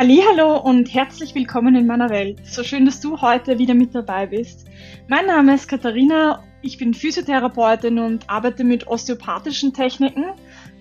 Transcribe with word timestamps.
Hallo 0.00 0.58
und 0.58 0.94
herzlich 0.94 1.34
willkommen 1.34 1.74
in 1.74 1.88
meiner 1.88 2.08
Welt. 2.08 2.38
So 2.46 2.62
schön, 2.62 2.86
dass 2.86 3.00
du 3.00 3.20
heute 3.20 3.58
wieder 3.58 3.74
mit 3.74 3.96
dabei 3.96 4.26
bist. 4.26 4.68
Mein 5.08 5.26
Name 5.26 5.56
ist 5.56 5.66
Katharina, 5.66 6.44
ich 6.62 6.78
bin 6.78 6.94
Physiotherapeutin 6.94 7.98
und 7.98 8.30
arbeite 8.30 8.62
mit 8.62 8.86
osteopathischen 8.86 9.74
Techniken, 9.74 10.26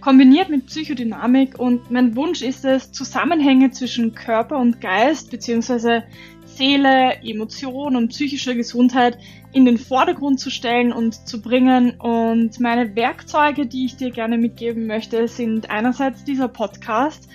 kombiniert 0.01 0.49
mit 0.49 0.67
Psychodynamik 0.67 1.57
und 1.57 1.89
mein 1.89 2.15
Wunsch 2.15 2.43
ist 2.43 2.63
es, 2.63 2.91
Zusammenhänge 2.91 3.71
zwischen 3.71 4.13
Körper 4.13 4.59
und 4.59 4.81
Geist 4.81 5.31
bzw. 5.31 6.03
Seele, 6.45 7.15
Emotion 7.23 7.95
und 7.95 8.09
psychischer 8.09 8.53
Gesundheit 8.53 9.17
in 9.51 9.65
den 9.65 9.79
Vordergrund 9.79 10.39
zu 10.39 10.51
stellen 10.51 10.93
und 10.93 11.27
zu 11.27 11.41
bringen. 11.41 11.99
Und 11.99 12.59
meine 12.59 12.95
Werkzeuge, 12.95 13.65
die 13.65 13.85
ich 13.85 13.97
dir 13.97 14.11
gerne 14.11 14.37
mitgeben 14.37 14.85
möchte, 14.85 15.27
sind 15.27 15.71
einerseits 15.71 16.23
dieser 16.23 16.49
Podcast, 16.49 17.27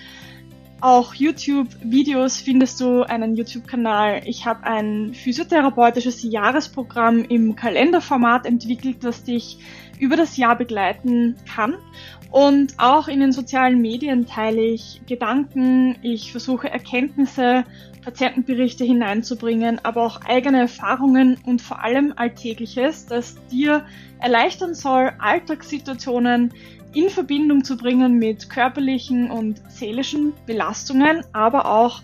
auch 0.83 1.13
YouTube-Videos 1.13 2.37
findest 2.37 2.81
du 2.81 3.03
einen 3.03 3.35
YouTube-Kanal. 3.35 4.23
Ich 4.25 4.45
habe 4.45 4.65
ein 4.65 5.13
physiotherapeutisches 5.13 6.23
Jahresprogramm 6.23 7.23
im 7.23 7.55
Kalenderformat 7.55 8.45
entwickelt, 8.45 8.97
das 9.01 9.23
dich 9.23 9.59
über 9.97 10.17
das 10.17 10.35
Jahr 10.35 10.57
begleiten 10.57 11.37
kann. 11.55 11.75
Und 12.31 12.73
auch 12.79 13.07
in 13.07 13.21
den 13.21 13.31
sozialen 13.31 13.79
Medien 13.79 14.25
teile 14.25 14.61
ich 14.61 14.99
Gedanken, 15.07 15.95
ich 16.01 16.33
versuche 16.33 16.69
Erkenntnisse, 16.69 17.63
Patientenberichte 18.03 18.83
hineinzubringen, 18.83 19.79
aber 19.83 20.03
auch 20.03 20.19
eigene 20.25 20.59
Erfahrungen 20.59 21.37
und 21.45 21.61
vor 21.61 21.81
allem 21.81 22.11
Alltägliches, 22.17 23.05
das 23.05 23.37
dir 23.47 23.85
erleichtern 24.19 24.73
soll, 24.73 25.13
Alltagssituationen 25.19 26.51
in 26.93 27.09
Verbindung 27.09 27.63
zu 27.63 27.77
bringen 27.77 28.19
mit 28.19 28.49
körperlichen 28.49 29.31
und 29.31 29.61
seelischen 29.69 30.33
Belastungen, 30.45 31.23
aber 31.33 31.65
auch 31.65 32.01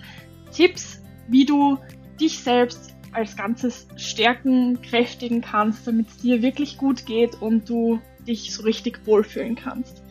Tipps, 0.51 1.01
wie 1.27 1.45
du 1.45 1.77
dich 2.19 2.39
selbst 2.39 2.95
als 3.11 3.35
Ganzes 3.35 3.87
stärken, 3.97 4.81
kräftigen 4.81 5.41
kannst, 5.41 5.87
damit 5.87 6.07
es 6.07 6.17
dir 6.17 6.41
wirklich 6.41 6.77
gut 6.77 7.05
geht 7.05 7.41
und 7.41 7.69
du 7.69 7.99
dich 8.27 8.53
so 8.53 8.63
richtig 8.63 9.05
wohlfühlen 9.05 9.55
kannst. 9.55 10.03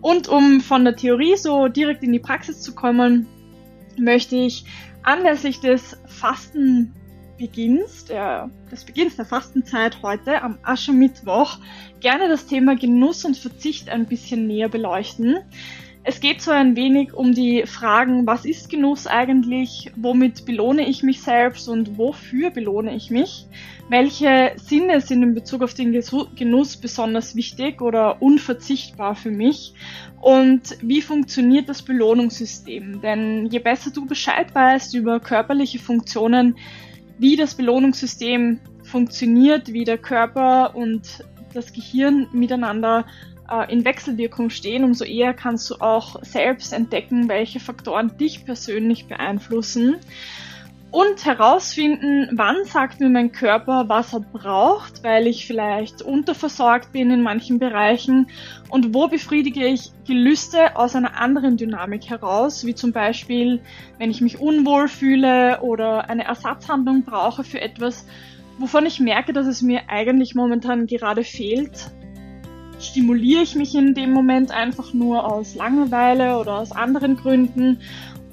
Und 0.00 0.28
um 0.28 0.60
von 0.60 0.84
der 0.84 0.96
Theorie 0.96 1.36
so 1.36 1.68
direkt 1.68 2.02
in 2.02 2.12
die 2.12 2.18
Praxis 2.18 2.60
zu 2.60 2.74
kommen, 2.74 3.26
möchte 3.96 4.36
ich 4.36 4.64
anlässlich 5.02 5.60
des 5.60 5.96
Fasten 6.06 6.94
Beginns, 7.42 8.04
der, 8.04 8.50
des 8.70 8.84
Beginns 8.84 9.16
der 9.16 9.24
Fastenzeit 9.24 10.00
heute 10.04 10.42
am 10.42 10.58
Aschermittwoch 10.62 11.58
gerne 11.98 12.28
das 12.28 12.46
Thema 12.46 12.76
Genuss 12.76 13.24
und 13.24 13.36
Verzicht 13.36 13.88
ein 13.88 14.06
bisschen 14.06 14.46
näher 14.46 14.68
beleuchten. 14.68 15.38
Es 16.04 16.20
geht 16.20 16.40
so 16.40 16.52
ein 16.52 16.76
wenig 16.76 17.14
um 17.14 17.34
die 17.34 17.64
Fragen, 17.66 18.28
was 18.28 18.44
ist 18.44 18.70
Genuss 18.70 19.08
eigentlich, 19.08 19.90
womit 19.96 20.46
belohne 20.46 20.88
ich 20.88 21.02
mich 21.02 21.20
selbst 21.20 21.68
und 21.68 21.98
wofür 21.98 22.50
belohne 22.50 22.94
ich 22.94 23.10
mich, 23.10 23.46
welche 23.88 24.52
Sinne 24.54 25.00
sind 25.00 25.24
in 25.24 25.34
Bezug 25.34 25.62
auf 25.62 25.74
den 25.74 25.90
Genuss 25.90 26.76
besonders 26.76 27.34
wichtig 27.34 27.82
oder 27.82 28.22
unverzichtbar 28.22 29.16
für 29.16 29.32
mich 29.32 29.74
und 30.20 30.76
wie 30.80 31.02
funktioniert 31.02 31.68
das 31.68 31.82
Belohnungssystem. 31.82 33.00
Denn 33.00 33.46
je 33.46 33.58
besser 33.58 33.90
du 33.90 34.06
Bescheid 34.06 34.54
weißt 34.54 34.94
über 34.94 35.18
körperliche 35.18 35.80
Funktionen, 35.80 36.54
wie 37.18 37.36
das 37.36 37.54
Belohnungssystem 37.54 38.60
funktioniert, 38.84 39.72
wie 39.72 39.84
der 39.84 39.98
Körper 39.98 40.74
und 40.74 41.24
das 41.54 41.72
Gehirn 41.72 42.28
miteinander 42.32 43.06
äh, 43.50 43.72
in 43.72 43.84
Wechselwirkung 43.84 44.50
stehen, 44.50 44.84
umso 44.84 45.04
eher 45.04 45.34
kannst 45.34 45.70
du 45.70 45.76
auch 45.76 46.22
selbst 46.22 46.72
entdecken, 46.72 47.28
welche 47.28 47.60
Faktoren 47.60 48.16
dich 48.16 48.44
persönlich 48.44 49.06
beeinflussen 49.06 49.96
und 50.92 51.24
herausfinden, 51.24 52.28
wann 52.32 52.66
sagt 52.66 53.00
mir 53.00 53.08
mein 53.08 53.32
Körper, 53.32 53.88
was 53.88 54.12
er 54.12 54.20
braucht, 54.20 55.02
weil 55.02 55.26
ich 55.26 55.46
vielleicht 55.46 56.02
unterversorgt 56.02 56.92
bin 56.92 57.10
in 57.10 57.22
manchen 57.22 57.58
Bereichen 57.58 58.28
und 58.68 58.94
wo 58.94 59.08
befriedige 59.08 59.66
ich 59.66 59.90
Gelüste 60.06 60.76
aus 60.76 60.94
einer 60.94 61.18
anderen 61.18 61.56
Dynamik 61.56 62.10
heraus, 62.10 62.66
wie 62.66 62.74
zum 62.74 62.92
Beispiel, 62.92 63.62
wenn 63.98 64.10
ich 64.10 64.20
mich 64.20 64.38
unwohl 64.38 64.86
fühle 64.86 65.62
oder 65.62 66.10
eine 66.10 66.24
Ersatzhandlung 66.24 67.04
brauche 67.04 67.42
für 67.42 67.62
etwas, 67.62 68.06
wovon 68.58 68.84
ich 68.84 69.00
merke, 69.00 69.32
dass 69.32 69.46
es 69.46 69.62
mir 69.62 69.88
eigentlich 69.88 70.34
momentan 70.34 70.86
gerade 70.86 71.24
fehlt. 71.24 71.90
Stimuliere 72.78 73.42
ich 73.42 73.54
mich 73.54 73.74
in 73.74 73.94
dem 73.94 74.12
Moment 74.12 74.50
einfach 74.50 74.92
nur 74.92 75.24
aus 75.24 75.54
Langeweile 75.54 76.38
oder 76.38 76.58
aus 76.58 76.72
anderen 76.72 77.16
Gründen 77.16 77.80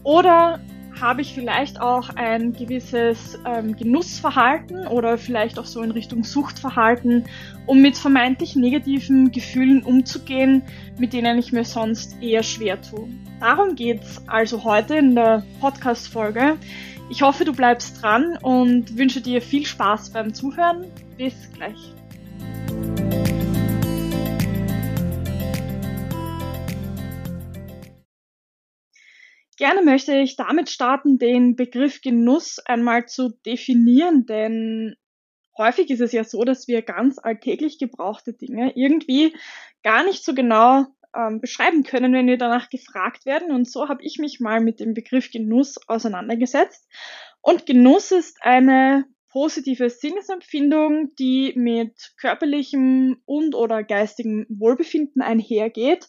oder 0.03 0.59
habe 0.99 1.21
ich 1.21 1.33
vielleicht 1.33 1.81
auch 1.81 2.09
ein 2.15 2.53
gewisses 2.53 3.39
ähm, 3.45 3.75
Genussverhalten 3.75 4.87
oder 4.87 5.17
vielleicht 5.17 5.59
auch 5.59 5.65
so 5.65 5.81
in 5.81 5.91
Richtung 5.91 6.23
Suchtverhalten, 6.23 7.25
um 7.65 7.81
mit 7.81 7.97
vermeintlich 7.97 8.55
negativen 8.55 9.31
Gefühlen 9.31 9.83
umzugehen, 9.83 10.63
mit 10.97 11.13
denen 11.13 11.37
ich 11.37 11.51
mir 11.51 11.65
sonst 11.65 12.21
eher 12.21 12.43
schwer 12.43 12.81
tue. 12.81 13.07
Darum 13.39 13.75
geht's 13.75 14.21
also 14.27 14.63
heute 14.63 14.95
in 14.95 15.15
der 15.15 15.43
Podcast-Folge. 15.61 16.57
Ich 17.09 17.21
hoffe, 17.21 17.45
du 17.45 17.53
bleibst 17.53 18.01
dran 18.01 18.37
und 18.41 18.97
wünsche 18.97 19.21
dir 19.21 19.41
viel 19.41 19.65
Spaß 19.65 20.11
beim 20.11 20.33
Zuhören. 20.33 20.85
Bis 21.17 21.33
gleich. 21.53 23.08
Gerne 29.59 29.83
möchte 29.83 30.15
ich 30.15 30.37
damit 30.37 30.69
starten, 30.69 31.17
den 31.17 31.57
Begriff 31.57 31.99
Genuss 31.99 32.59
einmal 32.59 33.07
zu 33.07 33.37
definieren, 33.45 34.25
denn 34.25 34.95
häufig 35.57 35.89
ist 35.89 35.99
es 35.99 36.13
ja 36.13 36.23
so, 36.23 36.45
dass 36.45 36.69
wir 36.69 36.81
ganz 36.81 37.19
alltäglich 37.19 37.77
gebrauchte 37.77 38.31
Dinge 38.31 38.71
irgendwie 38.77 39.35
gar 39.83 40.05
nicht 40.05 40.23
so 40.23 40.33
genau 40.33 40.85
ähm, 41.13 41.41
beschreiben 41.41 41.83
können, 41.83 42.13
wenn 42.13 42.27
wir 42.27 42.37
danach 42.37 42.69
gefragt 42.69 43.25
werden. 43.25 43.51
Und 43.51 43.69
so 43.69 43.89
habe 43.89 44.01
ich 44.01 44.17
mich 44.17 44.39
mal 44.39 44.61
mit 44.61 44.79
dem 44.79 44.93
Begriff 44.93 45.29
Genuss 45.29 45.77
auseinandergesetzt. 45.89 46.87
Und 47.41 47.65
Genuss 47.65 48.13
ist 48.13 48.37
eine 48.41 49.03
positive 49.29 49.89
Sinnesempfindung, 49.89 51.15
die 51.17 51.53
mit 51.55 52.13
körperlichem 52.19 53.21
und 53.25 53.55
oder 53.55 53.83
geistigem 53.83 54.45
Wohlbefinden 54.49 55.21
einhergeht 55.21 56.07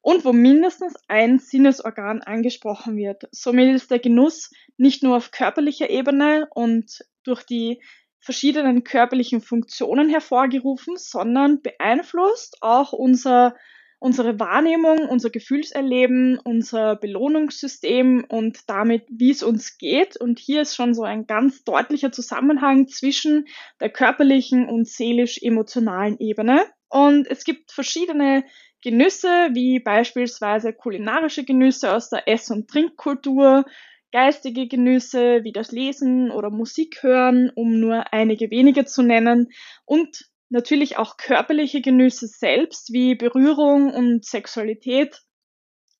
und 0.00 0.24
wo 0.24 0.32
mindestens 0.32 0.94
ein 1.08 1.38
Sinnesorgan 1.38 2.22
angesprochen 2.22 2.96
wird. 2.96 3.28
Somit 3.30 3.74
ist 3.74 3.90
der 3.90 3.98
Genuss 3.98 4.50
nicht 4.76 5.02
nur 5.02 5.16
auf 5.16 5.30
körperlicher 5.30 5.90
Ebene 5.90 6.48
und 6.54 7.04
durch 7.24 7.44
die 7.44 7.82
verschiedenen 8.18 8.84
körperlichen 8.84 9.40
Funktionen 9.40 10.08
hervorgerufen, 10.08 10.96
sondern 10.96 11.60
beeinflusst 11.60 12.58
auch 12.60 12.92
unser 12.92 13.54
unsere 14.02 14.40
Wahrnehmung, 14.40 15.08
unser 15.08 15.30
Gefühlserleben, 15.30 16.38
unser 16.42 16.96
Belohnungssystem 16.96 18.24
und 18.28 18.68
damit, 18.68 19.04
wie 19.08 19.30
es 19.30 19.44
uns 19.44 19.78
geht. 19.78 20.16
Und 20.16 20.40
hier 20.40 20.62
ist 20.62 20.74
schon 20.74 20.92
so 20.92 21.04
ein 21.04 21.28
ganz 21.28 21.62
deutlicher 21.62 22.10
Zusammenhang 22.10 22.88
zwischen 22.88 23.46
der 23.80 23.90
körperlichen 23.90 24.68
und 24.68 24.88
seelisch-emotionalen 24.88 26.18
Ebene. 26.18 26.66
Und 26.88 27.30
es 27.30 27.44
gibt 27.44 27.70
verschiedene 27.70 28.44
Genüsse, 28.82 29.50
wie 29.52 29.78
beispielsweise 29.78 30.72
kulinarische 30.72 31.44
Genüsse 31.44 31.94
aus 31.94 32.10
der 32.10 32.26
Ess- 32.26 32.50
und 32.50 32.68
Trinkkultur, 32.68 33.64
geistige 34.10 34.66
Genüsse 34.66 35.44
wie 35.44 35.52
das 35.52 35.70
Lesen 35.70 36.32
oder 36.32 36.50
Musik 36.50 37.04
hören, 37.04 37.52
um 37.54 37.78
nur 37.78 38.12
einige 38.12 38.50
wenige 38.50 38.84
zu 38.84 39.02
nennen, 39.02 39.52
und 39.84 40.31
natürlich 40.52 40.98
auch 40.98 41.16
körperliche 41.16 41.80
Genüsse 41.80 42.28
selbst, 42.28 42.92
wie 42.92 43.14
Berührung 43.14 43.92
und 43.92 44.24
Sexualität. 44.24 45.22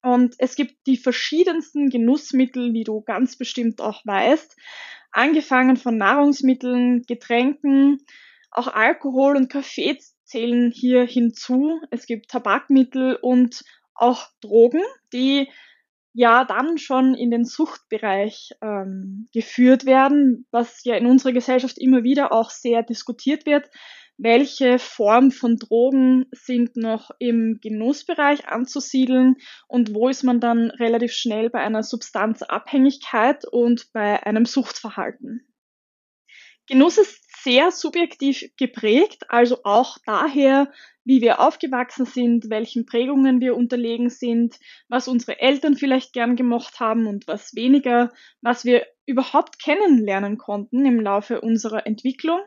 Und 0.03 0.35
es 0.39 0.57
gibt 0.57 0.87
die 0.87 0.97
verschiedensten 0.97 1.89
Genussmittel, 1.89 2.73
wie 2.73 2.85
du 2.85 3.03
ganz 3.03 3.37
bestimmt 3.37 3.81
auch 3.81 4.05
weißt, 4.05 4.57
angefangen 5.11 5.77
von 5.77 5.97
Nahrungsmitteln, 5.97 7.03
Getränken, 7.03 7.99
auch 8.51 8.69
Alkohol 8.69 9.37
und 9.37 9.51
Kaffee 9.51 9.99
zählen 10.25 10.71
hier 10.71 11.05
hinzu. 11.05 11.81
Es 11.91 12.07
gibt 12.07 12.31
Tabakmittel 12.31 13.17
und 13.17 13.65
auch 13.95 14.27
Drogen, 14.41 14.83
die 15.13 15.49
ja 16.15 16.45
dann 16.45 16.77
schon 16.77 17.15
in 17.15 17.31
den 17.31 17.45
Suchtbereich 17.45 18.51
ähm, 18.61 19.29
geführt 19.33 19.87
werden, 19.87 20.47
was 20.51 20.85
ja 20.85 20.97
in 20.97 21.07
unserer 21.07 21.33
Gesellschaft 21.33 21.79
immer 21.79 22.03
wieder 22.03 22.33
auch 22.33 22.51
sehr 22.51 22.83
diskutiert 22.83 23.47
wird 23.47 23.71
welche 24.19 24.79
Form 24.79 25.31
von 25.31 25.57
Drogen 25.57 26.27
sind 26.33 26.77
noch 26.77 27.11
im 27.19 27.59
Genussbereich 27.61 28.49
anzusiedeln 28.49 29.37
und 29.69 29.95
wo 29.95 30.09
ist 30.09 30.23
man 30.23 30.41
dann 30.41 30.71
relativ 30.71 31.13
schnell 31.13 31.51
bei 31.51 31.61
einer 31.61 31.83
Substanzabhängigkeit 31.83 33.45
und 33.51 33.91
bei 33.93 34.23
einem 34.25 34.45
Suchtverhalten. 34.45 35.53
Genuss 36.69 36.97
ist 36.97 37.43
sehr 37.43 37.73
subjektiv 37.73 38.45
geprägt, 38.57 39.25
also 39.29 39.59
auch 39.65 39.99
daher, 40.07 40.71
wie 41.05 41.21
wir 41.21 41.41
aufgewachsen 41.41 42.07
sind, 42.07 42.51
welchen 42.51 42.87
Prägungen 42.87 43.41
wir 43.41 43.57
unterlegen 43.57 44.11
sind, 44.11 44.61
was 44.89 45.09
unsere 45.09 45.41
Eltern 45.41 45.77
vielleicht 45.77 46.13
gern 46.13 46.37
gemocht 46.37 46.79
haben 46.79 47.07
und 47.09 47.27
was 47.27 47.57
weniger, 47.57 48.13
was 48.41 48.65
wir 48.65 48.87
überhaupt 49.07 49.61
kennenlernen 49.61 50.39
konnten 50.39 50.87
im 50.87 51.01
Laufe 51.01 51.41
unserer 51.41 51.87
Entwicklung. 51.87 52.41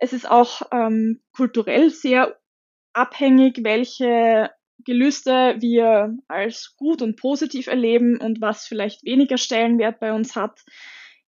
Es 0.00 0.12
ist 0.12 0.30
auch 0.30 0.62
ähm, 0.72 1.20
kulturell 1.32 1.90
sehr 1.90 2.38
abhängig, 2.92 3.60
welche 3.62 4.50
Gelüste 4.84 5.56
wir 5.58 6.16
als 6.28 6.74
gut 6.76 7.02
und 7.02 7.16
positiv 7.16 7.66
erleben 7.66 8.20
und 8.20 8.40
was 8.40 8.66
vielleicht 8.66 9.04
weniger 9.04 9.36
Stellenwert 9.36 9.98
bei 10.00 10.12
uns 10.12 10.36
hat. 10.36 10.60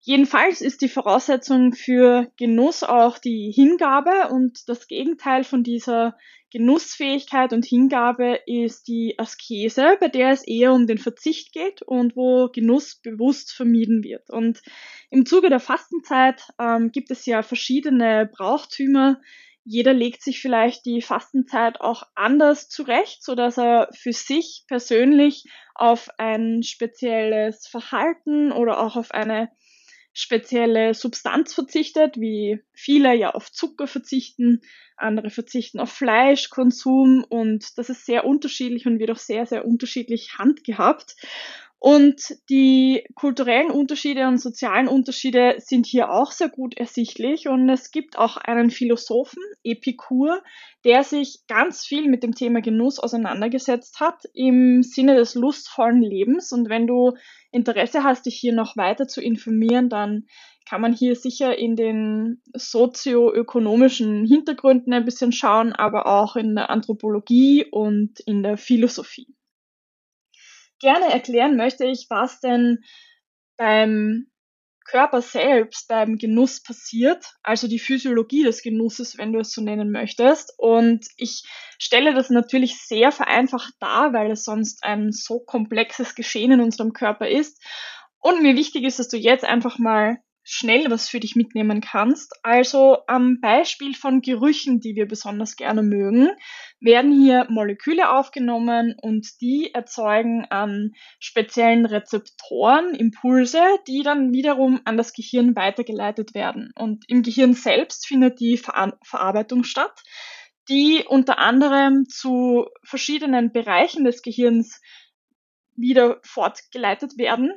Jedenfalls 0.03 0.63
ist 0.63 0.81
die 0.81 0.89
Voraussetzung 0.89 1.75
für 1.75 2.33
Genuss 2.39 2.83
auch 2.83 3.19
die 3.19 3.53
Hingabe 3.55 4.31
und 4.31 4.67
das 4.69 4.89
Gegenteil 4.89 5.45
von 5.45 5.63
dieser 5.63 6.17
Genussfähigkeit 6.51 7.53
und 7.53 7.65
Hingabe 7.65 8.41
ist 8.47 8.89
die 8.89 9.19
Askese, 9.19 9.99
bei 10.01 10.09
der 10.09 10.31
es 10.31 10.43
eher 10.47 10.73
um 10.73 10.87
den 10.87 10.99
Verzicht 10.99 11.53
geht 11.53 11.83
und 11.83 12.17
wo 12.17 12.49
Genuss 12.49 12.97
bewusst 12.97 13.53
vermieden 13.53 14.03
wird. 14.03 14.31
Und 14.31 14.63
im 15.11 15.27
Zuge 15.27 15.49
der 15.49 15.61
Fastenzeit 15.61 16.43
ähm, 16.59 16.91
gibt 16.91 17.11
es 17.11 17.27
ja 17.27 17.43
verschiedene 17.43 18.29
Brauchtümer. 18.33 19.21
Jeder 19.65 19.93
legt 19.93 20.23
sich 20.23 20.41
vielleicht 20.41 20.87
die 20.87 21.03
Fastenzeit 21.03 21.81
auch 21.81 22.05
anders 22.15 22.69
zurecht, 22.69 23.23
so 23.23 23.35
dass 23.35 23.59
er 23.59 23.91
für 23.93 24.13
sich 24.13 24.65
persönlich 24.67 25.45
auf 25.75 26.09
ein 26.19 26.63
spezielles 26.63 27.69
Verhalten 27.69 28.51
oder 28.51 28.81
auch 28.81 28.97
auf 28.97 29.13
eine 29.13 29.51
spezielle 30.21 30.95
Substanz 30.95 31.55
verzichtet, 31.55 32.21
wie 32.21 32.63
viele 32.73 33.15
ja 33.15 33.31
auf 33.31 33.51
Zucker 33.51 33.87
verzichten, 33.87 34.61
andere 34.97 35.31
verzichten 35.31 35.81
auf 35.81 35.91
Fleischkonsum 35.91 37.25
und 37.29 37.79
das 37.79 37.89
ist 37.89 38.05
sehr 38.05 38.27
unterschiedlich 38.27 38.87
und 38.87 38.99
wird 38.99 39.11
auch 39.11 39.17
sehr, 39.17 39.47
sehr 39.47 39.65
unterschiedlich 39.65 40.39
handgehabt. 40.39 41.17
Und 41.83 42.37
die 42.51 43.07
kulturellen 43.15 43.71
Unterschiede 43.71 44.29
und 44.29 44.39
sozialen 44.39 44.87
Unterschiede 44.87 45.55
sind 45.61 45.87
hier 45.87 46.11
auch 46.11 46.31
sehr 46.31 46.51
gut 46.51 46.77
ersichtlich. 46.77 47.49
Und 47.49 47.71
es 47.71 47.91
gibt 47.91 48.19
auch 48.19 48.37
einen 48.37 48.69
Philosophen, 48.69 49.43
Epikur, 49.65 50.43
der 50.85 51.05
sich 51.05 51.41
ganz 51.49 51.87
viel 51.87 52.07
mit 52.07 52.23
dem 52.23 52.35
Thema 52.35 52.61
Genuss 52.61 52.99
auseinandergesetzt 52.99 53.99
hat 53.99 54.25
im 54.35 54.83
Sinne 54.83 55.17
des 55.17 55.35
lustvollen 55.35 56.03
Lebens. 56.03 56.53
Und 56.53 56.69
wenn 56.69 56.87
du 56.87 57.15
Interesse 57.51 58.05
hast, 58.05 58.27
dich 58.27 58.37
hier 58.37 58.53
noch 58.53 58.77
weiter 58.77 59.09
zu 59.09 59.23
informieren, 59.23 59.89
dann 59.89 60.27
kann 60.69 60.83
man 60.83 60.93
hier 60.93 61.17
sicher 61.17 61.57
in 61.57 61.77
den 61.77 62.43
sozioökonomischen 62.53 64.27
Hintergründen 64.27 64.93
ein 64.93 65.07
bisschen 65.07 65.33
schauen, 65.33 65.73
aber 65.73 66.07
auch 66.07 66.37
in 66.37 66.55
der 66.55 66.69
Anthropologie 66.69 67.65
und 67.65 68.21
in 68.21 68.43
der 68.43 68.59
Philosophie 68.59 69.35
gerne 70.81 71.13
erklären 71.13 71.57
möchte 71.57 71.85
ich, 71.85 72.07
was 72.09 72.41
denn 72.41 72.79
beim 73.57 74.27
Körper 74.85 75.23
selbst, 75.23 75.87
beim 75.87 76.19
Genuss 76.19 76.63
passiert, 76.63 77.35
also 77.45 77.69
die 77.69 77.79
Physiologie 77.79 78.43
des 78.43 78.63
Genusses, 78.63 79.19
wenn 79.19 79.33
du 79.33 79.39
es 79.39 79.53
so 79.53 79.63
nennen 79.63 79.93
möchtest. 79.93 80.53
Und 80.59 81.07
ich 81.17 81.45
stelle 81.79 82.13
das 82.13 82.29
natürlich 82.31 82.79
sehr 82.79 83.13
vereinfacht 83.13 83.75
dar, 83.79 84.13
weil 84.13 84.33
es 84.33 84.43
sonst 84.43 84.83
ein 84.83 85.13
so 85.13 85.39
komplexes 85.39 86.17
Geschehen 86.17 86.53
in 86.53 86.61
unserem 86.61 86.93
Körper 86.93 87.29
ist. 87.29 87.63
Und 88.19 88.43
mir 88.43 88.57
wichtig 88.57 88.83
ist, 88.85 88.99
dass 88.99 89.09
du 89.09 89.17
jetzt 89.17 89.45
einfach 89.45 89.79
mal 89.79 90.19
schnell 90.43 90.91
was 90.91 91.09
für 91.09 91.21
dich 91.21 91.37
mitnehmen 91.37 91.81
kannst. 91.81 92.33
Also 92.43 92.99
am 93.07 93.41
Beispiel 93.41 93.95
von 93.95 94.21
Gerüchen, 94.21 94.81
die 94.81 94.95
wir 94.95 95.07
besonders 95.07 95.57
gerne 95.57 95.83
mögen, 95.83 96.31
werden 96.81 97.13
hier 97.13 97.47
Moleküle 97.51 98.11
aufgenommen 98.11 98.97
und 99.01 99.41
die 99.41 99.73
erzeugen 99.75 100.47
an 100.47 100.93
speziellen 101.19 101.87
Rezeptoren 101.87 102.95
Impulse, 102.95 103.63
die 103.87 104.03
dann 104.03 104.33
wiederum 104.33 104.81
an 104.85 104.97
das 104.97 105.13
Gehirn 105.13 105.55
weitergeleitet 105.57 106.35
werden. 106.35 106.73
Und 106.75 107.05
im 107.09 107.23
Gehirn 107.23 107.55
selbst 107.55 108.07
findet 108.07 108.41
die 108.41 108.57
Ver 108.57 108.99
Verarbeitung 109.05 109.65
statt, 109.65 110.03
die 110.69 111.05
unter 111.07 111.39
anderem 111.39 112.09
zu 112.09 112.67
verschiedenen 112.85 113.53
Bereichen 113.53 114.05
des 114.05 114.23
Gehirns 114.23 114.81
wieder 115.77 116.21
fortgeleitet 116.23 117.19
werden, 117.19 117.53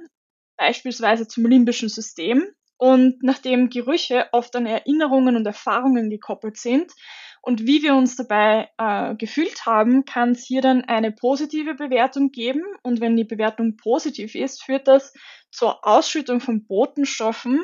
beispielsweise 0.58 1.28
zum 1.28 1.46
limbischen 1.46 1.90
System, 1.90 2.46
und 2.84 3.24
nachdem 3.24 3.70
Gerüche 3.70 4.28
oft 4.34 4.54
an 4.58 4.66
Erinnerungen 4.66 5.38
und 5.38 5.46
Erfahrungen 5.46 6.10
gekoppelt 6.10 6.58
sind 6.58 6.92
und 7.42 7.66
wie 7.66 7.82
wir 7.82 7.96
uns 7.96 8.18
dabei 8.18 8.72
äh, 8.78 9.16
gefühlt 9.16 9.66
haben, 9.66 10.04
kann 10.04 10.32
es 10.32 10.44
hier 10.44 10.62
dann 10.62 10.84
eine 10.84 11.14
positive 11.14 11.76
Bewertung 11.76 12.32
geben. 12.32 12.62
Und 12.82 13.00
wenn 13.00 13.16
die 13.16 13.24
Bewertung 13.24 13.78
positiv 13.78 14.36
ist, 14.36 14.64
führt 14.64 14.90
das 14.90 15.14
zur 15.50 15.88
Ausschüttung 15.88 16.42
von 16.42 16.68
Botenstoffen, 16.68 17.62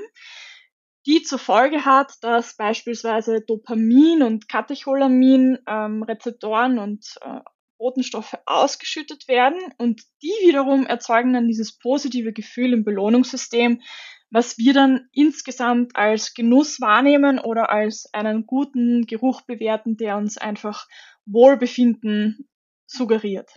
die 1.06 1.22
zur 1.22 1.40
Folge 1.40 1.84
hat, 1.84 2.14
dass 2.22 2.56
beispielsweise 2.56 3.42
Dopamin 3.42 4.24
und 4.24 4.48
Katecholamin 4.48 5.58
ähm, 5.68 6.02
Rezeptoren 6.02 6.80
und 6.80 7.20
äh, 7.26 7.42
Botenstoffe 7.78 8.38
ausgeschüttet 8.46 9.28
werden 9.28 9.60
und 9.78 10.02
die 10.22 10.48
wiederum 10.48 10.86
erzeugen 10.86 11.34
dann 11.34 11.48
dieses 11.48 11.78
positive 11.78 12.32
Gefühl 12.32 12.72
im 12.72 12.86
Belohnungssystem, 12.86 13.82
was 14.32 14.58
wir 14.58 14.74
dann 14.74 15.08
insgesamt 15.12 15.96
als 15.96 16.34
Genuss 16.34 16.80
wahrnehmen 16.80 17.40
oder 17.40 17.72
als 17.72 18.10
einen 18.14 18.46
guten 18.46 19.06
Geruch 19.06 19.42
bewerten, 19.42 19.98
der 19.98 20.18
uns 20.18 20.38
einfach 20.38 20.88
Wohlbefinden 21.26 22.48
suggeriert. 22.86 23.50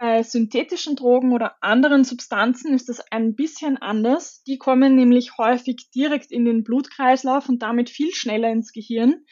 Bei 0.00 0.22
synthetischen 0.22 0.94
Drogen 0.94 1.32
oder 1.32 1.56
anderen 1.60 2.04
Substanzen 2.04 2.72
ist 2.72 2.88
das 2.88 3.00
ein 3.10 3.34
bisschen 3.34 3.78
anders. 3.78 4.44
Die 4.44 4.56
kommen 4.56 4.94
nämlich 4.94 5.38
häufig 5.38 5.90
direkt 5.92 6.30
in 6.30 6.44
den 6.44 6.62
Blutkreislauf 6.62 7.48
und 7.48 7.62
damit 7.62 7.90
viel 7.90 8.14
schneller 8.14 8.48
ins 8.52 8.70
Gehirn, 8.72 9.24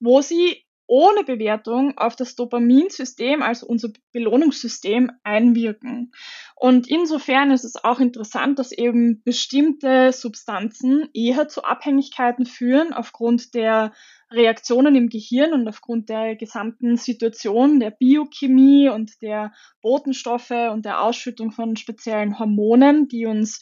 wo 0.00 0.22
sie 0.22 0.64
ohne 0.86 1.24
Bewertung 1.24 1.96
auf 1.98 2.16
das 2.16 2.36
Dopaminsystem, 2.36 3.42
also 3.42 3.66
unser 3.66 3.90
Belohnungssystem, 4.12 5.10
einwirken. 5.22 6.12
Und 6.56 6.88
insofern 6.88 7.50
ist 7.50 7.64
es 7.64 7.82
auch 7.82 7.98
interessant, 7.98 8.58
dass 8.58 8.72
eben 8.72 9.22
bestimmte 9.24 10.12
Substanzen 10.12 11.08
eher 11.12 11.48
zu 11.48 11.64
Abhängigkeiten 11.64 12.46
führen 12.46 12.92
aufgrund 12.92 13.54
der 13.54 13.92
Reaktionen 14.30 14.94
im 14.94 15.08
Gehirn 15.08 15.52
und 15.52 15.68
aufgrund 15.68 16.08
der 16.08 16.36
gesamten 16.36 16.96
Situation 16.96 17.80
der 17.80 17.90
Biochemie 17.90 18.88
und 18.88 19.20
der 19.20 19.52
Botenstoffe 19.82 20.50
und 20.50 20.84
der 20.84 21.02
Ausschüttung 21.02 21.50
von 21.50 21.76
speziellen 21.76 22.38
Hormonen, 22.38 23.08
die 23.08 23.26
uns 23.26 23.60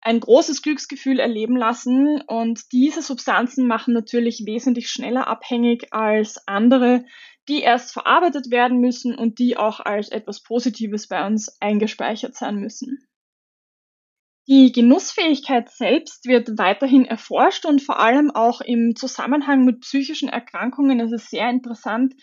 ein 0.00 0.18
großes 0.18 0.62
Glücksgefühl 0.62 1.20
erleben 1.20 1.56
lassen. 1.56 2.20
Und 2.22 2.72
diese 2.72 3.02
Substanzen 3.02 3.66
machen 3.66 3.94
natürlich 3.94 4.42
wesentlich 4.44 4.88
schneller 4.88 5.28
abhängig 5.28 5.92
als 5.92 6.46
andere, 6.48 7.04
die 7.48 7.60
erst 7.60 7.92
verarbeitet 7.92 8.50
werden 8.50 8.78
müssen 8.78 9.14
und 9.14 9.38
die 9.38 9.56
auch 9.56 9.80
als 9.80 10.08
etwas 10.08 10.42
Positives 10.42 11.08
bei 11.08 11.26
uns 11.26 11.60
eingespeichert 11.60 12.34
sein 12.34 12.56
müssen. 12.56 13.06
Die 14.48 14.72
Genussfähigkeit 14.72 15.70
selbst 15.70 16.26
wird 16.26 16.58
weiterhin 16.58 17.04
erforscht 17.04 17.64
und 17.64 17.80
vor 17.80 18.00
allem 18.00 18.30
auch 18.32 18.60
im 18.60 18.96
Zusammenhang 18.96 19.64
mit 19.64 19.80
psychischen 19.80 20.28
Erkrankungen 20.28 20.98
ist 20.98 21.12
es 21.12 21.30
sehr 21.30 21.48
interessant, 21.48 22.14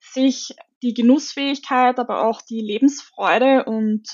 sich 0.00 0.54
die 0.82 0.94
Genussfähigkeit, 0.94 1.98
aber 1.98 2.26
auch 2.26 2.40
die 2.40 2.60
Lebensfreude 2.60 3.64
und 3.64 4.08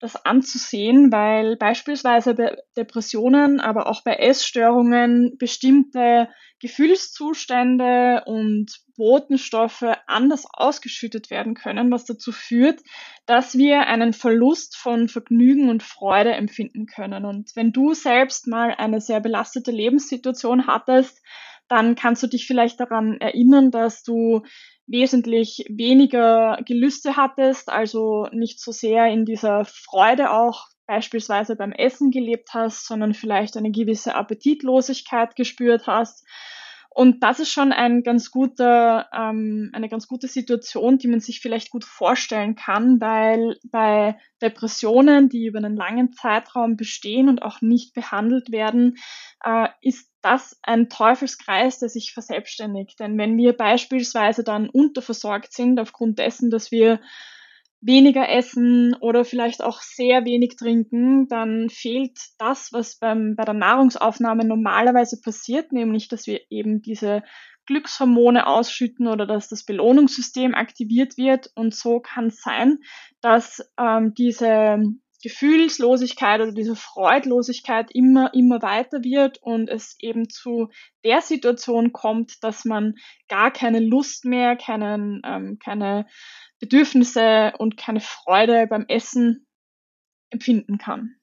das 0.00 0.24
anzusehen, 0.24 1.12
weil 1.12 1.56
beispielsweise 1.56 2.34
bei 2.34 2.56
Depressionen, 2.76 3.60
aber 3.60 3.86
auch 3.86 4.02
bei 4.02 4.14
Essstörungen 4.14 5.36
bestimmte 5.38 6.28
Gefühlszustände 6.58 8.22
und 8.26 8.80
Botenstoffe 8.96 9.84
anders 10.06 10.46
ausgeschüttet 10.52 11.30
werden 11.30 11.54
können, 11.54 11.90
was 11.90 12.04
dazu 12.06 12.32
führt, 12.32 12.80
dass 13.26 13.56
wir 13.56 13.86
einen 13.86 14.12
Verlust 14.12 14.76
von 14.76 15.08
Vergnügen 15.08 15.68
und 15.68 15.82
Freude 15.82 16.32
empfinden 16.32 16.86
können. 16.86 17.24
Und 17.24 17.54
wenn 17.54 17.72
du 17.72 17.94
selbst 17.94 18.46
mal 18.46 18.74
eine 18.76 19.00
sehr 19.00 19.20
belastete 19.20 19.70
Lebenssituation 19.70 20.66
hattest, 20.66 21.22
dann 21.68 21.94
kannst 21.94 22.22
du 22.22 22.26
dich 22.26 22.46
vielleicht 22.46 22.80
daran 22.80 23.18
erinnern, 23.20 23.70
dass 23.70 24.02
du 24.02 24.42
wesentlich 24.90 25.64
weniger 25.68 26.58
Gelüste 26.66 27.16
hattest, 27.16 27.68
also 27.68 28.26
nicht 28.32 28.60
so 28.60 28.72
sehr 28.72 29.06
in 29.06 29.24
dieser 29.24 29.64
Freude 29.64 30.32
auch 30.32 30.66
beispielsweise 30.86 31.54
beim 31.54 31.70
Essen 31.72 32.10
gelebt 32.10 32.50
hast, 32.52 32.86
sondern 32.86 33.14
vielleicht 33.14 33.56
eine 33.56 33.70
gewisse 33.70 34.16
Appetitlosigkeit 34.16 35.36
gespürt 35.36 35.86
hast. 35.86 36.26
Und 36.92 37.22
das 37.22 37.38
ist 37.38 37.52
schon 37.52 37.72
ein 37.72 38.02
ganz 38.02 38.32
guter, 38.32 39.08
ähm, 39.14 39.70
eine 39.72 39.88
ganz 39.88 40.08
gute 40.08 40.26
Situation, 40.26 40.98
die 40.98 41.06
man 41.06 41.20
sich 41.20 41.40
vielleicht 41.40 41.70
gut 41.70 41.84
vorstellen 41.84 42.56
kann, 42.56 43.00
weil 43.00 43.58
bei 43.62 44.18
Depressionen, 44.42 45.28
die 45.28 45.46
über 45.46 45.58
einen 45.58 45.76
langen 45.76 46.12
Zeitraum 46.12 46.76
bestehen 46.76 47.28
und 47.28 47.42
auch 47.42 47.60
nicht 47.60 47.94
behandelt 47.94 48.50
werden, 48.50 48.96
äh, 49.44 49.68
ist 49.80 50.10
das 50.20 50.58
ein 50.62 50.88
Teufelskreis, 50.88 51.78
der 51.78 51.88
sich 51.88 52.12
verselbstständigt. 52.12 52.98
Denn 52.98 53.16
wenn 53.16 53.36
wir 53.36 53.56
beispielsweise 53.56 54.42
dann 54.42 54.68
unterversorgt 54.68 55.52
sind 55.52 55.78
aufgrund 55.78 56.18
dessen, 56.18 56.50
dass 56.50 56.72
wir 56.72 57.00
weniger 57.80 58.28
essen 58.28 58.94
oder 59.00 59.24
vielleicht 59.24 59.62
auch 59.62 59.80
sehr 59.80 60.24
wenig 60.24 60.56
trinken, 60.56 61.28
dann 61.28 61.70
fehlt 61.70 62.18
das, 62.38 62.72
was 62.72 62.96
beim, 62.96 63.36
bei 63.36 63.44
der 63.44 63.54
Nahrungsaufnahme 63.54 64.44
normalerweise 64.44 65.20
passiert, 65.20 65.72
nämlich 65.72 66.08
dass 66.08 66.26
wir 66.26 66.40
eben 66.50 66.82
diese 66.82 67.22
Glückshormone 67.66 68.46
ausschütten 68.46 69.06
oder 69.06 69.26
dass 69.26 69.48
das 69.48 69.64
Belohnungssystem 69.64 70.54
aktiviert 70.54 71.16
wird. 71.16 71.50
Und 71.54 71.74
so 71.74 72.00
kann 72.00 72.26
es 72.26 72.42
sein, 72.42 72.78
dass 73.20 73.64
ähm, 73.78 74.12
diese 74.14 74.82
Gefühlslosigkeit 75.22 76.40
oder 76.40 76.52
diese 76.52 76.76
Freudlosigkeit 76.76 77.90
immer, 77.92 78.32
immer 78.34 78.62
weiter 78.62 79.02
wird 79.02 79.38
und 79.42 79.68
es 79.68 79.96
eben 79.98 80.28
zu 80.28 80.68
der 81.04 81.20
Situation 81.20 81.92
kommt, 81.92 82.42
dass 82.42 82.64
man 82.64 82.94
gar 83.28 83.50
keine 83.50 83.80
Lust 83.80 84.24
mehr, 84.24 84.56
keinen, 84.56 85.20
ähm, 85.24 85.58
keine 85.62 86.06
Bedürfnisse 86.58 87.52
und 87.58 87.76
keine 87.76 88.00
Freude 88.00 88.66
beim 88.66 88.86
Essen 88.88 89.46
empfinden 90.30 90.78
kann. 90.78 91.16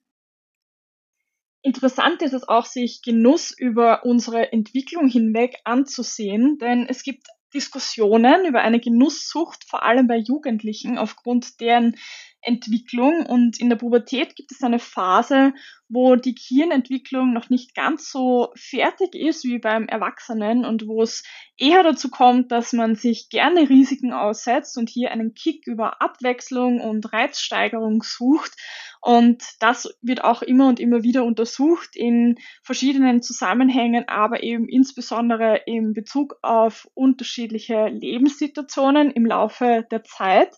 Interessant 1.62 2.22
ist 2.22 2.34
es 2.34 2.48
auch, 2.48 2.66
sich 2.66 3.02
Genuss 3.02 3.50
über 3.56 4.04
unsere 4.04 4.52
Entwicklung 4.52 5.08
hinweg 5.08 5.56
anzusehen, 5.64 6.58
denn 6.58 6.86
es 6.88 7.02
gibt 7.02 7.26
Diskussionen 7.54 8.44
über 8.46 8.60
eine 8.60 8.80
Genusssucht, 8.80 9.64
vor 9.68 9.82
allem 9.82 10.06
bei 10.06 10.16
Jugendlichen, 10.16 10.98
aufgrund 10.98 11.60
deren 11.60 11.96
Entwicklung. 12.40 13.26
Und 13.26 13.60
in 13.60 13.68
der 13.68 13.76
Pubertät 13.76 14.36
gibt 14.36 14.52
es 14.52 14.62
eine 14.62 14.78
Phase, 14.78 15.52
wo 15.88 16.16
die 16.16 16.34
Gehirnentwicklung 16.34 17.32
noch 17.32 17.50
nicht 17.50 17.74
ganz 17.74 18.10
so 18.10 18.52
fertig 18.54 19.14
ist 19.14 19.44
wie 19.44 19.58
beim 19.58 19.86
Erwachsenen 19.86 20.64
und 20.64 20.86
wo 20.86 21.02
es 21.02 21.24
eher 21.56 21.82
dazu 21.82 22.10
kommt, 22.10 22.52
dass 22.52 22.72
man 22.72 22.94
sich 22.94 23.28
gerne 23.30 23.68
Risiken 23.68 24.12
aussetzt 24.12 24.76
und 24.76 24.88
hier 24.88 25.10
einen 25.10 25.34
Kick 25.34 25.66
über 25.66 26.00
Abwechslung 26.00 26.80
und 26.80 27.12
Reizsteigerung 27.12 28.02
sucht. 28.02 28.52
Und 29.00 29.44
das 29.60 29.88
wird 30.02 30.24
auch 30.24 30.42
immer 30.42 30.68
und 30.68 30.80
immer 30.80 31.02
wieder 31.02 31.24
untersucht 31.24 31.90
in 31.94 32.36
verschiedenen 32.62 33.22
Zusammenhängen, 33.22 34.08
aber 34.08 34.42
eben 34.42 34.68
insbesondere 34.68 35.62
in 35.66 35.92
Bezug 35.92 36.36
auf 36.42 36.88
unterschiedliche 36.94 37.88
Lebenssituationen 37.88 39.10
im 39.10 39.26
Laufe 39.26 39.86
der 39.90 40.02
Zeit. 40.02 40.56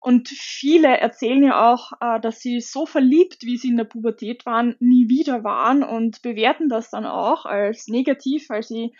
Und 0.00 0.28
viele 0.28 0.98
erzählen 0.98 1.44
ja 1.44 1.72
auch, 1.72 1.92
äh, 2.00 2.20
dass 2.20 2.40
sie 2.40 2.60
so 2.60 2.84
verliebt, 2.84 3.38
wie 3.42 3.56
sie 3.56 3.68
in 3.68 3.78
der 3.78 3.84
Pubertät 3.84 4.44
waren, 4.44 4.76
nie 4.78 5.08
wieder 5.08 5.44
waren 5.44 5.82
und 5.82 6.20
bewerten 6.20 6.68
das 6.68 6.90
dann 6.90 7.06
auch 7.06 7.46
als 7.46 7.88
negativ, 7.88 8.50
weil 8.50 8.62
sie 8.62 8.94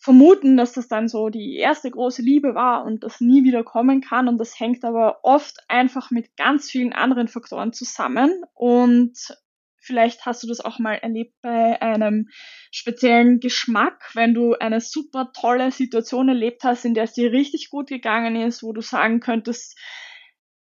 vermuten, 0.00 0.56
dass 0.56 0.72
das 0.72 0.88
dann 0.88 1.08
so 1.08 1.28
die 1.28 1.56
erste 1.56 1.90
große 1.90 2.22
Liebe 2.22 2.54
war 2.54 2.84
und 2.84 3.04
das 3.04 3.20
nie 3.20 3.44
wieder 3.44 3.62
kommen 3.62 4.00
kann. 4.00 4.28
Und 4.28 4.38
das 4.38 4.58
hängt 4.58 4.84
aber 4.84 5.20
oft 5.22 5.58
einfach 5.68 6.10
mit 6.10 6.36
ganz 6.36 6.70
vielen 6.70 6.92
anderen 6.92 7.28
Faktoren 7.28 7.72
zusammen. 7.72 8.42
Und 8.54 9.36
Vielleicht 9.82 10.26
hast 10.26 10.42
du 10.42 10.46
das 10.46 10.60
auch 10.60 10.78
mal 10.78 10.94
erlebt 10.96 11.34
bei 11.40 11.80
einem 11.80 12.28
speziellen 12.70 13.40
Geschmack, 13.40 14.10
wenn 14.14 14.34
du 14.34 14.52
eine 14.54 14.80
super 14.80 15.32
tolle 15.32 15.72
Situation 15.72 16.28
erlebt 16.28 16.64
hast, 16.64 16.84
in 16.84 16.92
der 16.92 17.04
es 17.04 17.14
dir 17.14 17.32
richtig 17.32 17.70
gut 17.70 17.88
gegangen 17.88 18.36
ist, 18.36 18.62
wo 18.62 18.74
du 18.74 18.82
sagen 18.82 19.20
könntest, 19.20 19.78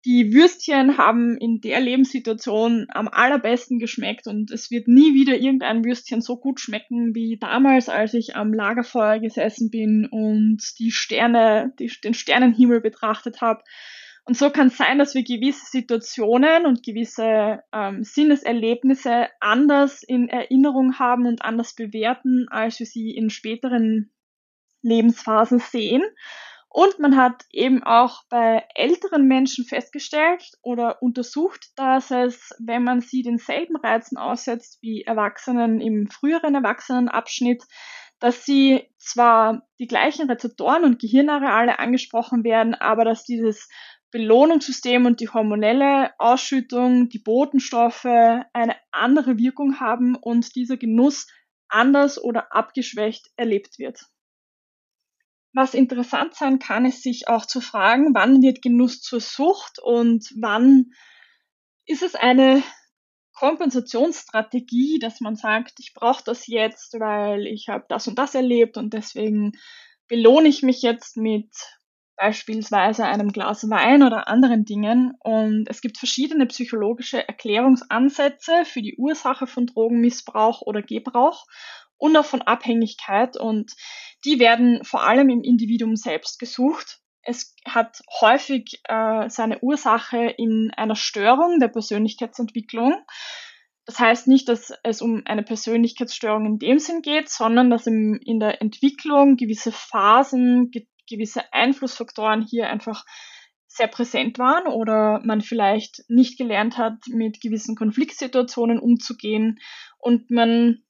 die 0.10 0.34
Würstchen 0.34 0.98
haben 0.98 1.38
in 1.38 1.62
der 1.62 1.80
Lebenssituation 1.80 2.88
am 2.90 3.08
allerbesten 3.08 3.78
geschmeckt 3.78 4.26
und 4.26 4.50
es 4.50 4.72
wird 4.72 4.88
nie 4.88 5.14
wieder 5.14 5.38
irgendein 5.38 5.86
Würstchen 5.86 6.22
so 6.22 6.38
gut 6.38 6.60
schmecken 6.60 7.14
wie 7.14 7.38
damals, 7.38 7.90
als 7.90 8.16
ich 8.16 8.36
am 8.36 8.52
Lagerfeuer 8.52 9.20
gesessen 9.20 9.70
bin 9.70 10.08
und 10.10 10.64
die 10.80 10.90
Sterne, 10.90 11.74
die, 11.78 11.92
den 12.04 12.16
Sternenhimmel 12.16 12.82
betrachtet 12.82 13.42
habe 13.42 13.62
und 14.26 14.36
so 14.36 14.50
kann 14.50 14.70
es 14.70 14.78
sein, 14.78 14.98
dass 14.98 15.14
wir 15.14 15.24
gewisse 15.24 15.68
Situationen 15.70 16.66
und 16.66 16.82
gewisse 16.82 17.60
ähm, 17.72 18.04
Sinneserlebnisse 18.04 19.28
anders 19.40 20.02
in 20.02 20.28
Erinnerung 20.28 20.98
haben 20.98 21.28
und 21.28 21.44
anders 21.44 21.76
bewerten, 21.76 22.48
als 22.50 22.80
wir 22.80 22.88
sie 22.88 23.12
in 23.12 23.30
späteren 23.30 24.12
Lebensphasen 24.82 25.60
sehen. 25.60 26.02
Und 26.72 27.00
man 27.00 27.18
hat 27.18 27.46
eben 27.52 27.82
auch 27.84 28.24
bei 28.30 28.64
älteren 28.76 29.28
Menschen 29.28 29.66
festgestellt 29.66 30.52
oder 30.62 31.02
untersucht, 31.02 31.72
dass 31.76 32.12
es, 32.12 32.52
wenn 32.60 32.84
man 32.84 33.02
sie 33.02 33.24
denselben 33.24 33.76
Reizen 33.76 34.18
aussetzt 34.18 34.78
wie 34.82 35.02
Erwachsenen 35.02 35.82
im 35.82 36.10
früheren 36.12 36.54
Erwachsenenabschnitt, 36.54 37.64
dass 38.20 38.46
sie 38.46 38.88
zwar 38.98 39.68
die 39.80 39.88
gleichen 39.88 40.30
Rezeptoren 40.30 40.84
und 40.84 41.00
Gehirnareale 41.00 41.80
angesprochen 41.80 42.44
werden, 42.44 42.76
aber 42.76 43.04
dass 43.04 43.24
dieses 43.24 43.68
Belohnungssystem 44.12 45.06
und 45.06 45.22
die 45.22 45.30
hormonelle 45.30 46.12
Ausschüttung, 46.20 47.10
die 47.10 47.20
Botenstoffe 47.20 48.06
eine 48.06 48.76
andere 48.92 49.38
Wirkung 49.38 49.80
haben 49.80 50.16
und 50.16 50.56
dieser 50.56 50.78
Genuss 50.78 51.28
anders 51.68 52.22
oder 52.22 52.54
abgeschwächt 52.54 53.32
erlebt 53.38 53.80
wird. 53.80 54.02
Was 55.54 55.74
interessant 55.74 56.36
sein 56.36 56.60
kann, 56.60 56.86
ist 56.86 57.04
sich 57.04 57.28
auch 57.28 57.46
zu 57.46 57.60
fragen, 57.60 58.14
wann 58.14 58.42
wird 58.42 58.62
Genuss 58.62 59.02
zur 59.02 59.20
Sucht 59.20 59.80
und 59.82 60.30
wann 60.40 60.92
ist 61.86 62.04
es 62.04 62.14
eine 62.16 62.62
Kompensationsstrategie, 63.34 65.00
dass 65.00 65.22
man 65.22 65.36
sagt, 65.36 65.80
ich 65.80 65.94
brauche 65.94 66.24
das 66.24 66.46
jetzt, 66.46 66.94
weil 67.00 67.48
ich 67.48 67.68
habe 67.70 67.86
das 67.90 68.08
und 68.08 68.20
das 68.20 68.36
erlebt 68.36 68.78
und 68.78 68.94
deswegen 68.94 69.54
belohne 70.08 70.50
ich 70.50 70.62
mich 70.62 70.82
jetzt 70.82 71.18
mit 71.18 71.50
beispielsweise 72.20 73.06
einem 73.06 73.32
Glas 73.32 73.70
Wein 73.70 74.04
oder 74.04 74.28
anderen 74.28 74.66
Dingen. 74.66 75.14
Und 75.22 75.68
es 75.70 75.80
gibt 75.80 75.98
verschiedene 75.98 76.46
psychologische 76.48 77.26
Erklärungsansätze 77.26 78.66
für 78.66 78.82
die 78.82 78.98
Ursache 78.98 79.48
von 79.48 79.68
Drogenmissbrauch 79.68 80.62
oder 80.62 80.82
Gebrauch 80.82 81.46
und 82.00 82.18
auch 82.18 82.26
von 82.26 82.42
Abhängigkeit. 82.42 83.38
Und 83.38 83.76
die 84.26 84.40
werden 84.40 84.84
vor 84.84 85.04
allem 85.04 85.30
im 85.30 85.44
Individuum 85.44 85.96
selbst 85.96 86.40
gesucht. 86.40 87.00
Es 87.22 87.56
hat 87.66 88.02
häufig 88.22 88.82
äh, 88.86 89.30
seine 89.30 89.60
Ursache 89.60 90.34
in 90.38 90.72
einer 90.76 90.96
Störung 90.96 91.60
der 91.60 91.68
Persönlichkeitsentwicklung. 91.68 92.96
Das 93.86 94.00
heißt 94.00 94.28
nicht, 94.28 94.48
dass 94.48 94.72
es 94.84 95.02
um 95.02 95.24
eine 95.26 95.44
Persönlichkeitsstörung 95.44 96.46
in 96.46 96.60
dem 96.60 96.80
Sinn 96.80 97.02
geht, 97.02 97.30
sondern 97.30 97.70
dass 97.70 97.88
im, 97.88 98.20
in 98.24 98.40
der 98.40 98.62
Entwicklung 98.62 99.36
gewisse 99.36 99.72
Phasen, 99.72 100.72
gewisse 101.10 101.54
Einflussfaktoren 101.54 102.46
hier 102.48 102.70
einfach 102.70 103.04
sehr 103.68 103.88
präsent 103.88 104.40
waren 104.40 104.68
oder 104.68 105.22
man 105.24 105.42
vielleicht 105.42 106.04
nicht 106.08 106.38
gelernt 106.38 106.78
hat, 106.78 106.96
mit 107.08 107.42
gewissen 107.42 107.76
Konfliktsituationen 107.76 108.80
umzugehen. 108.80 109.60
Und 109.98 110.30
man 110.32 110.84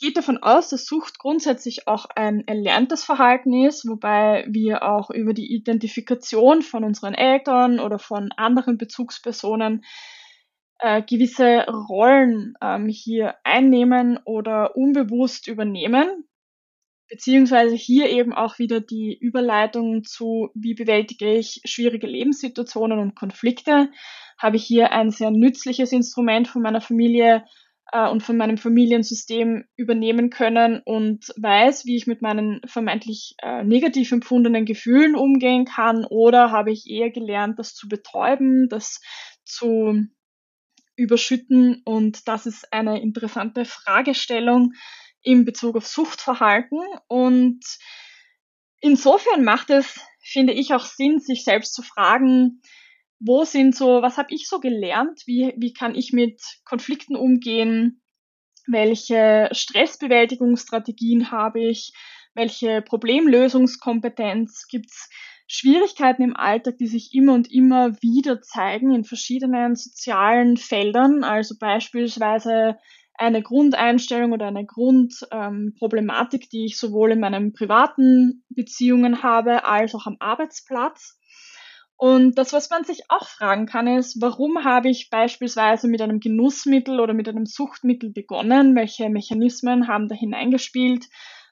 geht 0.00 0.16
davon 0.16 0.38
aus, 0.38 0.70
dass 0.70 0.86
Sucht 0.86 1.18
grundsätzlich 1.18 1.86
auch 1.86 2.06
ein 2.06 2.46
erlerntes 2.48 3.04
Verhalten 3.04 3.52
ist, 3.52 3.86
wobei 3.86 4.46
wir 4.48 4.82
auch 4.82 5.10
über 5.10 5.34
die 5.34 5.52
Identifikation 5.52 6.62
von 6.62 6.84
unseren 6.84 7.14
Eltern 7.14 7.78
oder 7.78 7.98
von 7.98 8.30
anderen 8.36 8.78
Bezugspersonen 8.78 9.84
äh, 10.78 11.02
gewisse 11.02 11.66
Rollen 11.66 12.54
ähm, 12.62 12.88
hier 12.88 13.34
einnehmen 13.44 14.18
oder 14.24 14.74
unbewusst 14.76 15.46
übernehmen, 15.46 16.24
beziehungsweise 17.10 17.74
hier 17.74 18.08
eben 18.08 18.32
auch 18.32 18.58
wieder 18.58 18.80
die 18.80 19.16
Überleitung 19.20 20.04
zu, 20.04 20.48
wie 20.54 20.74
bewältige 20.74 21.34
ich 21.34 21.60
schwierige 21.64 22.06
Lebenssituationen 22.06 22.98
und 22.98 23.14
Konflikte, 23.14 23.90
habe 24.38 24.56
ich 24.56 24.64
hier 24.64 24.92
ein 24.92 25.10
sehr 25.10 25.30
nützliches 25.30 25.92
Instrument 25.92 26.48
von 26.48 26.62
meiner 26.62 26.80
Familie 26.80 27.44
und 27.92 28.22
von 28.22 28.36
meinem 28.36 28.58
Familiensystem 28.58 29.64
übernehmen 29.76 30.30
können 30.30 30.80
und 30.84 31.32
weiß, 31.36 31.86
wie 31.86 31.96
ich 31.96 32.06
mit 32.06 32.22
meinen 32.22 32.60
vermeintlich 32.66 33.34
äh, 33.42 33.64
negativ 33.64 34.12
empfundenen 34.12 34.64
Gefühlen 34.64 35.16
umgehen 35.16 35.64
kann 35.64 36.04
oder 36.04 36.50
habe 36.50 36.70
ich 36.72 36.86
eher 36.88 37.10
gelernt, 37.10 37.58
das 37.58 37.74
zu 37.74 37.88
betäuben, 37.88 38.68
das 38.68 39.00
zu 39.44 40.06
überschütten 40.96 41.82
und 41.84 42.28
das 42.28 42.46
ist 42.46 42.72
eine 42.72 43.00
interessante 43.00 43.64
Fragestellung, 43.64 44.74
in 45.22 45.44
Bezug 45.44 45.76
auf 45.76 45.86
Suchtverhalten. 45.86 46.80
Und 47.08 47.64
insofern 48.80 49.44
macht 49.44 49.70
es, 49.70 50.00
finde 50.22 50.52
ich, 50.52 50.72
auch 50.72 50.84
Sinn, 50.84 51.20
sich 51.20 51.44
selbst 51.44 51.74
zu 51.74 51.82
fragen, 51.82 52.62
wo 53.20 53.44
sind 53.44 53.76
so, 53.76 54.02
was 54.02 54.16
habe 54.16 54.34
ich 54.34 54.48
so 54.48 54.60
gelernt, 54.60 55.22
wie, 55.26 55.54
wie 55.56 55.72
kann 55.72 55.94
ich 55.94 56.12
mit 56.12 56.40
Konflikten 56.64 57.16
umgehen, 57.16 58.02
welche 58.66 59.48
Stressbewältigungsstrategien 59.52 61.30
habe 61.30 61.60
ich, 61.60 61.92
welche 62.34 62.82
Problemlösungskompetenz? 62.82 64.66
Gibt 64.68 64.86
es 64.86 65.08
Schwierigkeiten 65.46 66.22
im 66.22 66.36
Alltag, 66.36 66.78
die 66.78 66.86
sich 66.86 67.12
immer 67.12 67.34
und 67.34 67.50
immer 67.52 68.00
wieder 68.00 68.40
zeigen 68.40 68.94
in 68.94 69.04
verschiedenen 69.04 69.74
sozialen 69.74 70.56
Feldern, 70.56 71.24
also 71.24 71.56
beispielsweise 71.58 72.78
eine 73.14 73.42
Grundeinstellung 73.42 74.32
oder 74.32 74.46
eine 74.46 74.64
Grundproblematik, 74.64 76.42
ähm, 76.44 76.48
die 76.52 76.64
ich 76.64 76.78
sowohl 76.78 77.12
in 77.12 77.20
meinen 77.20 77.52
privaten 77.52 78.44
Beziehungen 78.48 79.22
habe 79.22 79.64
als 79.64 79.94
auch 79.94 80.06
am 80.06 80.16
Arbeitsplatz. 80.20 81.19
Und 82.00 82.38
das, 82.38 82.54
was 82.54 82.70
man 82.70 82.84
sich 82.84 83.02
auch 83.10 83.28
fragen 83.28 83.66
kann, 83.66 83.86
ist, 83.86 84.22
warum 84.22 84.64
habe 84.64 84.88
ich 84.88 85.10
beispielsweise 85.10 85.86
mit 85.86 86.00
einem 86.00 86.18
Genussmittel 86.18 86.98
oder 86.98 87.12
mit 87.12 87.28
einem 87.28 87.44
Suchtmittel 87.44 88.10
begonnen? 88.10 88.74
Welche 88.74 89.10
Mechanismen 89.10 89.86
haben 89.86 90.08
da 90.08 90.14
hineingespielt? 90.14 91.06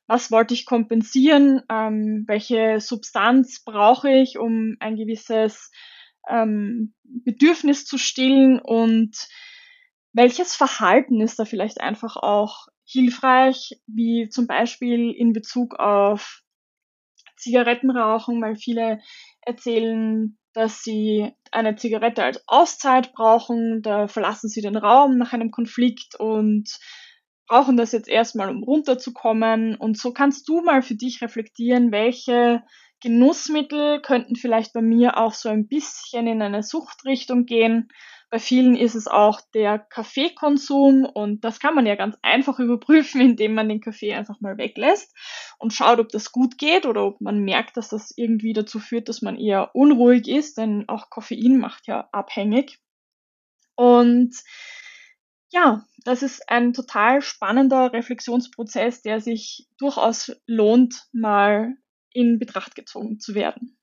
was 0.08 0.30
wollte 0.30 0.54
ich 0.54 0.64
kompensieren, 0.64 1.62
ähm, 1.68 2.24
welche 2.26 2.80
Substanz 2.80 3.62
brauche 3.62 4.10
ich, 4.10 4.38
um 4.38 4.76
ein 4.80 4.96
gewisses 4.96 5.70
ähm, 6.28 6.94
Bedürfnis 7.04 7.84
zu 7.84 7.98
stillen 7.98 8.58
und 8.58 9.28
welches 10.14 10.56
Verhalten 10.56 11.20
ist 11.20 11.38
da 11.38 11.44
vielleicht 11.44 11.82
einfach 11.82 12.16
auch 12.16 12.68
hilfreich, 12.86 13.78
wie 13.86 14.30
zum 14.30 14.46
Beispiel 14.46 15.10
in 15.10 15.34
Bezug 15.34 15.78
auf 15.78 16.42
Zigarettenrauchen, 17.36 18.40
weil 18.40 18.56
viele 18.56 19.00
erzählen, 19.42 20.37
dass 20.52 20.82
sie 20.82 21.32
eine 21.52 21.76
Zigarette 21.76 22.24
als 22.24 22.42
Auszeit 22.46 23.12
brauchen, 23.12 23.82
da 23.82 24.08
verlassen 24.08 24.48
sie 24.48 24.60
den 24.60 24.76
Raum 24.76 25.18
nach 25.18 25.32
einem 25.32 25.50
Konflikt 25.50 26.14
und 26.18 26.78
brauchen 27.46 27.76
das 27.76 27.92
jetzt 27.92 28.08
erstmal, 28.08 28.50
um 28.50 28.62
runterzukommen. 28.62 29.74
Und 29.74 29.98
so 29.98 30.12
kannst 30.12 30.48
du 30.48 30.60
mal 30.60 30.82
für 30.82 30.94
dich 30.94 31.22
reflektieren, 31.22 31.90
welche 31.90 32.62
Genussmittel 33.00 34.00
könnten 34.02 34.36
vielleicht 34.36 34.72
bei 34.72 34.82
mir 34.82 35.16
auch 35.16 35.32
so 35.32 35.48
ein 35.48 35.68
bisschen 35.68 36.26
in 36.26 36.42
eine 36.42 36.62
Suchtrichtung 36.62 37.46
gehen. 37.46 37.88
Bei 38.30 38.38
vielen 38.38 38.76
ist 38.76 38.94
es 38.94 39.06
auch 39.06 39.40
der 39.54 39.78
Kaffeekonsum 39.78 41.06
und 41.06 41.44
das 41.44 41.60
kann 41.60 41.74
man 41.74 41.86
ja 41.86 41.94
ganz 41.94 42.16
einfach 42.22 42.58
überprüfen, 42.58 43.20
indem 43.22 43.54
man 43.54 43.68
den 43.68 43.80
Kaffee 43.80 44.14
einfach 44.14 44.40
mal 44.40 44.58
weglässt 44.58 45.16
und 45.58 45.72
schaut, 45.72 45.98
ob 45.98 46.10
das 46.10 46.30
gut 46.32 46.58
geht 46.58 46.84
oder 46.84 47.04
ob 47.04 47.20
man 47.20 47.40
merkt, 47.40 47.76
dass 47.76 47.88
das 47.88 48.12
irgendwie 48.16 48.52
dazu 48.52 48.80
führt, 48.80 49.08
dass 49.08 49.22
man 49.22 49.38
eher 49.38 49.74
unruhig 49.74 50.28
ist, 50.28 50.58
denn 50.58 50.88
auch 50.88 51.08
Koffein 51.08 51.58
macht 51.58 51.86
ja 51.86 52.08
abhängig. 52.12 52.78
Und 53.76 54.34
ja, 55.50 55.86
das 56.04 56.22
ist 56.22 56.50
ein 56.50 56.74
total 56.74 57.22
spannender 57.22 57.92
Reflexionsprozess, 57.92 59.00
der 59.02 59.20
sich 59.20 59.66
durchaus 59.78 60.32
lohnt, 60.46 61.06
mal 61.12 61.74
in 62.12 62.38
Betracht 62.38 62.74
gezogen 62.74 63.20
zu 63.20 63.34
werden. 63.34 63.77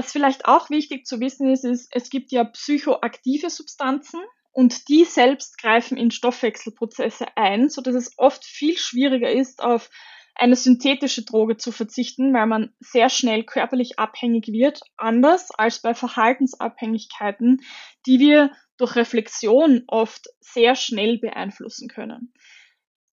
Was 0.00 0.12
vielleicht 0.12 0.46
auch 0.46 0.70
wichtig 0.70 1.04
zu 1.04 1.20
wissen 1.20 1.50
ist, 1.50 1.62
ist, 1.62 1.90
es 1.94 2.08
gibt 2.08 2.32
ja 2.32 2.44
psychoaktive 2.44 3.50
Substanzen 3.50 4.18
und 4.50 4.88
die 4.88 5.04
selbst 5.04 5.58
greifen 5.58 5.98
in 5.98 6.10
Stoffwechselprozesse 6.10 7.26
ein, 7.36 7.68
so 7.68 7.82
dass 7.82 7.94
es 7.94 8.14
oft 8.16 8.42
viel 8.42 8.78
schwieriger 8.78 9.30
ist, 9.30 9.62
auf 9.62 9.90
eine 10.34 10.56
synthetische 10.56 11.26
Droge 11.26 11.58
zu 11.58 11.70
verzichten, 11.70 12.32
weil 12.32 12.46
man 12.46 12.72
sehr 12.80 13.10
schnell 13.10 13.44
körperlich 13.44 13.98
abhängig 13.98 14.46
wird, 14.48 14.80
anders 14.96 15.50
als 15.50 15.82
bei 15.82 15.92
Verhaltensabhängigkeiten, 15.92 17.60
die 18.06 18.20
wir 18.20 18.52
durch 18.78 18.96
Reflexion 18.96 19.84
oft 19.86 20.28
sehr 20.40 20.76
schnell 20.76 21.18
beeinflussen 21.18 21.88
können. 21.88 22.32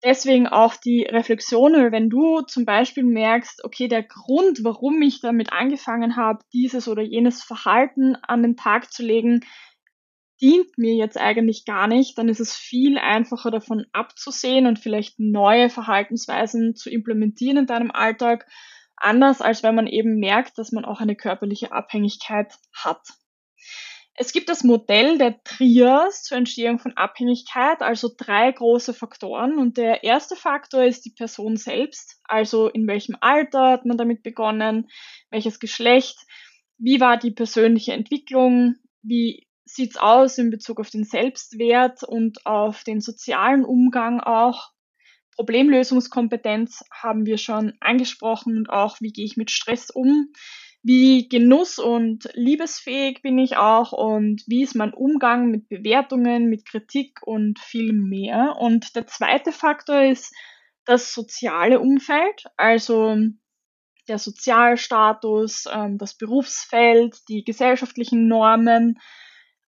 Deswegen 0.04 0.48
auch 0.48 0.76
die 0.76 1.04
Reflexion, 1.04 1.74
wenn 1.92 2.10
du 2.10 2.42
zum 2.42 2.66
Beispiel 2.66 3.04
merkst, 3.04 3.64
okay, 3.64 3.88
der 3.88 4.04
Grund, 4.04 4.64
warum 4.64 5.02
ich 5.02 5.20
damit 5.20 5.52
angefangen 5.52 6.16
habe, 6.16 6.44
dieses 6.54 6.88
oder 6.88 7.02
jenes 7.02 7.44
Verhalten 7.44 8.16
an 8.16 8.44
den 8.44 8.56
Tag 8.56 8.92
zu 8.92 9.04
legen, 9.04 9.42
dient 10.42 10.78
mir 10.78 10.96
jetzt 10.96 11.18
eigentlich 11.18 11.66
gar 11.66 11.88
nicht, 11.88 12.18
dann 12.18 12.30
ist 12.30 12.40
es 12.40 12.56
viel 12.56 12.98
einfacher 12.98 13.52
davon 13.52 13.86
abzusehen 13.94 14.68
und 14.68 14.80
vielleicht 14.80 15.20
neue 15.20 15.70
Verhaltensweisen 15.70 16.76
zu 16.76 16.90
implementieren 16.90 17.58
in 17.58 17.66
deinem 17.68 17.92
Alltag, 17.92 18.46
anders 18.98 19.42
als 19.42 19.64
wenn 19.64 19.76
man 19.76 19.88
eben 19.88 20.20
merkt, 20.20 20.58
dass 20.58 20.72
man 20.72 20.86
auch 20.86 21.00
eine 21.00 21.16
körperliche 21.16 21.72
Abhängigkeit 21.72 22.54
hat. 22.74 23.02
Es 24.18 24.32
gibt 24.32 24.48
das 24.48 24.64
Modell 24.64 25.18
der 25.18 25.44
Trias 25.44 26.24
zur 26.24 26.38
Entstehung 26.38 26.80
von 26.80 26.94
Abhängigkeit, 26.96 27.82
also 27.82 28.10
drei 28.16 28.50
große 28.50 28.94
Faktoren. 28.94 29.58
Und 29.58 29.78
der 29.78 30.04
erste 30.04 30.38
Faktor 30.38 30.86
ist 30.86 31.04
die 31.04 31.10
Person 31.12 31.58
selbst, 31.58 32.22
also 32.24 32.70
in 32.70 32.88
welchem 32.88 33.18
Alter 33.20 33.72
hat 33.72 33.86
man 33.86 33.98
damit 33.98 34.24
begonnen, 34.24 34.90
welches 35.32 35.60
Geschlecht, 35.60 36.18
wie 36.78 37.02
war 37.02 37.18
die 37.18 37.32
persönliche 37.32 37.92
Entwicklung, 37.92 38.76
wie 39.02 39.48
sieht's 39.66 39.98
aus 39.98 40.38
in 40.38 40.50
Bezug 40.50 40.80
auf 40.80 40.90
den 40.90 41.04
Selbstwert 41.04 42.04
und 42.04 42.46
auf 42.46 42.86
den 42.86 43.02
sozialen 43.02 43.66
Umgang 43.66 44.22
auch. 44.22 44.72
Problemlösungskompetenz 45.36 46.86
haben 46.90 47.26
wir 47.26 47.38
schon 47.38 47.74
angesprochen 47.82 48.58
und 48.58 48.70
auch, 48.70 49.02
wie 49.02 49.12
gehe 49.12 49.26
ich 49.26 49.36
mit 49.36 49.52
Stress 49.52 49.90
um 49.90 50.32
wie 50.86 51.28
genuss- 51.28 51.80
und 51.80 52.30
liebesfähig 52.34 53.24
bin 53.24 53.40
ich 53.40 53.58
auch 53.58 53.92
und 53.92 54.44
wie 54.46 54.62
ist 54.62 54.76
mein 54.76 54.94
Umgang 54.94 55.50
mit 55.50 55.68
Bewertungen, 55.68 56.48
mit 56.48 56.64
Kritik 56.64 57.24
und 57.24 57.58
viel 57.58 57.92
mehr. 57.92 58.58
Und 58.60 58.96
der 58.96 59.08
zweite 59.08 59.52
Faktor 59.52 60.04
ist 60.04 60.32
das 60.86 61.12
soziale 61.12 61.80
Umfeld, 61.80 62.44
also 62.56 63.18
der 64.08 64.20
Sozialstatus, 64.20 65.64
ähm, 65.74 65.98
das 65.98 66.14
Berufsfeld, 66.14 67.18
die 67.30 67.44
gesellschaftlichen 67.44 68.28
Normen, 68.28 69.00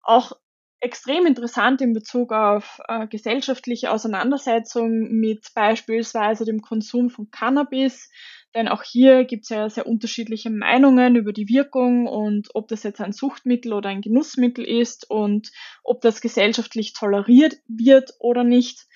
auch 0.01 0.33
extrem 0.81 1.25
interessant 1.25 1.79
in 1.79 1.93
Bezug 1.93 2.33
auf 2.33 2.81
äh, 2.89 3.07
gesellschaftliche 3.07 3.89
Auseinandersetzungen 3.89 5.17
mit 5.17 5.47
beispielsweise 5.55 6.43
dem 6.43 6.61
Konsum 6.61 7.09
von 7.09 7.31
Cannabis, 7.31 8.09
denn 8.55 8.69
auch 8.69 8.83
hier 8.83 9.25
gibt 9.25 9.43
es 9.43 9.49
ja 9.49 9.69
sehr 9.69 9.85
unterschiedliche 9.85 10.49
Meinungen 10.49 11.15
über 11.15 11.33
die 11.33 11.49
Wirkung 11.49 12.07
und 12.07 12.47
ob 12.53 12.69
das 12.69 12.83
jetzt 12.83 13.01
ein 13.01 13.11
Suchtmittel 13.11 13.73
oder 13.73 13.89
ein 13.89 14.01
Genussmittel 14.01 14.65
ist 14.65 15.09
und 15.09 15.51
ob 15.83 16.01
das 16.01 16.21
gesellschaftlich 16.21 16.93
toleriert 16.93 17.57
wird 17.67 18.13
oder 18.19 18.43
nicht. 18.43 18.87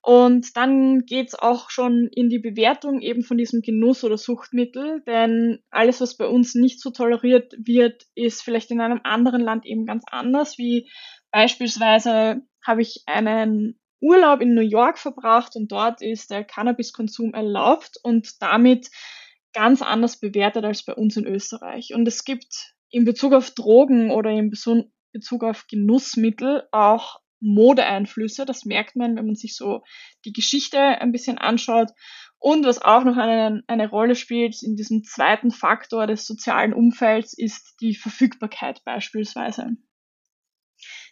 Und 0.00 0.56
dann 0.56 1.04
geht's 1.04 1.36
auch 1.36 1.70
schon 1.70 2.08
in 2.12 2.28
die 2.28 2.40
Bewertung 2.40 3.00
eben 3.00 3.22
von 3.22 3.38
diesem 3.38 3.60
Genuss 3.62 4.02
oder 4.02 4.18
Suchtmittel, 4.18 5.02
denn 5.06 5.60
alles, 5.70 6.00
was 6.00 6.16
bei 6.16 6.26
uns 6.26 6.56
nicht 6.56 6.80
so 6.80 6.90
toleriert 6.90 7.54
wird, 7.56 8.06
ist 8.16 8.42
vielleicht 8.42 8.72
in 8.72 8.80
einem 8.80 9.00
anderen 9.04 9.42
Land 9.42 9.64
eben 9.64 9.86
ganz 9.86 10.02
anders, 10.10 10.58
wie 10.58 10.90
beispielsweise 11.30 12.42
habe 12.64 12.82
ich 12.82 13.02
einen 13.06 13.78
Urlaub 14.02 14.40
in 14.40 14.54
New 14.54 14.60
York 14.60 14.98
verbracht 14.98 15.56
und 15.56 15.70
dort 15.70 16.02
ist 16.02 16.30
der 16.30 16.44
Cannabiskonsum 16.44 17.32
erlaubt 17.32 17.98
und 18.02 18.42
damit 18.42 18.90
ganz 19.52 19.80
anders 19.80 20.18
bewertet 20.18 20.64
als 20.64 20.84
bei 20.84 20.94
uns 20.94 21.16
in 21.16 21.26
Österreich. 21.26 21.94
Und 21.94 22.06
es 22.08 22.24
gibt 22.24 22.74
in 22.90 23.04
Bezug 23.04 23.32
auf 23.32 23.52
Drogen 23.52 24.10
oder 24.10 24.30
in 24.30 24.50
Bezug 24.50 25.44
auf 25.44 25.66
Genussmittel 25.68 26.66
auch 26.72 27.20
Modeeinflüsse. 27.40 28.44
Das 28.44 28.64
merkt 28.64 28.96
man, 28.96 29.16
wenn 29.16 29.26
man 29.26 29.34
sich 29.34 29.56
so 29.56 29.82
die 30.24 30.32
Geschichte 30.32 30.78
ein 30.78 31.12
bisschen 31.12 31.38
anschaut. 31.38 31.90
Und 32.38 32.64
was 32.64 32.82
auch 32.82 33.04
noch 33.04 33.16
eine, 33.16 33.62
eine 33.68 33.88
Rolle 33.88 34.16
spielt 34.16 34.62
in 34.62 34.74
diesem 34.74 35.04
zweiten 35.04 35.52
Faktor 35.52 36.08
des 36.08 36.26
sozialen 36.26 36.72
Umfelds 36.72 37.34
ist 37.38 37.76
die 37.80 37.94
Verfügbarkeit 37.94 38.82
beispielsweise. 38.84 39.76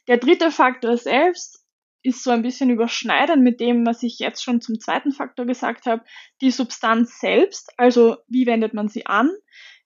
Der 0.08 0.16
dritte 0.16 0.50
Faktor 0.50 0.96
selbst 0.96 1.59
ist 2.02 2.24
so 2.24 2.30
ein 2.30 2.42
bisschen 2.42 2.70
überschneidend 2.70 3.42
mit 3.42 3.60
dem, 3.60 3.86
was 3.86 4.02
ich 4.02 4.18
jetzt 4.18 4.42
schon 4.42 4.60
zum 4.60 4.80
zweiten 4.80 5.12
Faktor 5.12 5.46
gesagt 5.46 5.86
habe, 5.86 6.04
die 6.40 6.50
Substanz 6.50 7.20
selbst, 7.20 7.72
also 7.76 8.16
wie 8.28 8.46
wendet 8.46 8.74
man 8.74 8.88
sie 8.88 9.06
an, 9.06 9.30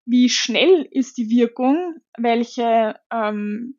wie 0.07 0.29
schnell 0.29 0.87
ist 0.91 1.17
die 1.17 1.31
Wirkung, 1.31 1.97
welche, 2.17 3.01
ähm, 3.11 3.79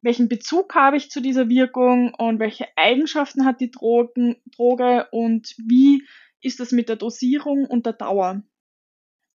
welchen 0.00 0.28
Bezug 0.28 0.74
habe 0.74 0.96
ich 0.96 1.10
zu 1.10 1.20
dieser 1.20 1.48
Wirkung? 1.48 2.12
Und 2.14 2.40
welche 2.40 2.66
Eigenschaften 2.76 3.44
hat 3.44 3.60
die 3.60 3.70
Drogen, 3.70 4.36
Droge? 4.56 5.06
Und 5.12 5.54
wie 5.58 6.02
ist 6.42 6.60
das 6.60 6.72
mit 6.72 6.88
der 6.88 6.96
Dosierung 6.96 7.66
und 7.66 7.86
der 7.86 7.94
Dauer. 7.94 8.42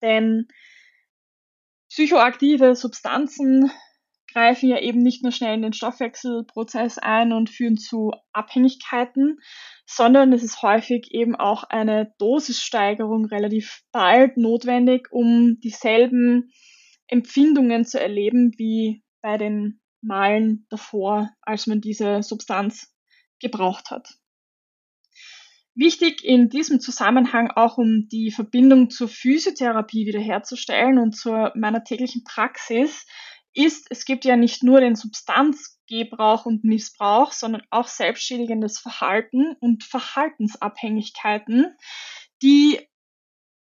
Denn 0.03 0.49
psychoaktive 1.89 2.75
Substanzen 2.75 3.71
greifen 4.37 4.69
ja 4.69 4.79
eben 4.79 5.01
nicht 5.01 5.23
nur 5.23 5.33
schnell 5.33 5.55
in 5.55 5.63
den 5.63 5.73
Stoffwechselprozess 5.73 6.99
ein 6.99 7.33
und 7.33 7.49
führen 7.49 7.79
zu 7.79 8.13
Abhängigkeiten, 8.35 9.39
sondern 9.87 10.31
es 10.35 10.43
ist 10.43 10.61
häufig 10.61 11.09
eben 11.13 11.35
auch 11.35 11.65
eine 11.65 12.13
Dosissteigerung 12.19 13.25
relativ 13.25 13.83
bald 13.93 14.37
notwendig, 14.37 15.09
um 15.11 15.59
dieselben 15.61 16.51
Empfindungen 17.07 17.87
zu 17.87 17.99
erleben 17.99 18.53
wie 18.59 19.03
bei 19.23 19.39
den 19.39 19.81
Malen 20.03 20.67
davor, 20.69 21.31
als 21.41 21.67
man 21.67 21.81
diese 21.81 22.23
Substanz 22.23 22.95
gebraucht 23.41 23.91
hat. 23.91 24.19
Wichtig 25.75 26.25
in 26.25 26.51
diesem 26.51 26.81
Zusammenhang 26.81 27.51
auch, 27.51 27.79
um 27.79 28.09
die 28.09 28.31
Verbindung 28.31 28.91
zur 28.91 29.09
Physiotherapie 29.09 30.07
wiederherzustellen 30.07 30.99
und 30.99 31.17
zu 31.17 31.51
meiner 31.55 31.85
täglichen 31.85 32.23
Praxis, 32.25 33.07
ist, 33.57 33.87
es 33.91 34.05
gibt 34.05 34.25
ja 34.25 34.37
nicht 34.37 34.63
nur 34.63 34.81
den 34.81 34.95
Substanzgebrauch 34.97 36.47
und 36.47 36.65
Missbrauch, 36.65 37.33
sondern 37.33 37.63
auch 37.71 37.89
selbstschädigendes 37.89 38.79
Verhalten 38.79 39.57
und 39.61 39.83
Verhaltensabhängigkeiten, 39.85 41.75
die 42.43 42.81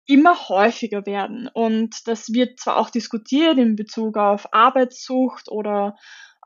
immer 0.06 0.48
häufiger 0.48 1.06
werden. 1.06 1.48
Und 1.52 2.08
das 2.08 2.32
wird 2.32 2.60
zwar 2.60 2.78
auch 2.78 2.90
diskutiert 2.90 3.58
in 3.58 3.76
Bezug 3.76 4.16
auf 4.16 4.52
Arbeitssucht 4.52 5.50
oder 5.50 5.96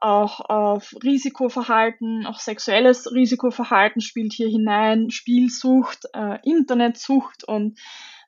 auch 0.01 0.41
auf 0.41 0.95
Risikoverhalten, 1.03 2.27
auch 2.27 2.39
sexuelles 2.39 3.13
Risikoverhalten 3.13 4.01
spielt 4.01 4.33
hier 4.33 4.49
hinein, 4.49 5.11
Spielsucht, 5.11 6.05
äh, 6.15 6.39
Internetsucht 6.45 7.43
und 7.45 7.81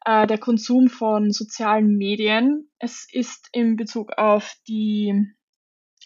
äh, 0.05 0.27
der 0.27 0.39
Konsum 0.39 0.89
von 0.89 1.31
sozialen 1.31 1.97
Medien. 1.97 2.71
Es 2.79 3.07
ist 3.11 3.49
in 3.53 3.77
Bezug 3.77 4.13
auf 4.17 4.55
die 4.69 5.35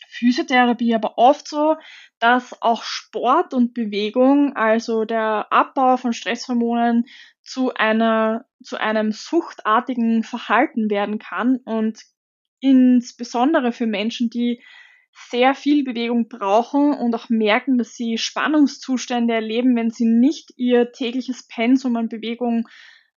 Physiotherapie 0.09 0.95
aber 0.95 1.19
oft 1.19 1.49
so, 1.49 1.77
dass 2.21 2.61
auch 2.63 2.85
Sport 2.85 3.53
und 3.53 3.75
Bewegung, 3.75 4.55
also 4.55 5.05
der 5.05 5.53
Abbau 5.53 5.97
von 5.97 6.13
Stresshormonen, 6.13 7.07
zu 7.43 7.75
einer, 7.75 8.47
zu 8.63 8.79
einem 8.79 9.13
suchtartigen 9.13 10.23
Verhalten 10.23 10.89
werden 10.89 11.19
kann 11.19 11.57
und 11.65 12.01
insbesondere 12.61 13.73
für 13.73 13.87
Menschen, 13.87 14.31
die 14.31 14.63
sehr 15.31 15.55
viel 15.55 15.85
Bewegung 15.85 16.29
brauchen 16.29 16.93
und 16.95 17.15
auch 17.15 17.29
merken, 17.29 17.79
dass 17.79 17.95
sie 17.95 18.19
Spannungszustände 18.19 19.35
erleben, 19.35 19.77
wenn 19.77 19.91
sie 19.91 20.07
nicht 20.07 20.53
ihr 20.57 20.91
tägliches 20.93 21.47
Pensum 21.47 21.97
an 21.97 22.09
Bewegung 22.09 22.67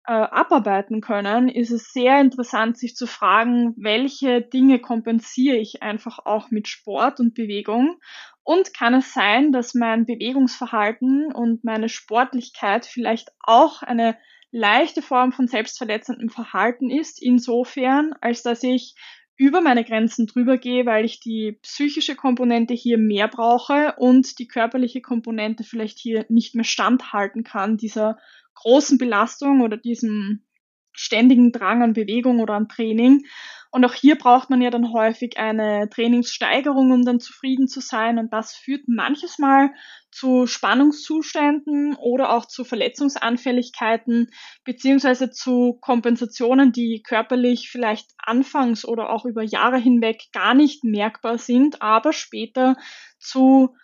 äh, 0.07 0.13
abarbeiten 0.13 1.01
können, 1.01 1.49
ist 1.49 1.69
es 1.69 1.91
sehr 1.91 2.21
interessant, 2.21 2.77
sich 2.77 2.95
zu 2.95 3.07
fragen, 3.07 3.73
welche 3.75 4.41
Dinge 4.41 4.79
kompensiere 4.79 5.57
ich 5.57 5.83
einfach 5.83 6.19
auch 6.25 6.49
mit 6.49 6.69
Sport 6.69 7.19
und 7.19 7.35
Bewegung? 7.35 7.99
Und 8.43 8.73
kann 8.73 8.93
es 8.93 9.13
sein, 9.13 9.51
dass 9.51 9.73
mein 9.73 10.05
Bewegungsverhalten 10.05 11.33
und 11.33 11.65
meine 11.65 11.89
Sportlichkeit 11.89 12.85
vielleicht 12.85 13.33
auch 13.41 13.83
eine 13.83 14.17
leichte 14.49 15.01
Form 15.01 15.33
von 15.33 15.47
selbstverletzendem 15.47 16.29
Verhalten 16.29 16.89
ist, 16.89 17.21
insofern, 17.21 18.13
als 18.21 18.43
dass 18.43 18.63
ich 18.63 18.95
über 19.35 19.59
meine 19.61 19.83
Grenzen 19.83 20.25
drüber 20.25 20.57
gehe, 20.57 20.85
weil 20.85 21.03
ich 21.03 21.19
die 21.19 21.59
psychische 21.61 22.15
Komponente 22.15 22.73
hier 22.73 22.97
mehr 22.97 23.27
brauche 23.27 23.95
und 23.97 24.39
die 24.39 24.47
körperliche 24.47 25.01
Komponente 25.01 25.63
vielleicht 25.65 25.99
hier 25.99 26.25
nicht 26.29 26.55
mehr 26.55 26.63
standhalten 26.63 27.43
kann, 27.43 27.77
dieser 27.77 28.17
großen 28.61 28.97
Belastung 28.97 29.61
oder 29.61 29.77
diesem 29.77 30.43
ständigen 30.91 31.51
Drang 31.51 31.83
an 31.83 31.93
Bewegung 31.93 32.39
oder 32.39 32.55
an 32.55 32.67
Training. 32.67 33.25
Und 33.69 33.85
auch 33.85 33.93
hier 33.93 34.17
braucht 34.17 34.49
man 34.49 34.61
ja 34.61 34.69
dann 34.69 34.93
häufig 34.93 35.37
eine 35.37 35.89
Trainingssteigerung, 35.89 36.91
um 36.91 37.05
dann 37.05 37.19
zufrieden 37.19 37.67
zu 37.67 37.81
sein. 37.81 38.17
Und 38.17 38.33
das 38.33 38.55
führt 38.55 38.87
manches 38.87 39.37
Mal 39.37 39.71
zu 40.09 40.47
Spannungszuständen 40.47 41.95
oder 41.95 42.31
auch 42.31 42.45
zu 42.45 42.63
Verletzungsanfälligkeiten 42.63 44.31
beziehungsweise 44.63 45.29
zu 45.29 45.77
Kompensationen, 45.81 46.71
die 46.71 47.03
körperlich 47.05 47.69
vielleicht 47.69 48.09
anfangs 48.17 48.85
oder 48.85 49.09
auch 49.09 49.25
über 49.25 49.43
Jahre 49.43 49.77
hinweg 49.77 50.23
gar 50.31 50.53
nicht 50.53 50.83
merkbar 50.83 51.37
sind, 51.37 51.81
aber 51.81 52.13
später 52.13 52.77
zu 53.19 53.75